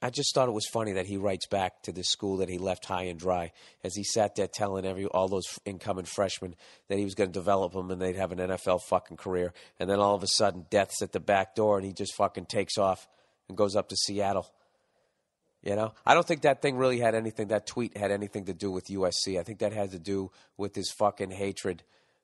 [0.00, 2.58] I just thought it was funny that he writes back to this school that he
[2.58, 3.50] left high and dry
[3.82, 6.54] as he sat there telling every all those incoming freshmen
[6.86, 9.52] that he was going to develop them and they'd have an NFL fucking career.
[9.80, 12.46] And then all of a sudden, death's at the back door and he just fucking
[12.46, 13.08] takes off
[13.48, 14.46] and goes up to Seattle.
[15.62, 17.48] You know, I don't think that thing really had anything.
[17.48, 19.38] That tweet had anything to do with USC.
[19.40, 21.82] I think that had to do with his fucking hatred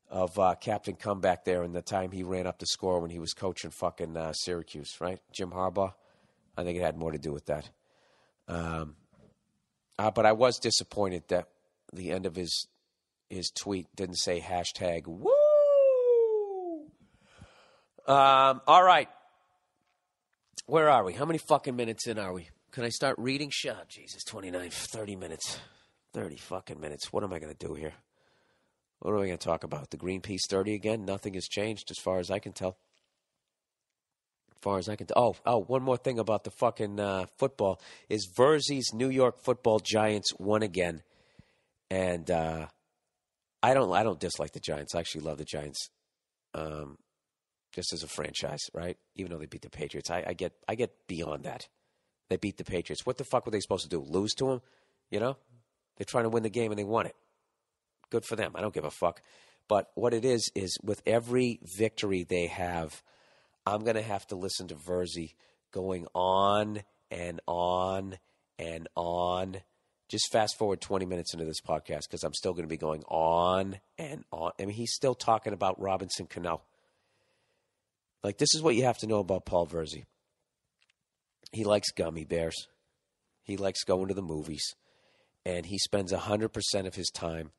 [0.09, 3.19] of uh, Captain Comeback there and the time he ran up the score when he
[3.19, 5.19] was coaching fucking uh, Syracuse, right?
[5.33, 5.95] Jim Harbaugh.
[6.57, 7.69] I think it had more to do with that.
[8.47, 8.95] Um,
[9.99, 11.49] uh, but I was disappointed that
[11.93, 12.69] the end of his
[13.31, 15.31] his tweet didn't say hashtag woo.
[18.07, 19.09] Um, all right.
[20.67, 21.15] Where are we?
[21.15, 22.51] How many fucking minutes in are we?
[22.75, 23.51] Can I start reading?
[23.53, 25.61] Shut Jesus, 29, 30 minutes.
[26.13, 27.13] 30 fucking minutes.
[27.13, 27.93] What am I going to do here?
[28.99, 29.91] What are we going to talk about?
[29.91, 31.05] The Greenpeace 30 again?
[31.05, 32.77] Nothing has changed as far as I can tell.
[34.51, 35.17] As far as I can tell.
[35.17, 39.79] Oh, oh, one more thing about the fucking uh, football is Verzi's New York football
[39.79, 41.05] Giants won again.
[41.93, 42.67] And uh,
[43.63, 44.97] I don't I don't dislike the Giants.
[44.97, 45.91] I actually love the Giants.
[46.55, 46.99] Um,
[47.73, 48.97] just as a franchise, right?
[49.15, 51.69] Even though they beat the Patriots, I, I get I get beyond that.
[52.29, 53.05] They beat the Patriots.
[53.05, 54.01] What the fuck were they supposed to do?
[54.01, 54.63] Lose to them?
[55.11, 55.37] You know,
[55.97, 57.17] they're trying to win the game and they won it.
[58.11, 58.53] Good for them.
[58.55, 59.23] I don't give a fuck.
[59.69, 63.03] But what it is is with every victory they have,
[63.67, 65.35] I'm gonna have to listen to Verzi
[65.73, 68.19] going on and on
[68.59, 69.57] and on.
[70.09, 73.03] Just fast forward 20 minutes into this podcast because I'm still going to be going
[73.09, 74.53] on and on.
[74.61, 76.61] I mean, he's still talking about Robinson Cano.
[78.23, 80.05] Like, this is what you have to know about Paul Verzi.
[81.55, 82.69] He likes gummy bears.
[83.45, 84.75] He likes going to the movies.
[85.47, 87.53] And he spends 100% of his time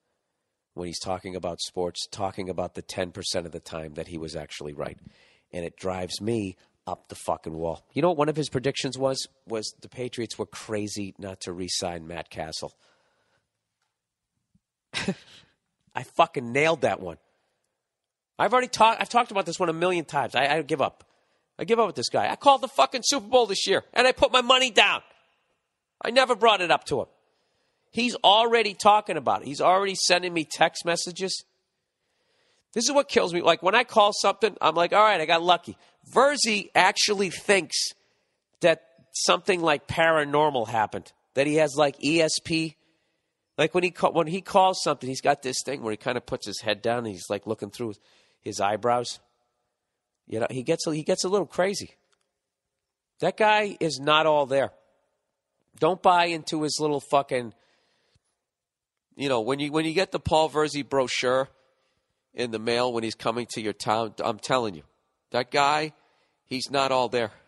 [0.73, 4.35] when he's talking about sports, talking about the 10% of the time that he was
[4.35, 4.97] actually right.
[5.53, 7.85] And it drives me up the fucking wall.
[7.93, 9.27] You know what one of his predictions was?
[9.47, 12.73] Was the Patriots were crazy not to re-sign Matt Cassel.
[15.95, 17.17] I fucking nailed that one.
[18.38, 19.01] I've already talked.
[19.01, 20.35] I've talked about this one a million times.
[20.35, 21.05] I, I give up.
[21.57, 22.30] I give up with this guy.
[22.30, 25.02] I called the fucking Super Bowl this year, and I put my money down.
[26.03, 27.07] I never brought it up to him.
[27.91, 29.48] He's already talking about it.
[29.48, 31.45] He's already sending me text messages.
[32.73, 33.41] This is what kills me.
[33.41, 35.77] Like when I call something, I'm like, all right, I got lucky.
[36.14, 37.77] Verzi actually thinks
[38.60, 38.84] that
[39.14, 41.14] something like paranormal happened.
[41.36, 42.76] That he has like ESP.
[43.57, 46.18] Like when he call, when he calls something, he's got this thing where he kind
[46.18, 47.94] of puts his head down and he's like looking through
[48.41, 49.19] his eyebrows.
[50.27, 51.95] You know, he gets he gets a little crazy.
[53.19, 54.72] That guy is not all there.
[55.80, 57.53] Don't buy into his little fucking.
[59.15, 61.47] You know, when you when you get the Paul Verzi brochure
[62.34, 64.84] in the mail when he's coming to your town, I'm telling you,
[65.31, 65.93] that guy,
[66.45, 67.31] he's not all there.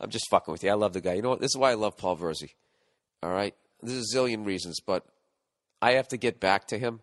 [0.00, 0.70] I'm just fucking with you.
[0.70, 1.14] I love the guy.
[1.14, 1.40] You know what?
[1.40, 2.50] This is why I love Paul Verzi.
[3.22, 3.54] All right?
[3.82, 5.04] There's a zillion reasons, but
[5.82, 7.00] I have to get back to him.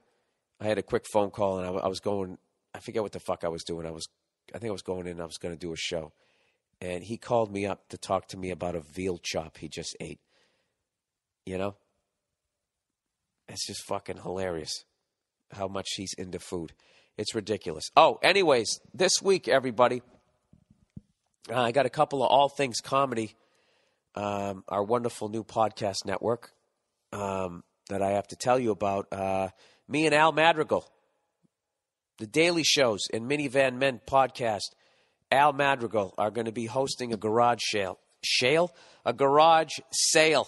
[0.60, 2.38] I had a quick phone call and I, I was going,
[2.74, 3.86] I forget what the fuck I was doing.
[3.86, 4.08] I was,
[4.54, 6.14] I think I was going in, I was going to do a show.
[6.82, 9.96] And he called me up to talk to me about a veal chop he just
[10.00, 10.20] ate.
[11.46, 11.76] You know?
[13.48, 14.86] It's just fucking hilarious
[15.52, 16.74] how much he's into food.
[17.18, 17.86] It's ridiculous.
[17.96, 20.02] Oh, anyways, this week, everybody,
[21.50, 23.36] uh, I got a couple of all things comedy,
[24.16, 26.52] um, our wonderful new podcast network
[27.14, 29.08] um, that I have to tell you about.
[29.12, 29.50] Uh,
[29.88, 30.90] me and Al Madrigal,
[32.18, 34.74] the Daily Shows and Minivan Men podcast.
[35.32, 38.00] Al Madrigal are going to be hosting a garage sale.
[38.24, 38.72] Shale?
[39.06, 40.48] A garage sale.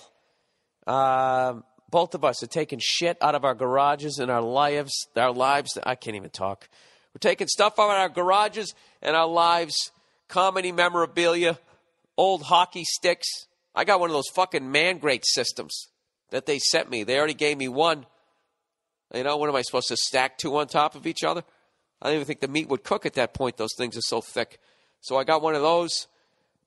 [0.85, 5.31] Um, both of us are taking shit out of our garages and our lives, our
[5.31, 5.77] lives.
[5.83, 6.69] I can't even talk.
[7.13, 9.91] We're taking stuff out of our garages and our lives,
[10.27, 11.57] comedy memorabilia,
[12.17, 13.27] old hockey sticks.
[13.73, 15.87] I got one of those fucking man great systems
[16.29, 17.03] that they sent me.
[17.03, 18.05] They already gave me one.
[19.13, 21.43] You know, what am I supposed to stack two on top of each other?
[22.01, 23.57] I don't even think the meat would cook at that point.
[23.57, 24.59] Those things are so thick.
[25.01, 26.07] So I got one of those.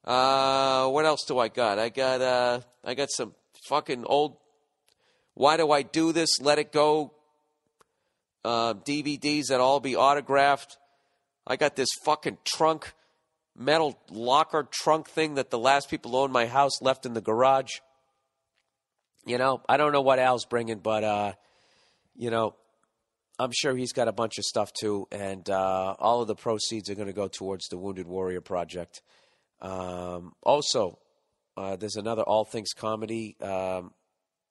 [0.05, 1.79] Uh, what else do I got?
[1.79, 3.35] I got uh, I got some
[3.69, 4.39] fucking old
[5.35, 6.41] why do I do this?
[6.41, 7.15] Let it go.
[8.45, 10.77] Uh, DVDs that all be autographed.
[11.47, 12.93] I got this fucking trunk,
[13.57, 17.71] metal locker trunk thing that the last people owned my house left in the garage.
[19.25, 21.33] You know, I don't know what Al's bringing, but uh,
[22.15, 22.55] you know,
[23.39, 26.91] I'm sure he's got a bunch of stuff too, and uh, all of the proceeds
[26.91, 29.03] are going to go towards the Wounded Warrior Project.
[29.62, 30.99] Um, also,
[31.57, 33.93] uh, there's another All Things Comedy um,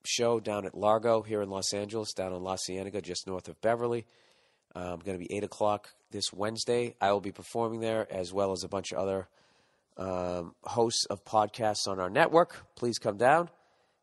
[0.05, 3.61] show down at Largo here in Los Angeles, down in La Cienega, just north of
[3.61, 4.07] Beverly.
[4.75, 6.95] Um, going to be 8 o'clock this Wednesday.
[7.01, 9.27] I will be performing there, as well as a bunch of other
[9.97, 12.65] um, hosts of podcasts on our network.
[12.75, 13.49] Please come down,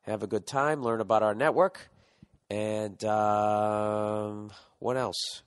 [0.02, 1.88] have a good time, learn about our network.
[2.48, 5.42] And um, what else?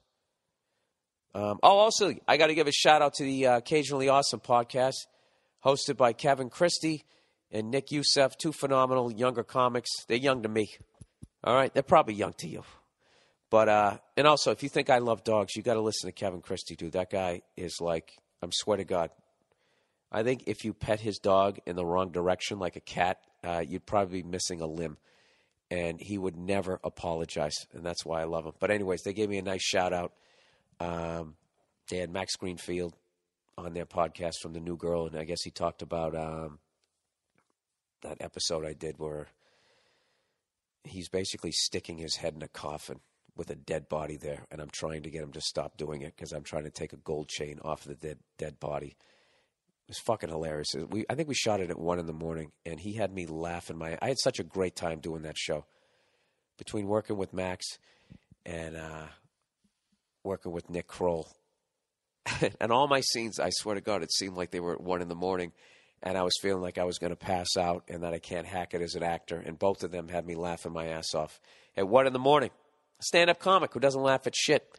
[1.33, 4.39] Um, oh, also, I got to give a shout out to the uh, Occasionally Awesome
[4.39, 5.05] podcast,
[5.63, 7.05] hosted by Kevin Christy
[7.51, 9.89] and Nick Youssef, two phenomenal younger comics.
[10.07, 10.69] They're young to me.
[11.43, 12.63] All right, they're probably young to you.
[13.49, 16.11] But uh, and also, if you think I love dogs, you got to listen to
[16.11, 16.93] Kevin Christy, dude.
[16.93, 18.11] That guy is like,
[18.41, 19.09] I'm swear to God.
[20.11, 23.63] I think if you pet his dog in the wrong direction, like a cat, uh,
[23.65, 24.97] you'd probably be missing a limb.
[25.71, 28.53] And he would never apologize, and that's why I love him.
[28.59, 30.13] But anyways, they gave me a nice shout out.
[30.79, 31.35] Um,
[31.89, 32.95] they had Max Greenfield
[33.57, 36.59] on their podcast from the New Girl, and I guess he talked about um,
[38.01, 39.27] that episode I did where
[40.83, 42.99] he's basically sticking his head in a coffin
[43.35, 46.15] with a dead body there, and I'm trying to get him to stop doing it
[46.15, 48.95] because I'm trying to take a gold chain off of the dead dead body.
[49.89, 50.75] It was fucking hilarious.
[50.91, 53.25] We I think we shot it at one in the morning, and he had me
[53.25, 53.75] laughing.
[53.75, 55.65] My I had such a great time doing that show.
[56.59, 57.65] Between working with Max
[58.45, 59.07] and uh,
[60.23, 61.27] working with Nick Kroll,
[62.61, 65.01] and all my scenes, I swear to God, it seemed like they were at one
[65.01, 65.53] in the morning,
[66.03, 68.45] and I was feeling like I was going to pass out and that I can't
[68.45, 69.41] hack it as an actor.
[69.43, 71.41] And both of them had me laughing my ass off
[71.75, 72.51] at one in the morning.
[73.01, 74.69] Stand-up comic who doesn't laugh at shit.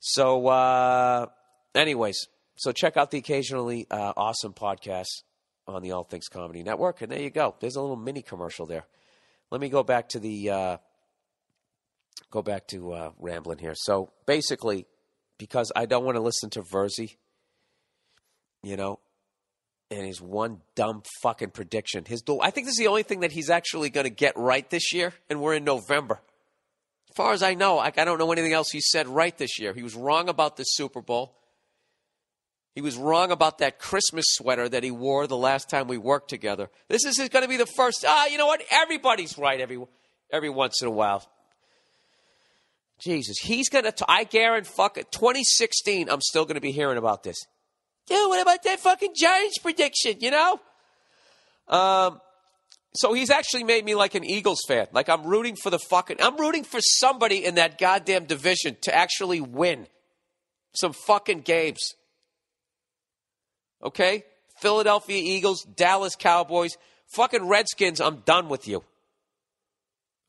[0.00, 1.26] So, uh,
[1.76, 5.22] anyways, so check out the occasionally uh, awesome podcast
[5.66, 7.54] on the All Things Comedy Network, and there you go.
[7.60, 8.84] There's a little mini commercial there.
[9.50, 10.76] Let me go back to the uh,
[12.30, 13.74] go back to uh, rambling here.
[13.76, 14.86] So basically,
[15.38, 17.16] because I don't want to listen to Verzi,
[18.62, 19.00] you know,
[19.90, 22.04] and his one dumb fucking prediction.
[22.06, 24.68] His I think this is the only thing that he's actually going to get right
[24.70, 26.20] this year, and we're in November.
[27.10, 29.58] As far as I know, I, I don't know anything else he said right this
[29.58, 29.74] year.
[29.74, 31.36] He was wrong about the Super Bowl.
[32.74, 36.30] He was wrong about that Christmas sweater that he wore the last time we worked
[36.30, 36.70] together.
[36.88, 38.04] This is going to be the first.
[38.06, 38.62] Ah, you know what?
[38.70, 39.78] Everybody's right every
[40.30, 41.28] every once in a while.
[42.98, 44.04] Jesus, he's going to.
[44.08, 45.12] I guarantee, fuck it.
[45.12, 47.36] 2016, I'm still going to be hearing about this.
[48.06, 50.16] Dude, what about that fucking Giants prediction?
[50.20, 50.60] You know.
[51.68, 52.20] Um.
[52.94, 54.86] So he's actually made me like an Eagles fan.
[54.92, 56.18] Like I'm rooting for the fucking.
[56.20, 59.86] I'm rooting for somebody in that goddamn division to actually win
[60.74, 61.94] some fucking games.
[63.82, 64.24] Okay?
[64.60, 66.76] Philadelphia Eagles, Dallas Cowboys,
[67.14, 68.84] fucking Redskins, I'm done with you.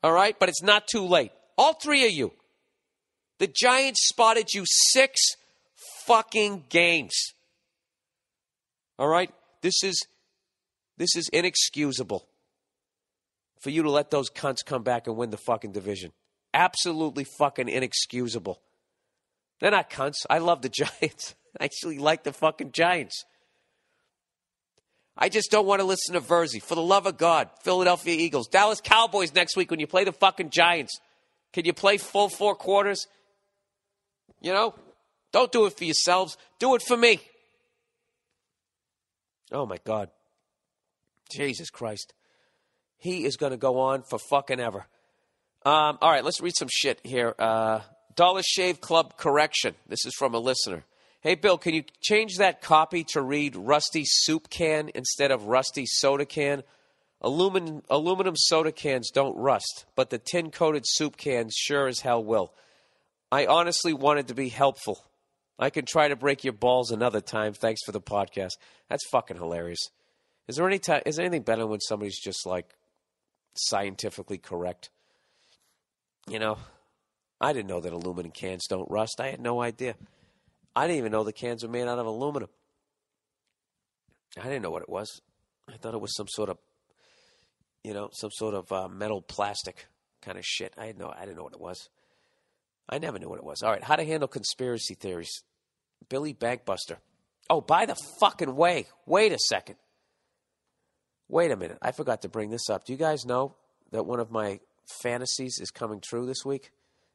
[0.02, 0.36] All right?
[0.38, 1.32] But it's not too late.
[1.56, 2.32] All three of you.
[3.38, 5.20] The Giants spotted you six
[6.06, 7.14] fucking games.
[8.98, 9.30] All right?
[9.62, 10.00] This is
[10.96, 12.28] this is inexcusable
[13.60, 16.12] for you to let those cunts come back and win the fucking division.
[16.52, 18.60] Absolutely fucking inexcusable.
[19.60, 20.26] They're not cunts.
[20.30, 20.68] I love the
[21.00, 21.34] Giants.
[21.58, 23.24] I actually like the fucking Giants.
[25.16, 26.60] I just don't want to listen to Verzi.
[26.60, 30.12] For the love of God, Philadelphia Eagles, Dallas Cowboys next week when you play the
[30.12, 30.98] fucking Giants.
[31.52, 33.06] Can you play full four quarters?
[34.40, 34.74] You know,
[35.32, 36.36] don't do it for yourselves.
[36.58, 37.20] Do it for me.
[39.52, 40.10] Oh my God.
[41.30, 42.12] Jesus Christ.
[42.98, 44.86] He is going to go on for fucking ever.
[45.64, 47.34] Um, all right, let's read some shit here.
[47.38, 47.80] Uh,
[48.16, 49.74] Dollar Shave Club correction.
[49.88, 50.84] This is from a listener.
[51.24, 55.86] Hey, Bill, can you change that copy to read rusty soup can instead of rusty
[55.86, 56.62] soda can?
[57.22, 62.22] Aluminum, aluminum soda cans don't rust, but the tin coated soup cans sure as hell
[62.22, 62.52] will.
[63.32, 65.02] I honestly wanted to be helpful.
[65.58, 67.54] I can try to break your balls another time.
[67.54, 68.58] Thanks for the podcast.
[68.90, 69.88] That's fucking hilarious.
[70.46, 70.78] Is there any?
[71.06, 72.74] Is there anything better when somebody's just like
[73.54, 74.90] scientifically correct?
[76.28, 76.58] You know,
[77.40, 79.20] I didn't know that aluminum cans don't rust.
[79.20, 79.94] I had no idea.
[80.76, 82.48] I didn't even know the cans were made out of aluminum.
[84.38, 85.20] I didn't know what it was.
[85.72, 86.58] I thought it was some sort of,
[87.84, 89.86] you know, some sort of uh, metal plastic
[90.20, 90.74] kind of shit.
[90.76, 91.88] I had no, I didn't know what it was.
[92.88, 93.62] I never knew what it was.
[93.62, 95.42] All right, how to handle conspiracy theories.
[96.08, 96.96] Billy Bankbuster.
[97.48, 99.76] Oh, by the fucking way, wait a second.
[101.28, 101.78] Wait a minute.
[101.80, 102.84] I forgot to bring this up.
[102.84, 103.54] Do you guys know
[103.92, 104.60] that one of my
[105.02, 106.70] fantasies is coming true this week?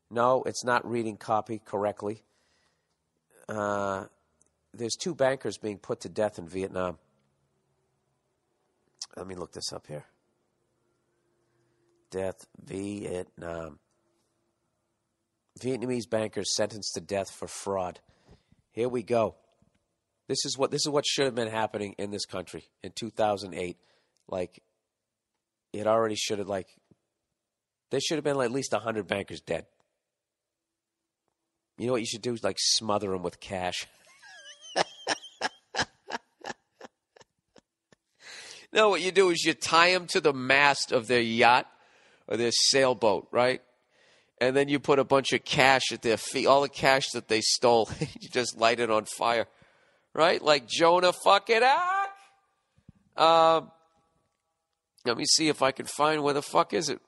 [0.09, 2.23] No, it's not reading copy correctly.
[3.49, 4.05] Uh,
[4.73, 6.99] there's two bankers being put to death in Vietnam.
[9.17, 10.05] Let me look this up here.
[12.11, 13.79] Death, Vietnam.
[15.59, 17.99] Vietnamese bankers sentenced to death for fraud.
[18.71, 19.35] Here we go.
[20.27, 23.77] This is what this is what should have been happening in this country in 2008.
[24.27, 24.61] Like
[25.73, 26.67] it already should have like
[27.89, 29.65] there should have been like at least 100 bankers dead.
[31.79, 33.87] You know what you should do is like smother them with cash.
[38.73, 41.67] no, what you do is you tie them to the mast of their yacht
[42.27, 43.61] or their sailboat, right?
[44.41, 47.29] And then you put a bunch of cash at their feet, all the cash that
[47.29, 47.89] they stole,
[48.19, 49.47] you just light it on fire,
[50.13, 50.41] right?
[50.41, 52.09] Like Jonah fucking Ark.
[53.15, 53.71] Um,
[55.05, 56.99] let me see if I can find where the fuck is it.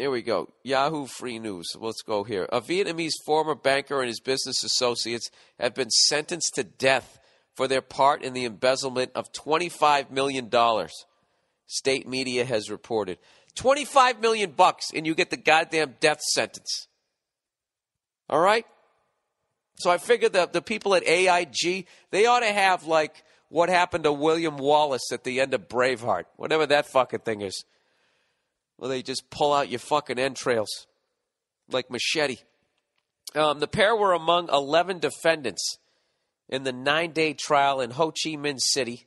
[0.00, 0.48] Here we go.
[0.64, 1.76] Yahoo Free News.
[1.78, 2.48] Let's go here.
[2.50, 7.18] A Vietnamese former banker and his business associates have been sentenced to death
[7.54, 10.50] for their part in the embezzlement of $25 million,
[11.66, 13.18] state media has reported.
[13.56, 16.88] 25 million bucks and you get the goddamn death sentence.
[18.30, 18.64] All right?
[19.80, 24.04] So I figured that the people at AIG, they ought to have like what happened
[24.04, 27.66] to William Wallace at the end of Braveheart, whatever that fucking thing is.
[28.80, 30.86] Well, they just pull out your fucking entrails
[31.70, 32.38] like machete.
[33.34, 35.76] Um, the pair were among 11 defendants
[36.48, 39.06] in the nine day trial in Ho Chi Minh City.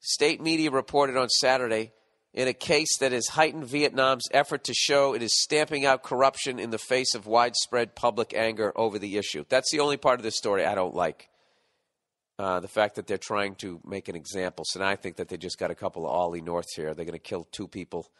[0.00, 1.92] State media reported on Saturday
[2.32, 6.58] in a case that has heightened Vietnam's effort to show it is stamping out corruption
[6.58, 9.44] in the face of widespread public anger over the issue.
[9.50, 11.28] That's the only part of this story I don't like.
[12.38, 14.64] Uh, the fact that they're trying to make an example.
[14.66, 16.94] So now I think that they just got a couple of Ollie Norths here.
[16.94, 18.10] They're going to kill two people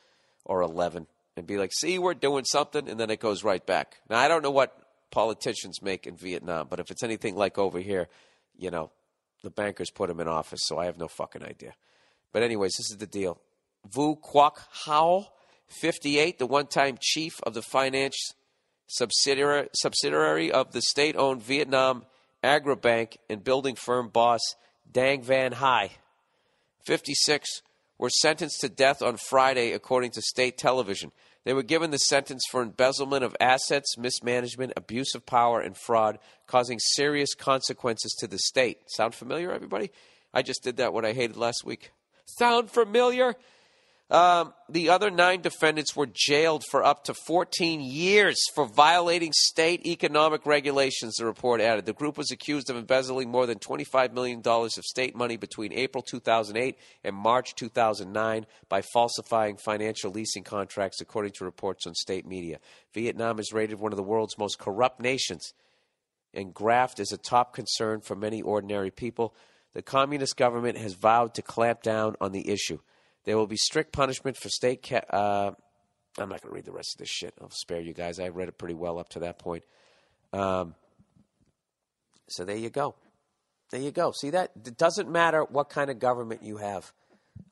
[0.45, 1.07] or 11
[1.37, 2.89] and be like, see, we're doing something.
[2.89, 3.97] And then it goes right back.
[4.09, 4.77] Now, I don't know what
[5.11, 8.09] politicians make in Vietnam, but if it's anything like over here,
[8.57, 8.91] you know,
[9.43, 10.61] the bankers put them in office.
[10.65, 11.75] So I have no fucking idea.
[12.33, 13.41] But, anyways, this is the deal.
[13.93, 15.29] Vu Quoc Hao,
[15.69, 18.17] 58, the one time chief of the finance
[18.87, 22.05] subsidiary, subsidiary of the state owned Vietnam
[22.43, 24.41] Agribank and building firm boss
[24.91, 25.91] Dang Van Hai,
[26.87, 27.63] 56,
[28.05, 31.11] were sentenced to death on Friday, according to state television.
[31.45, 36.19] They were given the sentence for embezzlement of assets, mismanagement, abuse of power, and fraud,
[36.47, 38.79] causing serious consequences to the state.
[38.89, 39.91] Sound familiar, everybody?
[40.35, 41.93] I just did that what I hated last week.
[42.27, 43.37] Sound familiar?
[44.11, 49.87] Um, the other nine defendants were jailed for up to 14 years for violating state
[49.87, 51.87] economic regulations, the report added.
[51.87, 56.03] The group was accused of embezzling more than $25 million of state money between April
[56.03, 62.59] 2008 and March 2009 by falsifying financial leasing contracts, according to reports on state media.
[62.93, 65.55] Vietnam is rated one of the world's most corrupt nations,
[66.35, 69.35] and graft is a top concern for many ordinary people.
[69.73, 72.81] The communist government has vowed to clamp down on the issue.
[73.25, 74.87] There will be strict punishment for state.
[74.87, 75.53] Ca- uh,
[76.19, 77.35] I'm not going to read the rest of this shit.
[77.41, 78.21] I'll spare you guys.
[78.21, 79.65] I read it pretty well up to that point.
[80.33, 80.75] Um,
[82.29, 82.95] so there you go.
[83.71, 84.13] There you go.
[84.13, 84.53] See that?
[84.65, 86.93] It doesn't matter what kind of government you have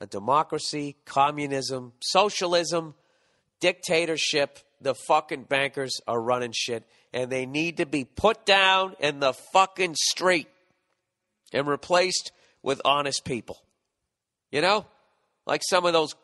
[0.01, 2.95] a democracy, communism, socialism,
[3.61, 4.59] dictatorship.
[4.81, 9.33] The fucking bankers are running shit, and they need to be put down in the
[9.33, 10.49] fucking street
[11.53, 12.33] and replaced
[12.63, 13.59] with honest people.
[14.51, 14.87] You know?
[15.47, 16.15] Like some of those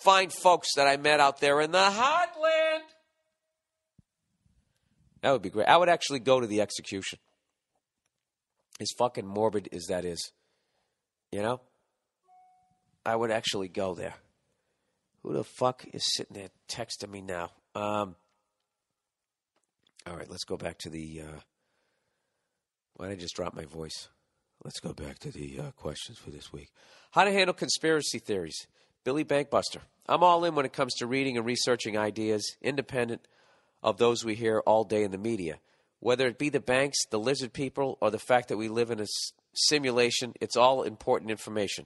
[0.00, 2.82] fine folks that I met out there in the heartland.
[5.22, 5.68] That would be great.
[5.68, 7.18] I would actually go to the execution.
[8.80, 10.32] As fucking morbid as that is,
[11.32, 11.60] you know?
[13.06, 14.14] I would actually go there.
[15.22, 17.50] Who the fuck is sitting there texting me now?
[17.74, 18.16] Um,
[20.06, 21.22] all right, let's go back to the.
[21.22, 21.40] Uh,
[22.96, 24.08] why did I just drop my voice?
[24.64, 26.70] Let's go back to the uh, questions for this week.
[27.10, 28.66] How to handle conspiracy theories.
[29.04, 29.80] Billy Bankbuster.
[30.08, 33.28] I'm all in when it comes to reading and researching ideas, independent
[33.82, 35.58] of those we hear all day in the media.
[36.00, 39.00] Whether it be the banks, the lizard people, or the fact that we live in
[39.00, 41.84] a s- simulation, it's all important information.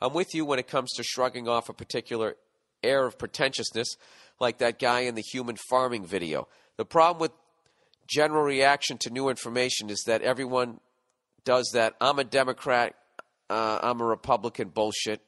[0.00, 2.36] I'm with you when it comes to shrugging off a particular
[2.82, 3.96] air of pretentiousness,
[4.40, 6.48] like that guy in the human farming video.
[6.78, 7.32] The problem with
[8.06, 10.80] general reaction to new information is that everyone
[11.44, 12.94] does that I'm a Democrat,
[13.50, 15.20] uh, I'm a Republican bullshit,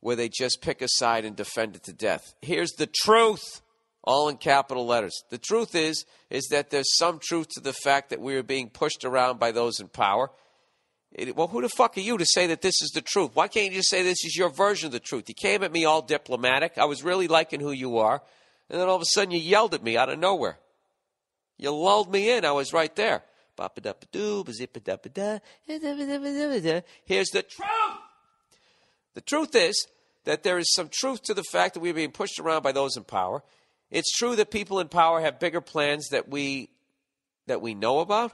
[0.00, 2.34] where they just pick a side and defend it to death.
[2.42, 3.62] Here's the truth,
[4.02, 5.22] all in capital letters.
[5.30, 8.68] The truth is, is that there's some truth to the fact that we are being
[8.68, 10.30] pushed around by those in power.
[11.12, 13.32] It, well, who the fuck are you to say that this is the truth?
[13.34, 15.28] Why can't you just say this is your version of the truth?
[15.28, 16.78] You came at me all diplomatic.
[16.78, 18.22] I was really liking who you are.
[18.70, 20.58] And then all of a sudden you yelled at me out of nowhere.
[21.58, 22.44] You lulled me in.
[22.44, 23.22] I was right there.
[27.04, 27.68] Here's the truth.
[29.14, 29.86] The truth is
[30.24, 32.96] that there is some truth to the fact that we're being pushed around by those
[32.96, 33.42] in power.
[33.90, 36.70] It's true that people in power have bigger plans that we
[37.46, 38.32] that we know about.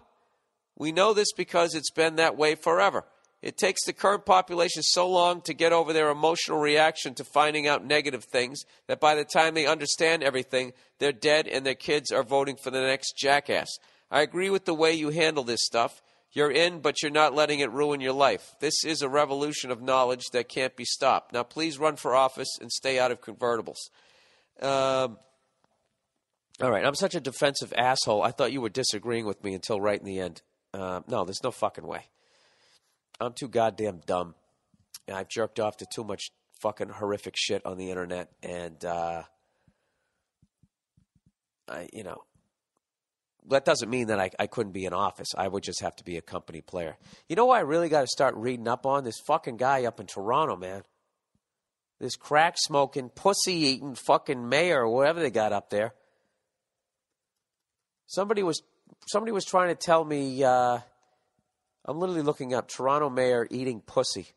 [0.77, 3.05] We know this because it's been that way forever.
[3.40, 7.69] It takes the current population so long to get over their emotional reaction to finding
[7.69, 12.11] out negative things that by the time they understand everything, they're dead and their kids
[12.11, 13.69] are voting for the next jackass.
[14.11, 16.03] I agree with the way you handle this stuff.
[16.33, 18.55] You're in, but you're not letting it ruin your life.
[18.61, 21.33] This is a revolution of knowledge that can't be stopped.
[21.33, 23.79] Now, please run for office and stay out of convertibles.
[24.61, 25.19] Um,
[26.61, 28.23] all right, I'm such a defensive asshole.
[28.23, 30.43] I thought you were disagreeing with me until right in the end.
[30.75, 32.05] Uh, no, there's no fucking way.
[33.21, 34.35] I'm too goddamn dumb.
[35.13, 36.31] I've jerked off to too much
[36.61, 39.23] fucking horrific shit on the internet, and uh,
[41.69, 42.23] I, you know,
[43.48, 45.28] that doesn't mean that I, I couldn't be in office.
[45.36, 46.97] I would just have to be a company player.
[47.28, 49.05] You know what I really got to start reading up on?
[49.05, 50.82] This fucking guy up in Toronto, man.
[52.01, 55.94] This crack smoking, pussy eating fucking mayor or whatever they got up there.
[58.06, 58.62] Somebody was
[59.09, 60.78] somebody was trying to tell me uh,
[61.85, 64.28] I'm literally looking up Toronto mayor eating pussy.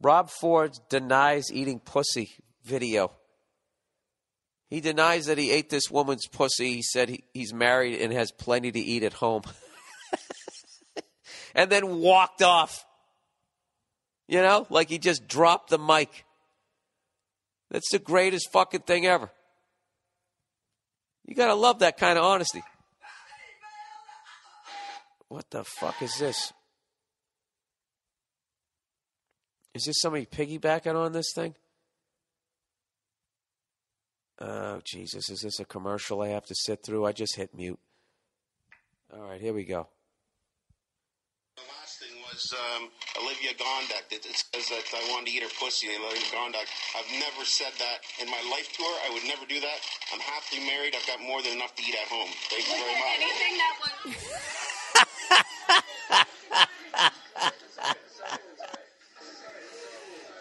[0.00, 2.30] Rob Ford denies eating pussy
[2.64, 3.10] video.
[4.68, 6.74] He denies that he ate this woman's pussy.
[6.74, 9.42] He said he, he's married and has plenty to eat at home.
[11.54, 12.84] and then walked off.
[14.26, 16.26] You know, like he just dropped the mic.
[17.70, 19.30] That's the greatest fucking thing ever.
[21.26, 22.62] You gotta love that kind of honesty.
[25.28, 26.52] What the fuck is this?
[29.74, 31.54] Is this somebody piggybacking on this thing?
[34.40, 35.30] Oh, Jesus.
[35.30, 37.04] Is this a commercial I have to sit through?
[37.06, 37.78] I just hit mute.
[39.12, 39.88] All right, here we go.
[41.56, 42.88] The last thing was um,
[43.20, 44.12] Olivia Gondek.
[44.12, 45.88] It, it says that I wanted to eat her pussy.
[45.88, 46.68] Olivia Gondek.
[46.94, 48.94] I've never said that in my life tour.
[49.06, 49.78] I would never do that.
[50.12, 50.94] I'm happily married.
[50.94, 52.30] I've got more than enough to eat at home.
[52.46, 53.18] Thank you very much.
[53.18, 54.04] Anything that was.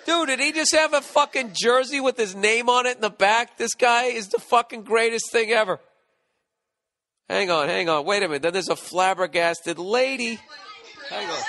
[0.07, 3.09] Dude, did he just have a fucking jersey with his name on it in the
[3.09, 3.57] back?
[3.57, 5.81] This guy is the fucking greatest thing ever.
[7.27, 8.05] Hang on, hang on.
[8.05, 8.41] Wait a minute.
[8.41, 10.39] Then there's a flabbergasted lady.
[11.09, 11.39] Hang on.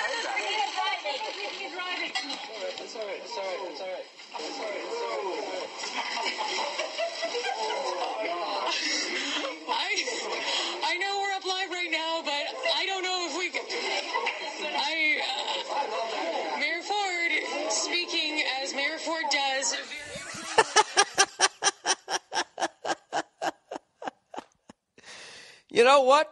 [25.79, 26.29] You know what?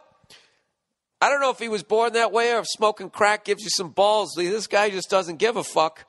[1.22, 3.70] I don't know if he was born that way or if smoking crack gives you
[3.70, 4.34] some balls.
[4.36, 6.04] This guy just doesn't give a fuck.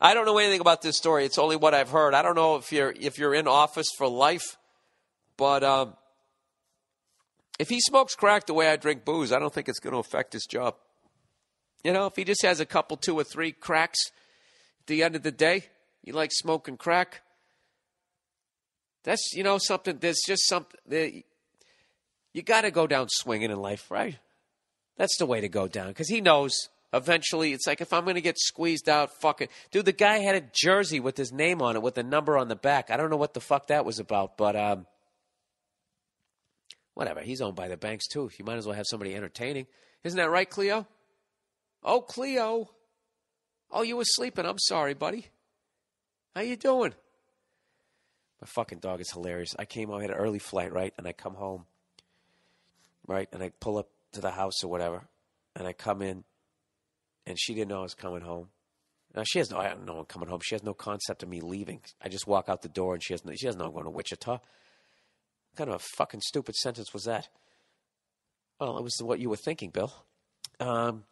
[0.00, 1.24] I don't know anything about this story.
[1.24, 2.14] It's only what I've heard.
[2.14, 4.56] I don't know if you're if you're in office for life,
[5.36, 5.94] but um,
[7.60, 10.00] if he smokes crack the way I drink booze, I don't think it's going to
[10.00, 10.74] affect his job.
[11.84, 14.00] You know, if he just has a couple, two or three cracks
[14.80, 15.66] at the end of the day,
[16.02, 17.22] he likes smoking crack.
[19.04, 19.98] That's you know something.
[20.00, 21.22] There's just something.
[22.36, 24.18] You got to go down swinging in life, right?
[24.98, 28.16] That's the way to go down because he knows eventually it's like if I'm going
[28.16, 29.50] to get squeezed out, fuck it.
[29.70, 32.48] Dude, the guy had a jersey with his name on it with a number on
[32.48, 32.90] the back.
[32.90, 34.86] I don't know what the fuck that was about, but um,
[36.92, 37.22] whatever.
[37.22, 38.30] He's owned by the banks too.
[38.38, 39.66] You might as well have somebody entertaining.
[40.04, 40.86] Isn't that right, Cleo?
[41.82, 42.68] Oh, Cleo.
[43.70, 44.44] Oh, you were sleeping.
[44.44, 45.28] I'm sorry, buddy.
[46.34, 46.92] How you doing?
[48.42, 49.56] My fucking dog is hilarious.
[49.58, 50.92] I came home, I had an early flight, right?
[50.98, 51.64] And I come home,
[53.06, 53.28] right?
[53.32, 55.08] And I pull up to the house or whatever.
[55.54, 56.24] And I come in,
[57.26, 58.48] and she didn't know I was coming home.
[59.14, 60.40] Now, she has no, I don't know I'm coming home.
[60.42, 61.80] She has no concept of me leaving.
[62.02, 63.84] I just walk out the door, and she has no, she doesn't know I'm going
[63.84, 64.32] to Wichita.
[64.32, 64.40] What
[65.56, 67.28] kind of a fucking stupid sentence was that?
[68.60, 69.92] Well, it was what you were thinking, Bill.
[70.60, 71.04] Um,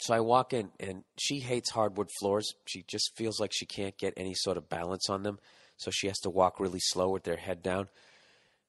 [0.00, 2.52] so I walk in, and she hates hardwood floors.
[2.66, 5.38] She just feels like she can't get any sort of balance on them.
[5.76, 7.88] So she has to walk really slow with their head down.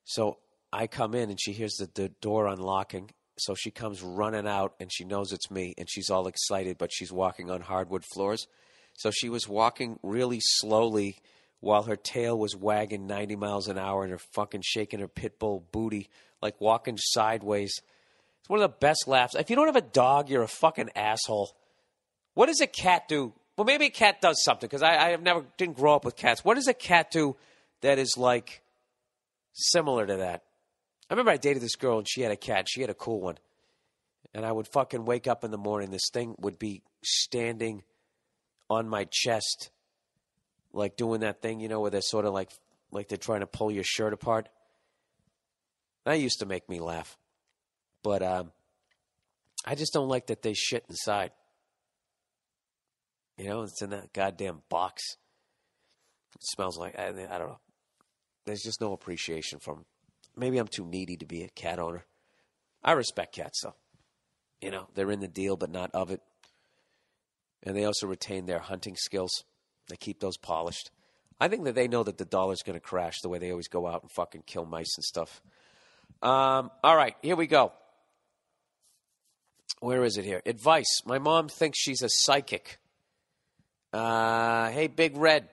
[0.04, 0.38] So
[0.74, 3.12] I come in, and she hears the, the door unlocking.
[3.38, 6.92] So she comes running out, and she knows it's me, and she's all excited, but
[6.92, 8.48] she's walking on hardwood floors.
[8.94, 11.18] So she was walking really slowly
[11.60, 15.40] while her tail was wagging 90 miles an hour and her fucking shaking her pit
[15.40, 16.10] bull booty,
[16.42, 17.74] like walking sideways.
[18.42, 19.36] It's one of the best laughs.
[19.36, 21.56] If you don't have a dog, you're a fucking asshole.
[22.34, 23.34] What does a cat do?
[23.56, 26.16] Well, maybe a cat does something because I, I have never didn't grow up with
[26.16, 26.44] cats.
[26.44, 27.38] What does a cat do
[27.82, 28.62] that is like
[29.54, 30.44] similar to that?
[31.10, 32.68] I remember I dated this girl and she had a cat.
[32.70, 33.38] She had a cool one,
[34.34, 35.92] and I would fucking wake up in the morning.
[35.92, 37.84] This thing would be standing
[38.70, 39.70] on my chest,
[40.72, 42.52] like doing that thing, you know, where they're sort of like
[42.92, 44.50] like they're trying to pull your shirt apart.
[46.06, 47.18] That used to make me laugh.
[48.04, 48.52] But um,
[49.66, 51.32] I just don't like that they shit inside.
[53.38, 55.02] You know, it's in that goddamn box.
[56.36, 57.60] It smells like I, I don't know.
[58.46, 59.86] There's just no appreciation from.
[60.36, 62.06] Maybe I'm too needy to be a cat owner.
[62.84, 63.76] I respect cats though.
[64.62, 66.22] You know, they're in the deal, but not of it.
[67.64, 69.44] And they also retain their hunting skills.
[69.90, 70.92] They keep those polished.
[71.40, 73.68] I think that they know that the dollar's going to crash the way they always
[73.68, 75.42] go out and fucking kill mice and stuff.
[76.22, 77.74] Um, all right, here we go.
[79.80, 80.42] Where is it here?
[80.46, 81.02] Advice.
[81.06, 82.80] My mom thinks she's a psychic.
[83.92, 85.50] Uh, hey, Big Red,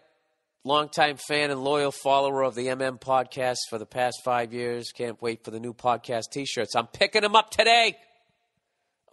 [0.65, 4.93] longtime fan and loyal follower of the MM podcast for the past five years.
[4.93, 6.75] Can't wait for the new podcast t shirts.
[6.75, 7.97] I'm picking them up today.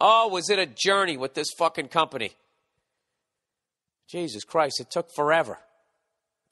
[0.00, 2.32] Oh, was it a journey with this fucking company?
[4.08, 5.58] Jesus Christ, it took forever.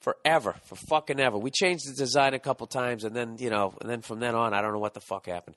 [0.01, 0.55] Forever.
[0.65, 1.37] For fucking ever.
[1.37, 4.35] We changed the design a couple times and then, you know, and then from then
[4.35, 5.55] on, I don't know what the fuck happened.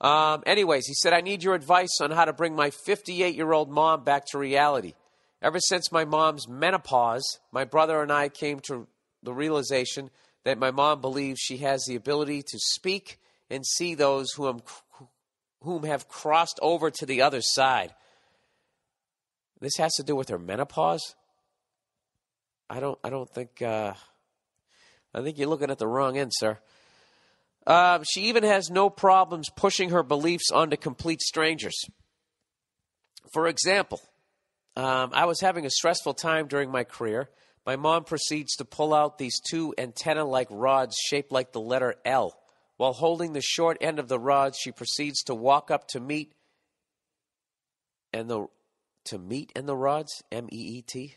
[0.00, 3.52] Um, anyways, he said, I need your advice on how to bring my 58 year
[3.52, 4.94] old mom back to reality.
[5.42, 8.86] Ever since my mom's menopause, my brother and I came to
[9.22, 10.10] the realization
[10.44, 13.18] that my mom believes she has the ability to speak
[13.50, 14.62] and see those whom,
[15.62, 17.94] whom have crossed over to the other side.
[19.60, 21.14] This has to do with her menopause.
[22.68, 22.98] I don't.
[23.02, 23.62] I don't think.
[23.62, 23.94] Uh,
[25.14, 26.58] I think you're looking at the wrong end, sir.
[27.66, 31.76] Um, she even has no problems pushing her beliefs onto complete strangers.
[33.32, 34.00] For example,
[34.76, 37.30] um, I was having a stressful time during my career.
[37.64, 41.96] My mom proceeds to pull out these two antenna like rods shaped like the letter
[42.04, 42.38] L.
[42.76, 46.34] While holding the short end of the rods, she proceeds to walk up to meet
[48.12, 48.46] and the
[49.04, 51.14] to meet and the rods, M E E T.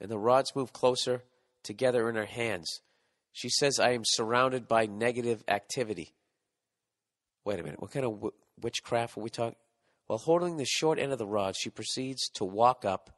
[0.00, 1.24] And the rods move closer
[1.64, 2.80] together in her hands.
[3.32, 6.12] She says, I am surrounded by negative activity.
[7.44, 9.56] Wait a minute, what kind of w- witchcraft are we talking?
[10.08, 13.10] While holding the short end of the rod, she proceeds to walk up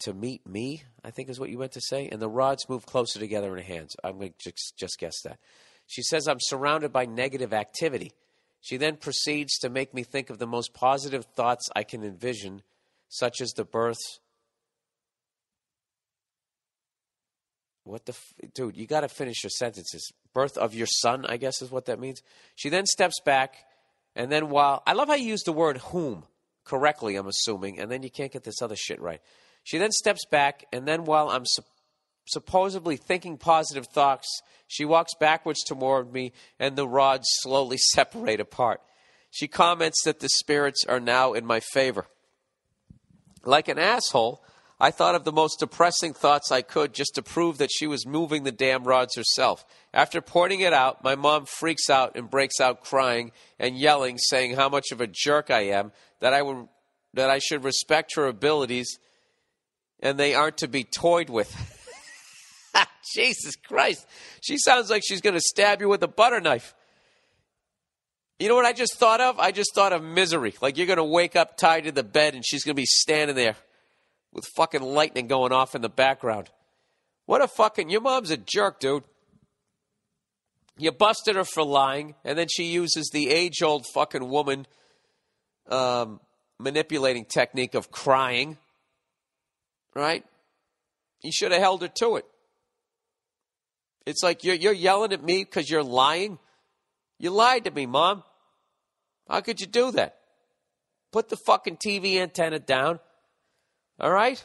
[0.00, 2.84] to meet me, I think is what you meant to say, and the rods move
[2.84, 3.96] closer together in her hands.
[4.04, 5.38] I'm going to just, just guess that.
[5.86, 8.12] She says, I'm surrounded by negative activity.
[8.60, 12.62] She then proceeds to make me think of the most positive thoughts I can envision,
[13.08, 14.20] such as the births.
[17.84, 18.76] What the f- dude?
[18.76, 20.12] You got to finish your sentences.
[20.34, 22.22] Birth of your son, I guess, is what that means.
[22.54, 23.56] She then steps back,
[24.14, 26.24] and then while I love how you use the word "whom"
[26.64, 29.20] correctly, I'm assuming, and then you can't get this other shit right.
[29.64, 31.62] She then steps back, and then while I'm su-
[32.26, 34.28] supposedly thinking positive thoughts,
[34.66, 38.80] she walks backwards toward me, and the rods slowly separate apart.
[39.30, 42.06] She comments that the spirits are now in my favor.
[43.44, 44.44] Like an asshole,
[44.82, 48.04] I thought of the most depressing thoughts I could just to prove that she was
[48.04, 49.64] moving the damn rods herself.
[49.94, 53.30] After pointing it out, my mom freaks out and breaks out crying
[53.60, 56.66] and yelling, saying how much of a jerk I am, that I would
[57.14, 58.98] that I should respect her abilities
[60.00, 61.54] and they aren't to be toyed with.
[63.14, 64.04] Jesus Christ.
[64.40, 66.74] She sounds like she's going to stab you with a butter knife.
[68.40, 69.38] You know what I just thought of?
[69.38, 70.54] I just thought of misery.
[70.60, 72.86] Like you're going to wake up tied to the bed and she's going to be
[72.86, 73.54] standing there
[74.32, 76.50] with fucking lightning going off in the background.
[77.26, 77.90] What a fucking.
[77.90, 79.04] Your mom's a jerk, dude.
[80.78, 84.66] You busted her for lying, and then she uses the age old fucking woman
[85.68, 86.20] um,
[86.58, 88.56] manipulating technique of crying.
[89.94, 90.24] Right?
[91.22, 92.24] You should have held her to it.
[94.06, 96.38] It's like you're, you're yelling at me because you're lying.
[97.18, 98.24] You lied to me, Mom.
[99.28, 100.18] How could you do that?
[101.12, 102.98] Put the fucking TV antenna down.
[104.02, 104.44] All right?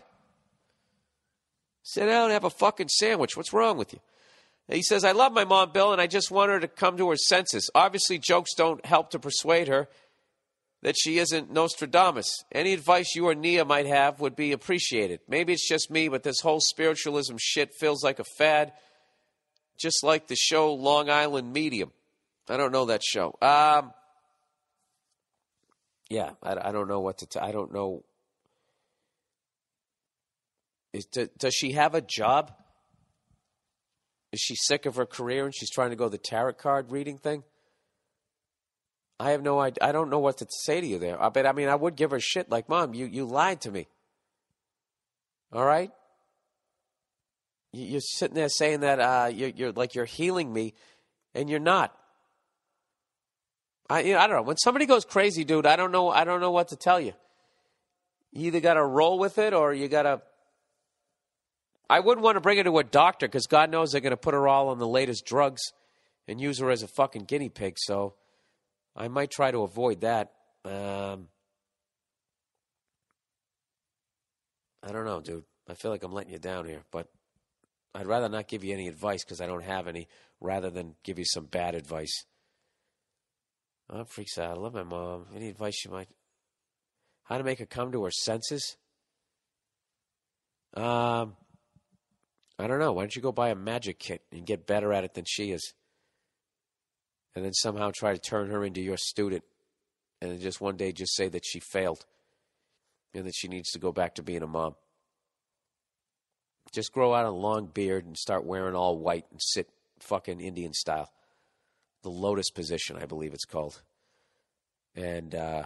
[1.83, 3.35] Sit down and have a fucking sandwich.
[3.35, 3.99] What's wrong with you?
[4.69, 7.09] He says, I love my mom, Bill, and I just want her to come to
[7.09, 7.69] her senses.
[7.73, 9.87] Obviously, jokes don't help to persuade her
[10.83, 12.43] that she isn't Nostradamus.
[12.51, 15.21] Any advice you or Nia might have would be appreciated.
[15.27, 18.73] Maybe it's just me, but this whole spiritualism shit feels like a fad,
[19.79, 21.91] just like the show Long Island Medium.
[22.49, 23.37] I don't know that show.
[23.41, 23.93] Um,
[26.09, 27.25] yeah, I, I don't know what to.
[27.25, 28.03] T- I don't know.
[30.93, 32.53] Is, do, does she have a job?
[34.31, 37.17] Is she sick of her career and she's trying to go the tarot card reading
[37.17, 37.43] thing?
[39.19, 39.79] I have no idea.
[39.81, 41.21] I don't know what to say to you there.
[41.21, 41.47] I bet.
[41.47, 43.87] I mean, I would give her shit like, "Mom, you you lied to me."
[45.51, 45.91] All right.
[47.73, 50.73] You're sitting there saying that uh, you're, you're like you're healing me,
[51.33, 51.97] and you're not.
[53.89, 54.41] I you know, I don't know.
[54.43, 56.09] When somebody goes crazy, dude, I don't know.
[56.09, 57.13] I don't know what to tell you.
[58.31, 60.21] You either got to roll with it, or you got to.
[61.89, 64.17] I wouldn't want to bring her to a doctor because God knows they're going to
[64.17, 65.61] put her all on the latest drugs
[66.27, 67.75] and use her as a fucking guinea pig.
[67.77, 68.15] So
[68.95, 70.33] I might try to avoid that.
[70.65, 71.29] Um,
[74.83, 75.45] I don't know, dude.
[75.69, 77.07] I feel like I'm letting you down here, but
[77.93, 80.07] I'd rather not give you any advice because I don't have any,
[80.39, 82.25] rather than give you some bad advice.
[83.89, 84.57] I'm freaks out.
[84.57, 85.27] I love my mom.
[85.35, 86.09] Any advice you might?
[87.23, 88.77] How to make her come to her senses?
[90.73, 91.35] Um,
[92.59, 92.93] I don't know.
[92.93, 95.51] Why don't you go buy a magic kit and get better at it than she
[95.51, 95.73] is?
[97.35, 99.43] And then somehow try to turn her into your student.
[100.21, 102.05] And then just one day just say that she failed
[103.13, 104.75] and that she needs to go back to being a mom.
[106.71, 109.69] Just grow out a long beard and start wearing all white and sit
[109.99, 111.09] fucking Indian style.
[112.01, 113.81] The lotus position, I believe it's called.
[114.95, 115.63] And uh,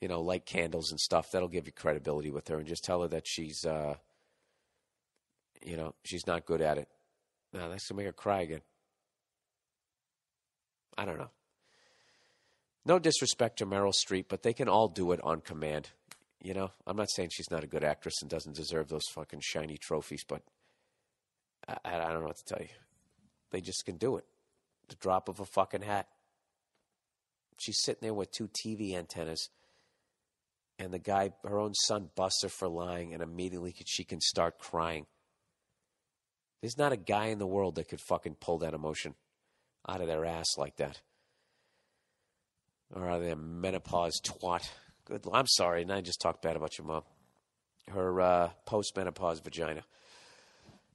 [0.00, 1.30] you know, light candles and stuff.
[1.30, 3.96] That'll give you credibility with her, and just tell her that she's, uh,
[5.64, 6.88] you know, she's not good at it.
[7.52, 8.60] Now that's gonna make her cry again.
[10.96, 11.30] I don't know.
[12.84, 15.90] No disrespect to Meryl Streep, but they can all do it on command.
[16.42, 19.40] You know, I'm not saying she's not a good actress and doesn't deserve those fucking
[19.42, 20.42] shiny trophies, but
[21.68, 22.72] I, I don't know what to tell you.
[23.50, 24.24] They just can do it.
[24.88, 26.08] The drop of a fucking hat.
[27.58, 29.50] She's sitting there with two TV antennas,
[30.78, 34.58] and the guy, her own son, busts her for lying, and immediately she can start
[34.58, 35.06] crying.
[36.60, 39.14] There's not a guy in the world that could fucking pull that emotion
[39.88, 41.00] out of their ass like that.
[42.94, 44.68] Or out of their menopause twat.
[45.04, 45.24] Good.
[45.32, 47.02] I'm sorry, and I just talked bad about your mom.
[47.90, 49.82] Her uh, post-menopause vagina.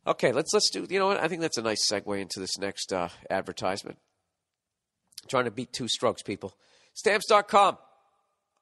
[0.05, 0.85] Okay, let's let's do.
[0.89, 1.19] You know what?
[1.19, 3.97] I think that's a nice segue into this next uh, advertisement.
[5.27, 6.53] trying to beat two strokes, people.
[6.93, 7.77] Stamps.com.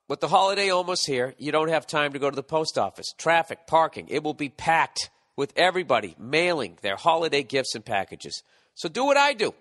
[0.07, 3.07] With the holiday almost here, you don't have time to go to the post office.
[3.17, 8.43] Traffic, parking, it will be packed with everybody mailing their holiday gifts and packages.
[8.75, 9.53] So do what I do.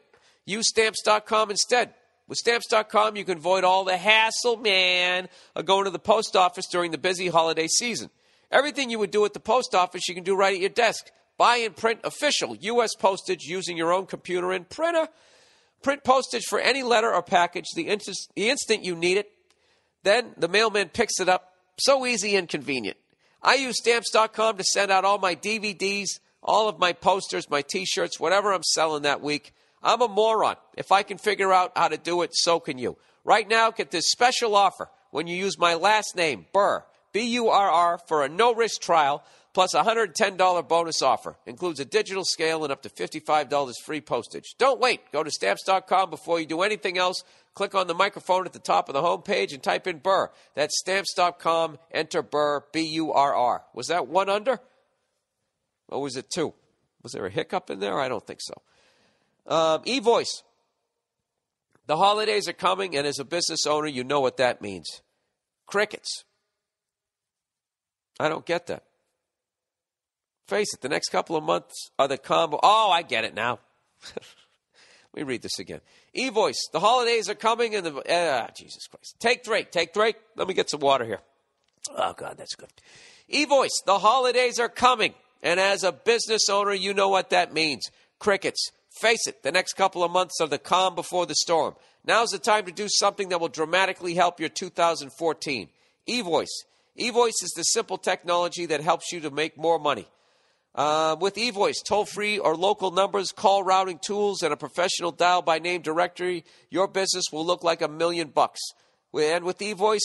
[0.44, 1.94] Use stamps.com instead.
[2.28, 6.66] With stamps.com, you can avoid all the hassle, man, of going to the post office
[6.70, 8.10] during the busy holiday season.
[8.50, 11.10] Everything you would do at the post office, you can do right at your desk.
[11.36, 12.94] Buy and print official U.S.
[12.94, 15.08] postage using your own computer and printer.
[15.82, 17.84] Print postage for any letter or package the,
[18.36, 19.32] the instant you need it.
[20.02, 21.54] Then the mailman picks it up.
[21.78, 22.98] So easy and convenient.
[23.42, 26.08] I use stamps.com to send out all my DVDs,
[26.42, 29.54] all of my posters, my t shirts, whatever I'm selling that week.
[29.82, 30.56] I'm a moron.
[30.76, 32.96] If I can figure out how to do it, so can you.
[33.24, 37.48] Right now, get this special offer when you use my last name, Burr, B U
[37.48, 39.22] R R, for a no risk trial
[39.52, 41.36] plus a $110 bonus offer.
[41.46, 44.54] Includes a digital scale and up to $55 free postage.
[44.58, 45.00] Don't wait.
[45.12, 47.22] Go to stamps.com before you do anything else.
[47.54, 50.30] Click on the microphone at the top of the homepage and type in Burr.
[50.54, 51.78] That's stamps.com.
[51.90, 53.64] Enter Burr, B U R R.
[53.74, 54.60] Was that one under?
[55.88, 56.54] Or was it two?
[57.02, 57.98] Was there a hiccup in there?
[57.98, 58.62] I don't think so.
[59.46, 60.42] Um, e-voice.
[61.86, 65.02] The holidays are coming, and as a business owner, you know what that means.
[65.66, 66.24] Crickets.
[68.20, 68.84] I don't get that.
[70.50, 72.58] Face it, the next couple of months are the combo.
[72.60, 73.60] Oh, I get it now.
[74.16, 74.24] Let
[75.14, 75.80] me read this again.
[76.12, 76.58] E-voice.
[76.72, 79.14] The holidays are coming, and the ah, Jesus Christ.
[79.20, 79.70] Take Drake.
[79.70, 80.16] Take Drake.
[80.34, 81.20] Let me get some water here.
[81.96, 82.68] Oh God, that's good.
[83.28, 83.80] E-voice.
[83.86, 87.88] The holidays are coming, and as a business owner, you know what that means.
[88.18, 88.72] Crickets.
[89.00, 91.76] Face it, the next couple of months are the calm before the storm.
[92.04, 95.68] Now's the time to do something that will dramatically help your 2014.
[96.08, 96.46] eVoice.
[96.98, 100.08] eVoice is the simple technology that helps you to make more money.
[100.74, 105.42] Uh, with eVoice, toll free or local numbers, call routing tools, and a professional dial
[105.42, 108.60] by name directory, your business will look like a million bucks.
[109.12, 109.98] And with eVoice,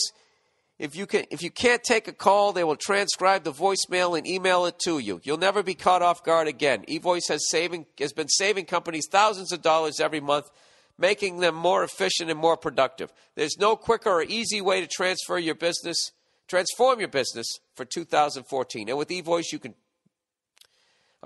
[0.78, 4.26] if you can, if you can't take a call, they will transcribe the voicemail and
[4.26, 5.20] email it to you.
[5.22, 6.84] You'll never be caught off guard again.
[6.86, 10.50] eVoice has saving has been saving companies thousands of dollars every month,
[10.98, 13.10] making them more efficient and more productive.
[13.36, 16.12] There's no quicker or easy way to transfer your business,
[16.46, 18.88] transform your business for 2014.
[18.88, 19.74] And with eVoice, you can.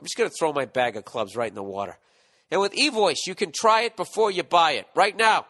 [0.01, 1.99] I'm just going to throw my bag of clubs right in the water.
[2.51, 4.87] And with eVoice, you can try it before you buy it.
[4.95, 5.45] Right now,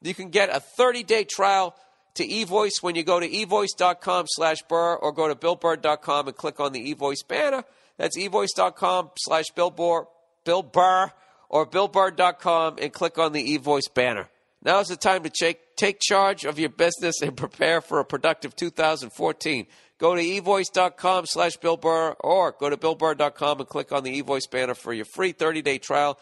[0.00, 1.76] you can get a 30 day trial
[2.14, 6.60] to eVoice when you go to evoice.com slash Burr or go to billburr.com and click
[6.60, 7.62] on the eVoice banner.
[7.98, 11.12] That's evoice.com slash Bill Burr
[11.50, 14.30] or billburr.com and click on the eVoice banner.
[14.62, 18.04] Now is the time to take, take charge of your business and prepare for a
[18.06, 19.66] productive 2014.
[20.00, 24.50] Go to evoice.com slash Bill Burr or go to billburr.com and click on the eVoice
[24.50, 26.18] banner for your free 30-day trial.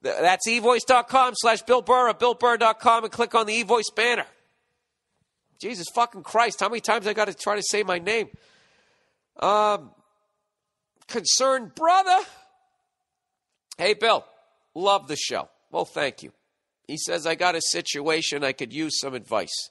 [0.00, 4.26] That's evoice.com slash Bill Burr or billburr.com and click on the eVoice banner.
[5.58, 8.28] Jesus fucking Christ, how many times I got to try to say my name?
[9.40, 9.90] Um,
[11.08, 12.24] concerned brother.
[13.76, 14.24] Hey, Bill,
[14.72, 15.48] love the show.
[15.72, 16.30] Well, thank you.
[16.86, 19.70] He says, I got a situation I could use some advice.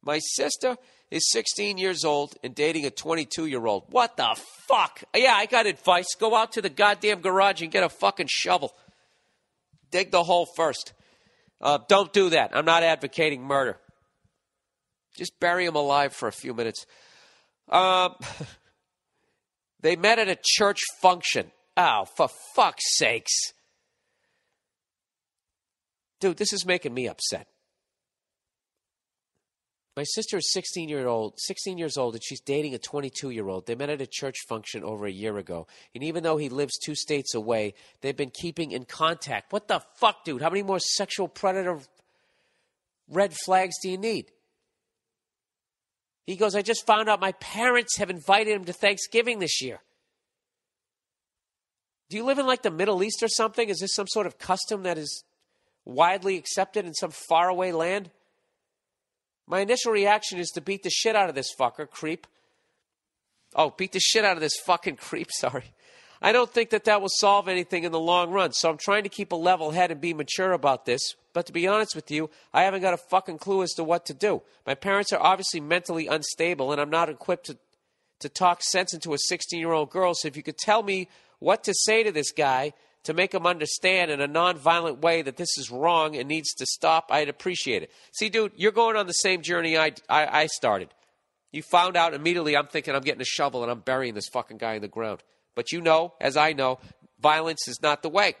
[0.00, 0.76] My sister
[1.10, 3.84] is 16 years old and dating a 22 year old.
[3.90, 4.36] What the
[4.66, 5.02] fuck?
[5.14, 6.14] Yeah, I got advice.
[6.18, 8.72] Go out to the goddamn garage and get a fucking shovel.
[9.90, 10.92] Dig the hole first.
[11.60, 12.50] Uh, don't do that.
[12.54, 13.78] I'm not advocating murder.
[15.16, 16.86] Just bury him alive for a few minutes.
[17.68, 18.14] Um,
[19.80, 21.50] they met at a church function.
[21.76, 23.52] Oh, for fuck's sakes.
[26.20, 27.48] Dude, this is making me upset.
[29.96, 33.48] My sister is 16 year old, 16 years old, and she's dating a 22 year
[33.48, 33.66] old.
[33.66, 36.78] They met at a church function over a year ago, and even though he lives
[36.78, 39.52] two states away, they've been keeping in contact.
[39.52, 40.42] What the fuck, dude?
[40.42, 41.78] How many more sexual predator
[43.08, 44.32] red flags do you need?
[46.26, 49.80] He goes, I just found out my parents have invited him to Thanksgiving this year.
[52.08, 53.68] Do you live in like the Middle East or something?
[53.68, 55.22] Is this some sort of custom that is
[55.84, 58.10] widely accepted in some faraway land?
[59.46, 62.26] My initial reaction is to beat the shit out of this fucker, creep.
[63.54, 65.72] Oh, beat the shit out of this fucking creep, sorry.
[66.22, 69.02] I don't think that that will solve anything in the long run, so I'm trying
[69.02, 71.14] to keep a level head and be mature about this.
[71.34, 74.06] But to be honest with you, I haven't got a fucking clue as to what
[74.06, 74.40] to do.
[74.66, 77.58] My parents are obviously mentally unstable, and I'm not equipped to,
[78.20, 81.08] to talk sense into a 16 year old girl, so if you could tell me
[81.40, 82.72] what to say to this guy
[83.04, 86.66] to make them understand in a non-violent way that this is wrong and needs to
[86.66, 87.90] stop, I'd appreciate it.
[88.12, 90.88] See, dude, you're going on the same journey I, I, I started.
[91.52, 94.56] You found out immediately I'm thinking I'm getting a shovel and I'm burying this fucking
[94.56, 95.22] guy in the ground.
[95.54, 96.80] But you know, as I know,
[97.20, 98.34] violence is not the way.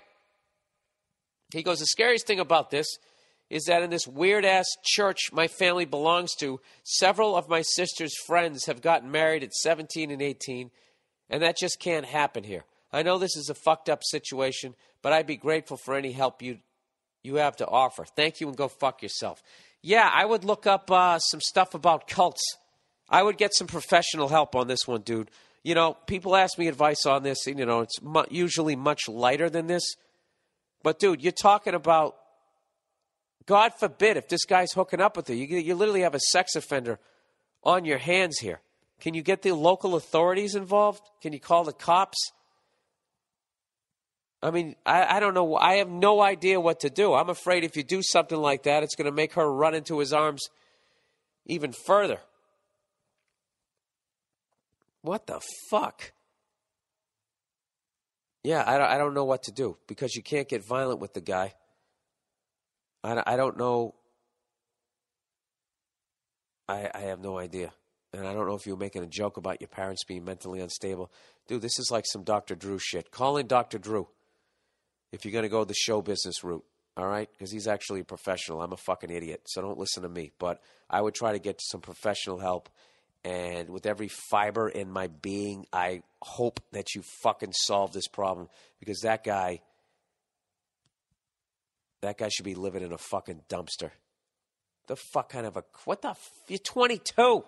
[1.52, 2.86] He goes, The scariest thing about this
[3.50, 8.16] is that in this weird ass church my family belongs to, several of my sister's
[8.26, 10.70] friends have gotten married at 17 and 18,
[11.30, 12.64] and that just can't happen here.
[12.94, 16.42] I know this is a fucked up situation, but I'd be grateful for any help
[16.42, 16.58] you
[17.24, 18.04] you have to offer.
[18.04, 19.42] Thank you and go fuck yourself.
[19.82, 22.42] Yeah, I would look up uh, some stuff about cults.
[23.08, 25.30] I would get some professional help on this one, dude.
[25.62, 29.08] You know, people ask me advice on this, and you know, it's mu- usually much
[29.08, 29.82] lighter than this.
[30.82, 32.16] But dude, you're talking about
[33.46, 36.54] God forbid if this guy's hooking up with you, you, you literally have a sex
[36.54, 36.98] offender
[37.62, 38.60] on your hands here.
[39.00, 41.02] Can you get the local authorities involved?
[41.20, 42.18] Can you call the cops?
[44.44, 45.56] I mean, I, I don't know.
[45.56, 47.14] I have no idea what to do.
[47.14, 49.98] I'm afraid if you do something like that, it's going to make her run into
[50.00, 50.42] his arms
[51.46, 52.20] even further.
[55.00, 55.40] What the
[55.70, 56.12] fuck?
[58.42, 61.14] Yeah, I don't, I don't know what to do because you can't get violent with
[61.14, 61.54] the guy.
[63.02, 63.94] I, I don't know.
[66.68, 67.72] I, I have no idea.
[68.12, 70.60] And I don't know if you were making a joke about your parents being mentally
[70.60, 71.10] unstable.
[71.48, 72.54] Dude, this is like some Dr.
[72.54, 73.10] Drew shit.
[73.10, 73.78] Call in Dr.
[73.78, 74.08] Drew
[75.14, 76.64] if you're going to go the show business route,
[76.96, 77.28] all right?
[77.30, 78.60] Because he's actually a professional.
[78.60, 80.32] I'm a fucking idiot, so don't listen to me.
[80.38, 80.60] But
[80.90, 82.68] I would try to get some professional help.
[83.24, 88.48] And with every fiber in my being, I hope that you fucking solve this problem
[88.80, 89.60] because that guy,
[92.02, 93.92] that guy should be living in a fucking dumpster.
[94.88, 96.14] The fuck kind of a what the?
[96.48, 97.44] You're 22.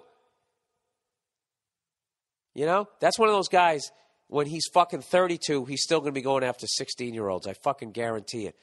[2.55, 3.91] You know, that's one of those guys.
[4.29, 7.47] When he's fucking 32, he's still going to be going after 16 year olds.
[7.47, 8.57] I fucking guarantee it.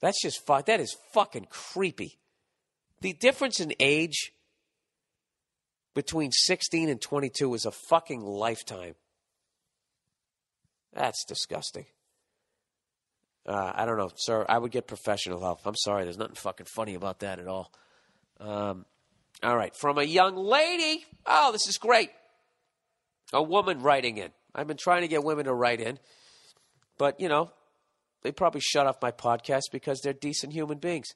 [0.00, 0.66] That's just fuck.
[0.66, 2.18] That is fucking creepy.
[3.02, 4.32] The difference in age
[5.94, 8.94] between 16 and 22 is a fucking lifetime.
[10.92, 11.86] That's disgusting.
[13.46, 14.46] Uh, I don't know, sir.
[14.48, 15.60] I would get professional help.
[15.66, 16.04] I'm sorry.
[16.04, 17.72] There's nothing fucking funny about that at all.
[18.38, 18.86] Um,
[19.42, 19.74] all right.
[19.74, 21.04] From a young lady.
[21.26, 22.10] Oh, this is great.
[23.32, 24.30] A woman writing in.
[24.54, 25.98] I've been trying to get women to write in,
[26.98, 27.50] but, you know,
[28.22, 31.08] they probably shut off my podcast because they're decent human beings.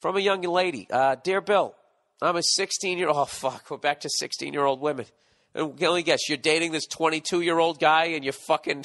[0.00, 0.86] From a young lady.
[0.90, 1.74] Uh, Dear Bill,
[2.22, 3.16] I'm a 16 year old.
[3.16, 3.70] Oh, fuck.
[3.70, 5.06] We're back to 16 year old women.
[5.54, 8.84] And can only guess, you're dating this 22 year old guy and you're fucking.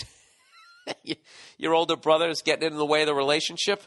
[1.58, 3.84] your older brother is getting in the way of the relationship.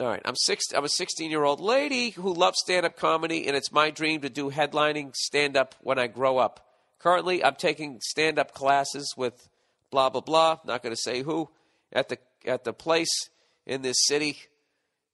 [0.00, 0.64] All right, I'm six.
[0.74, 4.22] I'm a 16 year old lady who loves stand up comedy, and it's my dream
[4.22, 6.71] to do headlining stand up when I grow up.
[7.02, 9.48] Currently, I'm taking stand up classes with
[9.90, 10.58] blah blah blah.
[10.64, 11.48] Not going to say who
[11.92, 13.30] at the at the place
[13.66, 14.36] in this city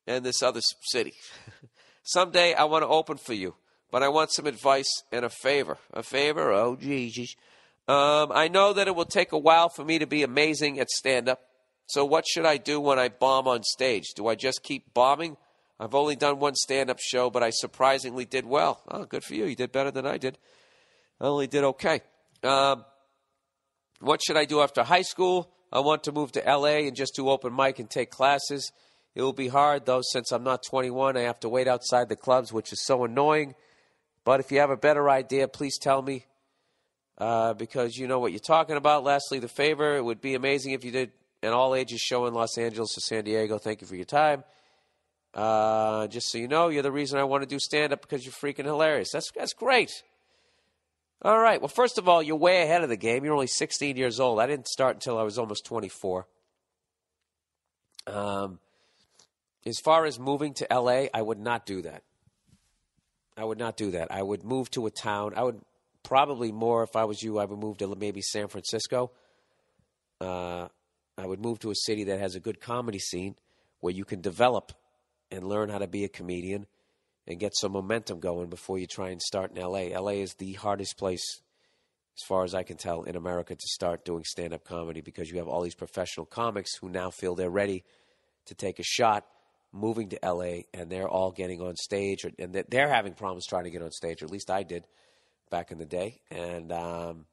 [0.06, 1.14] and this other city.
[2.02, 3.54] Someday I want to open for you,
[3.90, 5.78] but I want some advice and a favor.
[5.92, 6.52] A favor?
[6.52, 7.34] Oh, Jesus.
[7.86, 10.90] Um, I know that it will take a while for me to be amazing at
[10.90, 11.40] stand up.
[11.86, 14.12] So, what should I do when I bomb on stage?
[14.14, 15.38] Do I just keep bombing?
[15.80, 18.82] I've only done one stand up show, but I surprisingly did well.
[18.88, 19.46] Oh, good for you.
[19.46, 20.36] You did better than I did.
[21.20, 22.00] I only did okay.
[22.42, 22.84] Um,
[24.00, 25.50] what should I do after high school?
[25.72, 28.72] I want to move to LA and just do open mic and take classes.
[29.14, 31.16] It will be hard though, since I'm not 21.
[31.16, 33.54] I have to wait outside the clubs, which is so annoying.
[34.24, 36.26] But if you have a better idea, please tell me
[37.18, 39.04] uh, because you know what you're talking about.
[39.04, 41.10] Lastly, the favor it would be amazing if you did
[41.42, 43.58] an all ages show in Los Angeles or San Diego.
[43.58, 44.44] Thank you for your time.
[45.34, 48.24] Uh, just so you know, you're the reason I want to do stand up because
[48.24, 49.10] you're freaking hilarious.
[49.12, 49.90] That's that's great.
[51.22, 51.60] All right.
[51.60, 53.24] Well, first of all, you're way ahead of the game.
[53.24, 54.38] You're only 16 years old.
[54.38, 56.26] I didn't start until I was almost 24.
[58.06, 58.60] Um,
[59.66, 62.04] as far as moving to LA, I would not do that.
[63.36, 64.12] I would not do that.
[64.12, 65.32] I would move to a town.
[65.36, 65.60] I would
[66.02, 67.38] probably more if I was you.
[67.38, 69.10] I would move to maybe San Francisco.
[70.20, 70.68] Uh,
[71.16, 73.34] I would move to a city that has a good comedy scene
[73.80, 74.72] where you can develop
[75.30, 76.66] and learn how to be a comedian
[77.28, 80.00] and get some momentum going before you try and start in LA.
[80.00, 81.42] LA is the hardest place,
[82.16, 85.30] as far as I can tell, in America to start doing stand up comedy because
[85.30, 87.84] you have all these professional comics who now feel they're ready
[88.46, 89.26] to take a shot
[89.72, 93.64] moving to LA and they're all getting on stage or, and they're having problems trying
[93.64, 94.86] to get on stage, or at least I did
[95.50, 96.22] back in the day.
[96.30, 97.26] And um,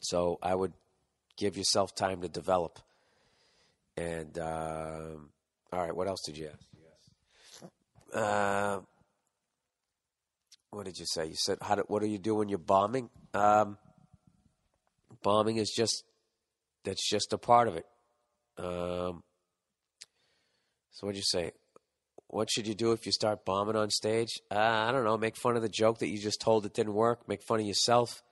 [0.00, 0.72] so I would
[1.36, 2.80] give yourself time to develop.
[3.96, 5.28] And um,
[5.72, 6.71] all right, what else did you ask?
[8.12, 8.80] Uh,
[10.70, 11.26] what did you say?
[11.26, 11.76] You said, "How?
[11.76, 12.48] Do, what do you doing?
[12.48, 13.78] You're bombing." Um,
[15.22, 16.04] bombing is just
[16.84, 17.86] that's just a part of it.
[18.58, 19.22] Um,
[20.90, 21.52] so what'd you say?
[22.28, 24.40] What should you do if you start bombing on stage?
[24.50, 25.18] Uh, I don't know.
[25.18, 27.28] Make fun of the joke that you just told that didn't work.
[27.28, 28.22] Make fun of yourself.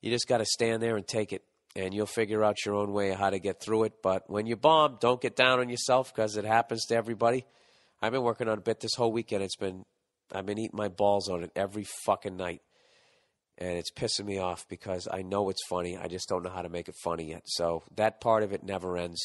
[0.00, 1.44] You just got to stand there and take it,
[1.76, 4.02] and you'll figure out your own way how to get through it.
[4.02, 7.44] But when you bomb, don't get down on yourself because it happens to everybody.
[8.02, 9.44] I've been working on a bit this whole weekend.
[9.44, 9.84] It's been
[10.34, 12.62] I've been eating my balls on it every fucking night.
[13.58, 15.96] And it's pissing me off because I know it's funny.
[15.96, 17.42] I just don't know how to make it funny yet.
[17.44, 19.20] So that part of it never ends.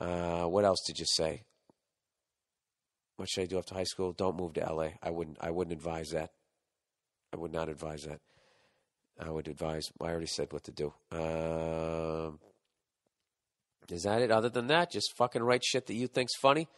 [0.00, 1.42] Uh, what else did you say?
[3.16, 4.12] What should I do after high school?
[4.12, 4.90] Don't move to LA.
[5.02, 5.36] I wouldn't.
[5.40, 6.30] I wouldn't advise that.
[7.34, 8.20] I would not advise that.
[9.20, 9.82] I would advise.
[10.00, 10.94] I already said what to do.
[11.10, 12.38] Um,
[13.90, 14.30] is that it?
[14.30, 16.68] Other than that, just fucking write shit that you think's funny.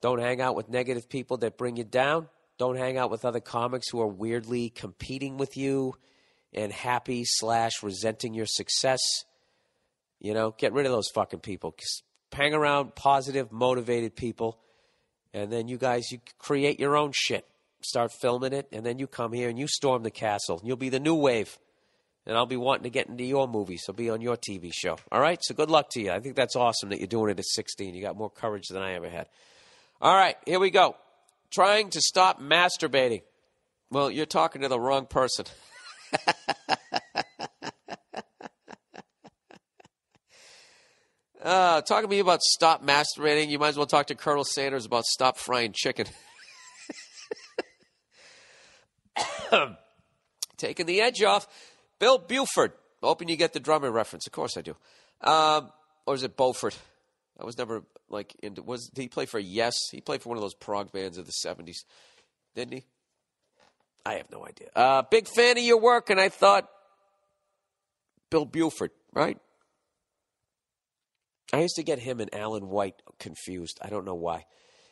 [0.00, 2.28] Don't hang out with negative people that bring you down.
[2.58, 5.94] Don't hang out with other comics who are weirdly competing with you
[6.52, 9.00] and happy slash resenting your success.
[10.20, 11.74] You know, get rid of those fucking people.
[11.78, 12.02] Just
[12.32, 14.58] hang around positive, motivated people,
[15.32, 17.46] and then you guys you create your own shit.
[17.80, 20.60] Start filming it, and then you come here and you storm the castle.
[20.64, 21.58] You'll be the new wave,
[22.26, 23.82] and I'll be wanting to get into your movies.
[23.84, 24.96] So be on your TV show.
[25.12, 25.38] All right.
[25.42, 26.10] So good luck to you.
[26.10, 27.94] I think that's awesome that you're doing it at 16.
[27.94, 29.28] You got more courage than I ever had.
[30.00, 30.94] All right, here we go.
[31.50, 33.22] Trying to stop masturbating.
[33.90, 35.46] Well, you're talking to the wrong person.
[41.42, 44.86] uh, talking to me about stop masturbating, you might as well talk to Colonel Sanders
[44.86, 46.06] about stop frying chicken.
[50.56, 51.48] Taking the edge off.
[51.98, 52.70] Bill Bruford.
[53.02, 54.28] Hoping you get the drummer reference.
[54.28, 54.76] Of course I do.
[55.22, 55.72] Um,
[56.06, 56.78] or is it Beaufort?
[57.38, 58.62] I was never like into.
[58.62, 59.74] Was did he play for Yes?
[59.92, 61.84] He played for one of those prog bands of the seventies,
[62.54, 62.84] didn't he?
[64.04, 64.68] I have no idea.
[64.74, 66.68] Uh, big fan of your work, and I thought
[68.30, 69.38] Bill Bruford, right?
[71.52, 73.78] I used to get him and Alan White confused.
[73.82, 74.44] I don't know why.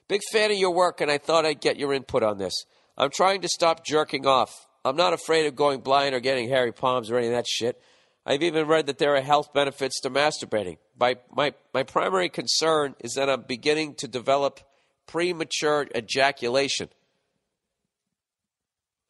[0.09, 2.55] Big fan of your work, and I thought I'd get your input on this.
[2.97, 4.66] I'm trying to stop jerking off.
[4.85, 7.81] I'm not afraid of going blind or getting hairy palms or any of that shit.
[8.24, 10.78] I've even read that there are health benefits to masturbating.
[10.98, 14.60] My, my, my primary concern is that I'm beginning to develop
[15.06, 16.89] premature ejaculation.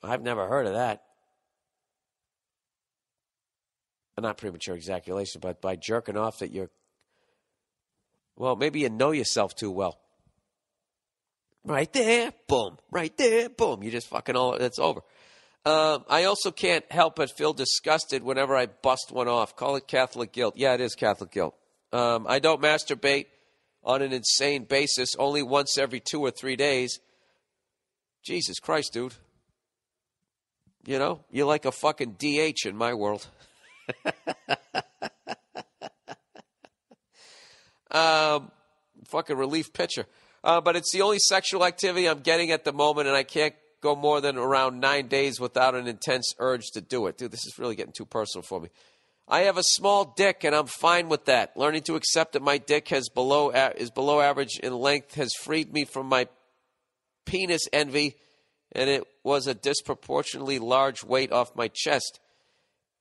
[0.02, 1.02] I've never heard of that.
[4.18, 6.70] Not premature ejaculation, but by jerking off that you're.
[8.34, 9.98] Well, maybe you know yourself too well.
[11.64, 12.78] Right there, boom.
[12.90, 13.82] Right there, boom.
[13.82, 14.54] You just fucking all.
[14.54, 15.00] It's over.
[15.66, 19.56] Um, I also can't help but feel disgusted whenever I bust one off.
[19.56, 20.54] Call it Catholic guilt.
[20.56, 21.54] Yeah, it is Catholic guilt.
[21.96, 23.24] Um, I don't masturbate
[23.82, 27.00] on an insane basis, only once every two or three days.
[28.22, 29.14] Jesus Christ, dude.
[30.84, 33.26] You know, you're like a fucking DH in my world.
[37.90, 38.50] um,
[39.06, 40.04] fucking relief pitcher.
[40.44, 43.54] Uh, but it's the only sexual activity I'm getting at the moment, and I can't
[43.80, 47.16] go more than around nine days without an intense urge to do it.
[47.16, 48.68] Dude, this is really getting too personal for me.
[49.28, 51.56] I have a small dick, and I'm fine with that.
[51.56, 55.72] Learning to accept that my dick has below is below average in length has freed
[55.72, 56.28] me from my
[57.24, 58.16] penis envy,
[58.72, 62.20] and it was a disproportionately large weight off my chest.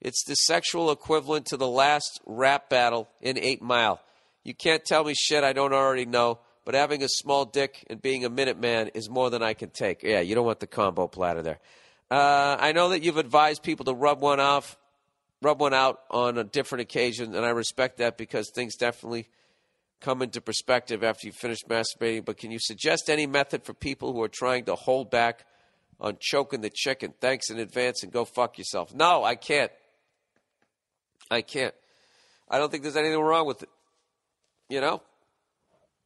[0.01, 4.01] It's the sexual equivalent to the last rap battle in Eight Mile.
[4.43, 8.01] You can't tell me shit I don't already know but having a small dick and
[8.01, 10.01] being a Minuteman is more than I can take.
[10.01, 11.59] Yeah, you don't want the combo platter there.
[12.09, 14.77] Uh, I know that you've advised people to rub one off,
[15.41, 19.29] rub one out on a different occasion, and I respect that because things definitely
[20.01, 22.25] come into perspective after you finish masturbating.
[22.25, 25.45] But can you suggest any method for people who are trying to hold back
[25.99, 27.13] on choking the chicken?
[27.19, 28.93] Thanks in advance and go fuck yourself.
[28.93, 29.71] No, I can't.
[31.29, 31.73] I can't.
[32.49, 33.69] I don't think there's anything wrong with it.
[34.69, 35.01] You know,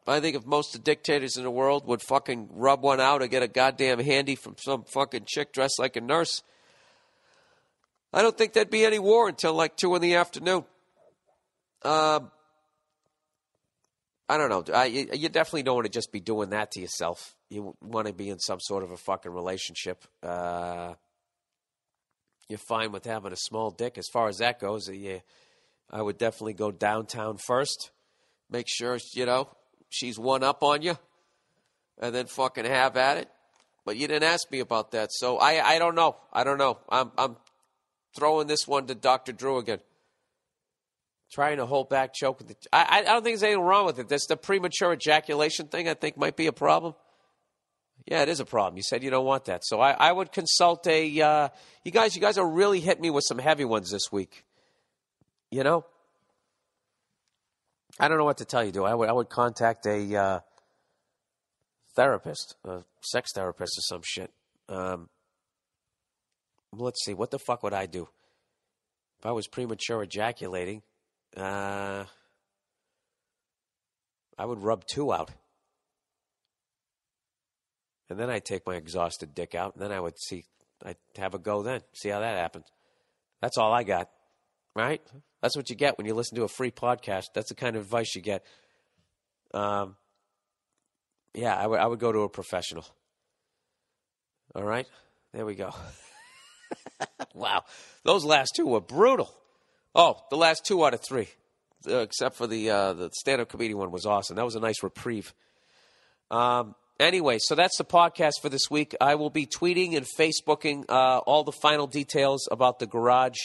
[0.08, 3.22] I think if most of the dictators in the world would fucking rub one out
[3.22, 6.42] or get a goddamn handy from some fucking chick dressed like a nurse,
[8.12, 10.66] I don't think there'd be any war until like two in the afternoon.
[11.84, 12.32] Um,
[14.28, 14.64] I don't know.
[14.74, 17.36] I, you you definitely don't want to just be doing that to yourself.
[17.50, 20.04] You want to be in some sort of a fucking relationship.
[20.22, 20.94] Uh,
[22.48, 24.90] you're fine with having a small dick as far as that goes.
[24.90, 25.20] Uh, Yeah,
[25.90, 27.92] I would definitely go downtown first.
[28.52, 29.50] Make sure you know
[29.90, 30.98] she's one up on you,
[32.00, 33.30] and then fucking have at it.
[33.86, 36.18] But you didn't ask me about that, so I I don't know.
[36.34, 36.80] I don't know.
[36.90, 37.36] I'm I'm
[38.16, 39.80] throwing this one to Doctor Drew again.
[41.32, 42.56] Trying to hold back, choke with the.
[42.74, 44.10] I I I don't think there's anything wrong with it.
[44.10, 45.88] That's the premature ejaculation thing.
[45.88, 46.96] I think might be a problem.
[48.06, 48.78] Yeah, it is a problem.
[48.78, 51.22] You said you don't want that, so I, I would consult a.
[51.22, 51.50] Uh,
[51.84, 54.44] you guys, you guys are really hitting me with some heavy ones this week.
[55.52, 55.86] You know,
[58.00, 58.72] I don't know what to tell you.
[58.72, 60.40] Do I would I would contact a uh,
[61.96, 64.32] therapist, a sex therapist, or some shit.
[64.68, 65.10] Um,
[66.78, 68.08] let's see, what the fuck would I do
[69.20, 70.82] if I was premature ejaculating?
[71.36, 72.06] Uh,
[74.38, 75.32] I would rub two out.
[78.10, 80.46] And then I'd take my exhausted dick out, and then I would see,
[80.84, 82.66] I'd have a go then, see how that happens.
[83.42, 84.10] That's all I got,
[84.76, 85.02] right?
[85.42, 87.26] That's what you get when you listen to a free podcast.
[87.36, 88.44] That's the kind of advice you get.
[89.54, 89.96] Um,
[91.36, 92.86] yeah, I would, I would go to a professional.
[94.56, 94.88] All right,
[95.34, 95.72] there we go.
[97.34, 97.64] wow,
[98.04, 99.34] those last two were brutal.
[99.96, 101.28] Oh, the last two out of three,
[101.88, 104.36] uh, except for the uh, the stand up comedian one was awesome.
[104.36, 105.34] That was a nice reprieve.
[106.30, 108.96] Um, anyway, so that's the podcast for this week.
[109.02, 113.38] I will be tweeting and Facebooking uh, all the final details about the garage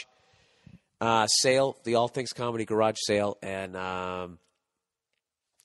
[1.00, 4.38] uh, sale, the All Things Comedy Garage sale, and um,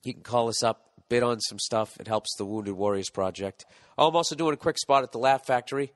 [0.03, 1.99] you can call us up, bid on some stuff.
[1.99, 3.65] It helps the Wounded Warriors Project.
[3.97, 5.91] Oh, I'm also doing a quick spot at the Laugh Factory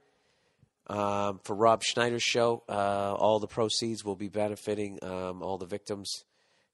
[0.88, 2.64] um, for Rob Schneider's show.
[2.68, 6.10] Uh, all the proceeds will be benefiting um, all the victims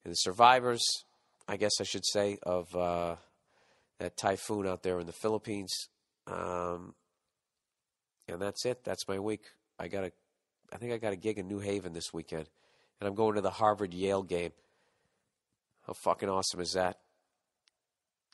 [0.03, 0.83] and the survivors,
[1.47, 3.15] I guess I should say, of uh,
[3.99, 5.89] that typhoon out there in the Philippines.
[6.27, 6.95] Um,
[8.27, 8.83] and that's it.
[8.83, 9.43] That's my week.
[9.79, 10.11] I got a,
[10.71, 12.47] I think I got a gig in New Haven this weekend,
[12.99, 14.51] and I'm going to the Harvard Yale game.
[15.87, 16.99] How fucking awesome is that?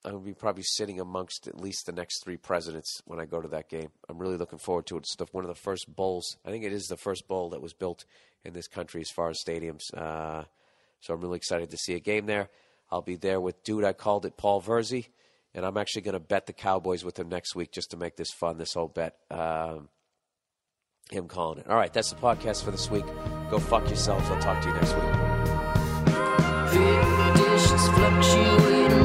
[0.05, 3.41] I'm gonna be probably sitting amongst at least the next three presidents when I go
[3.41, 3.89] to that game.
[4.07, 4.99] I'm really looking forward to it.
[4.99, 6.37] It's the, one of the first bowls.
[6.45, 8.05] I think it is the first bowl that was built
[8.43, 9.91] in this country as far as stadiums.
[9.93, 10.43] Uh,
[11.01, 12.49] so I'm really excited to see a game there.
[12.91, 15.07] I'll be there with dude I called it Paul Verzi,
[15.55, 18.15] and I'm actually going to bet the Cowboys with him next week just to make
[18.15, 18.59] this fun.
[18.59, 19.89] This whole bet, um,
[21.09, 21.67] him calling it.
[21.67, 23.05] All right, that's the podcast for this week.
[23.49, 24.29] Go fuck yourselves.
[24.29, 25.03] I'll talk to you next week.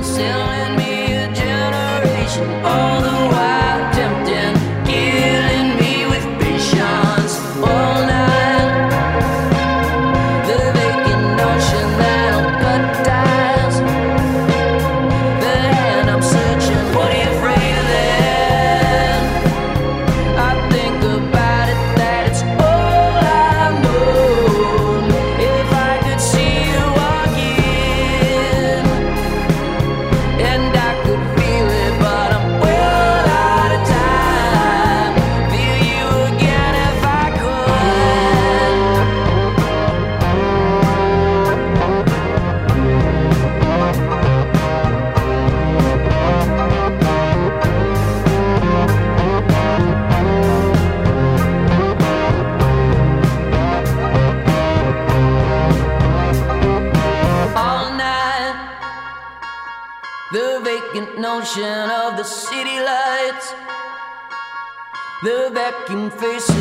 [0.02, 2.48] Selling me a generation.
[2.64, 3.89] All the while
[65.90, 66.59] the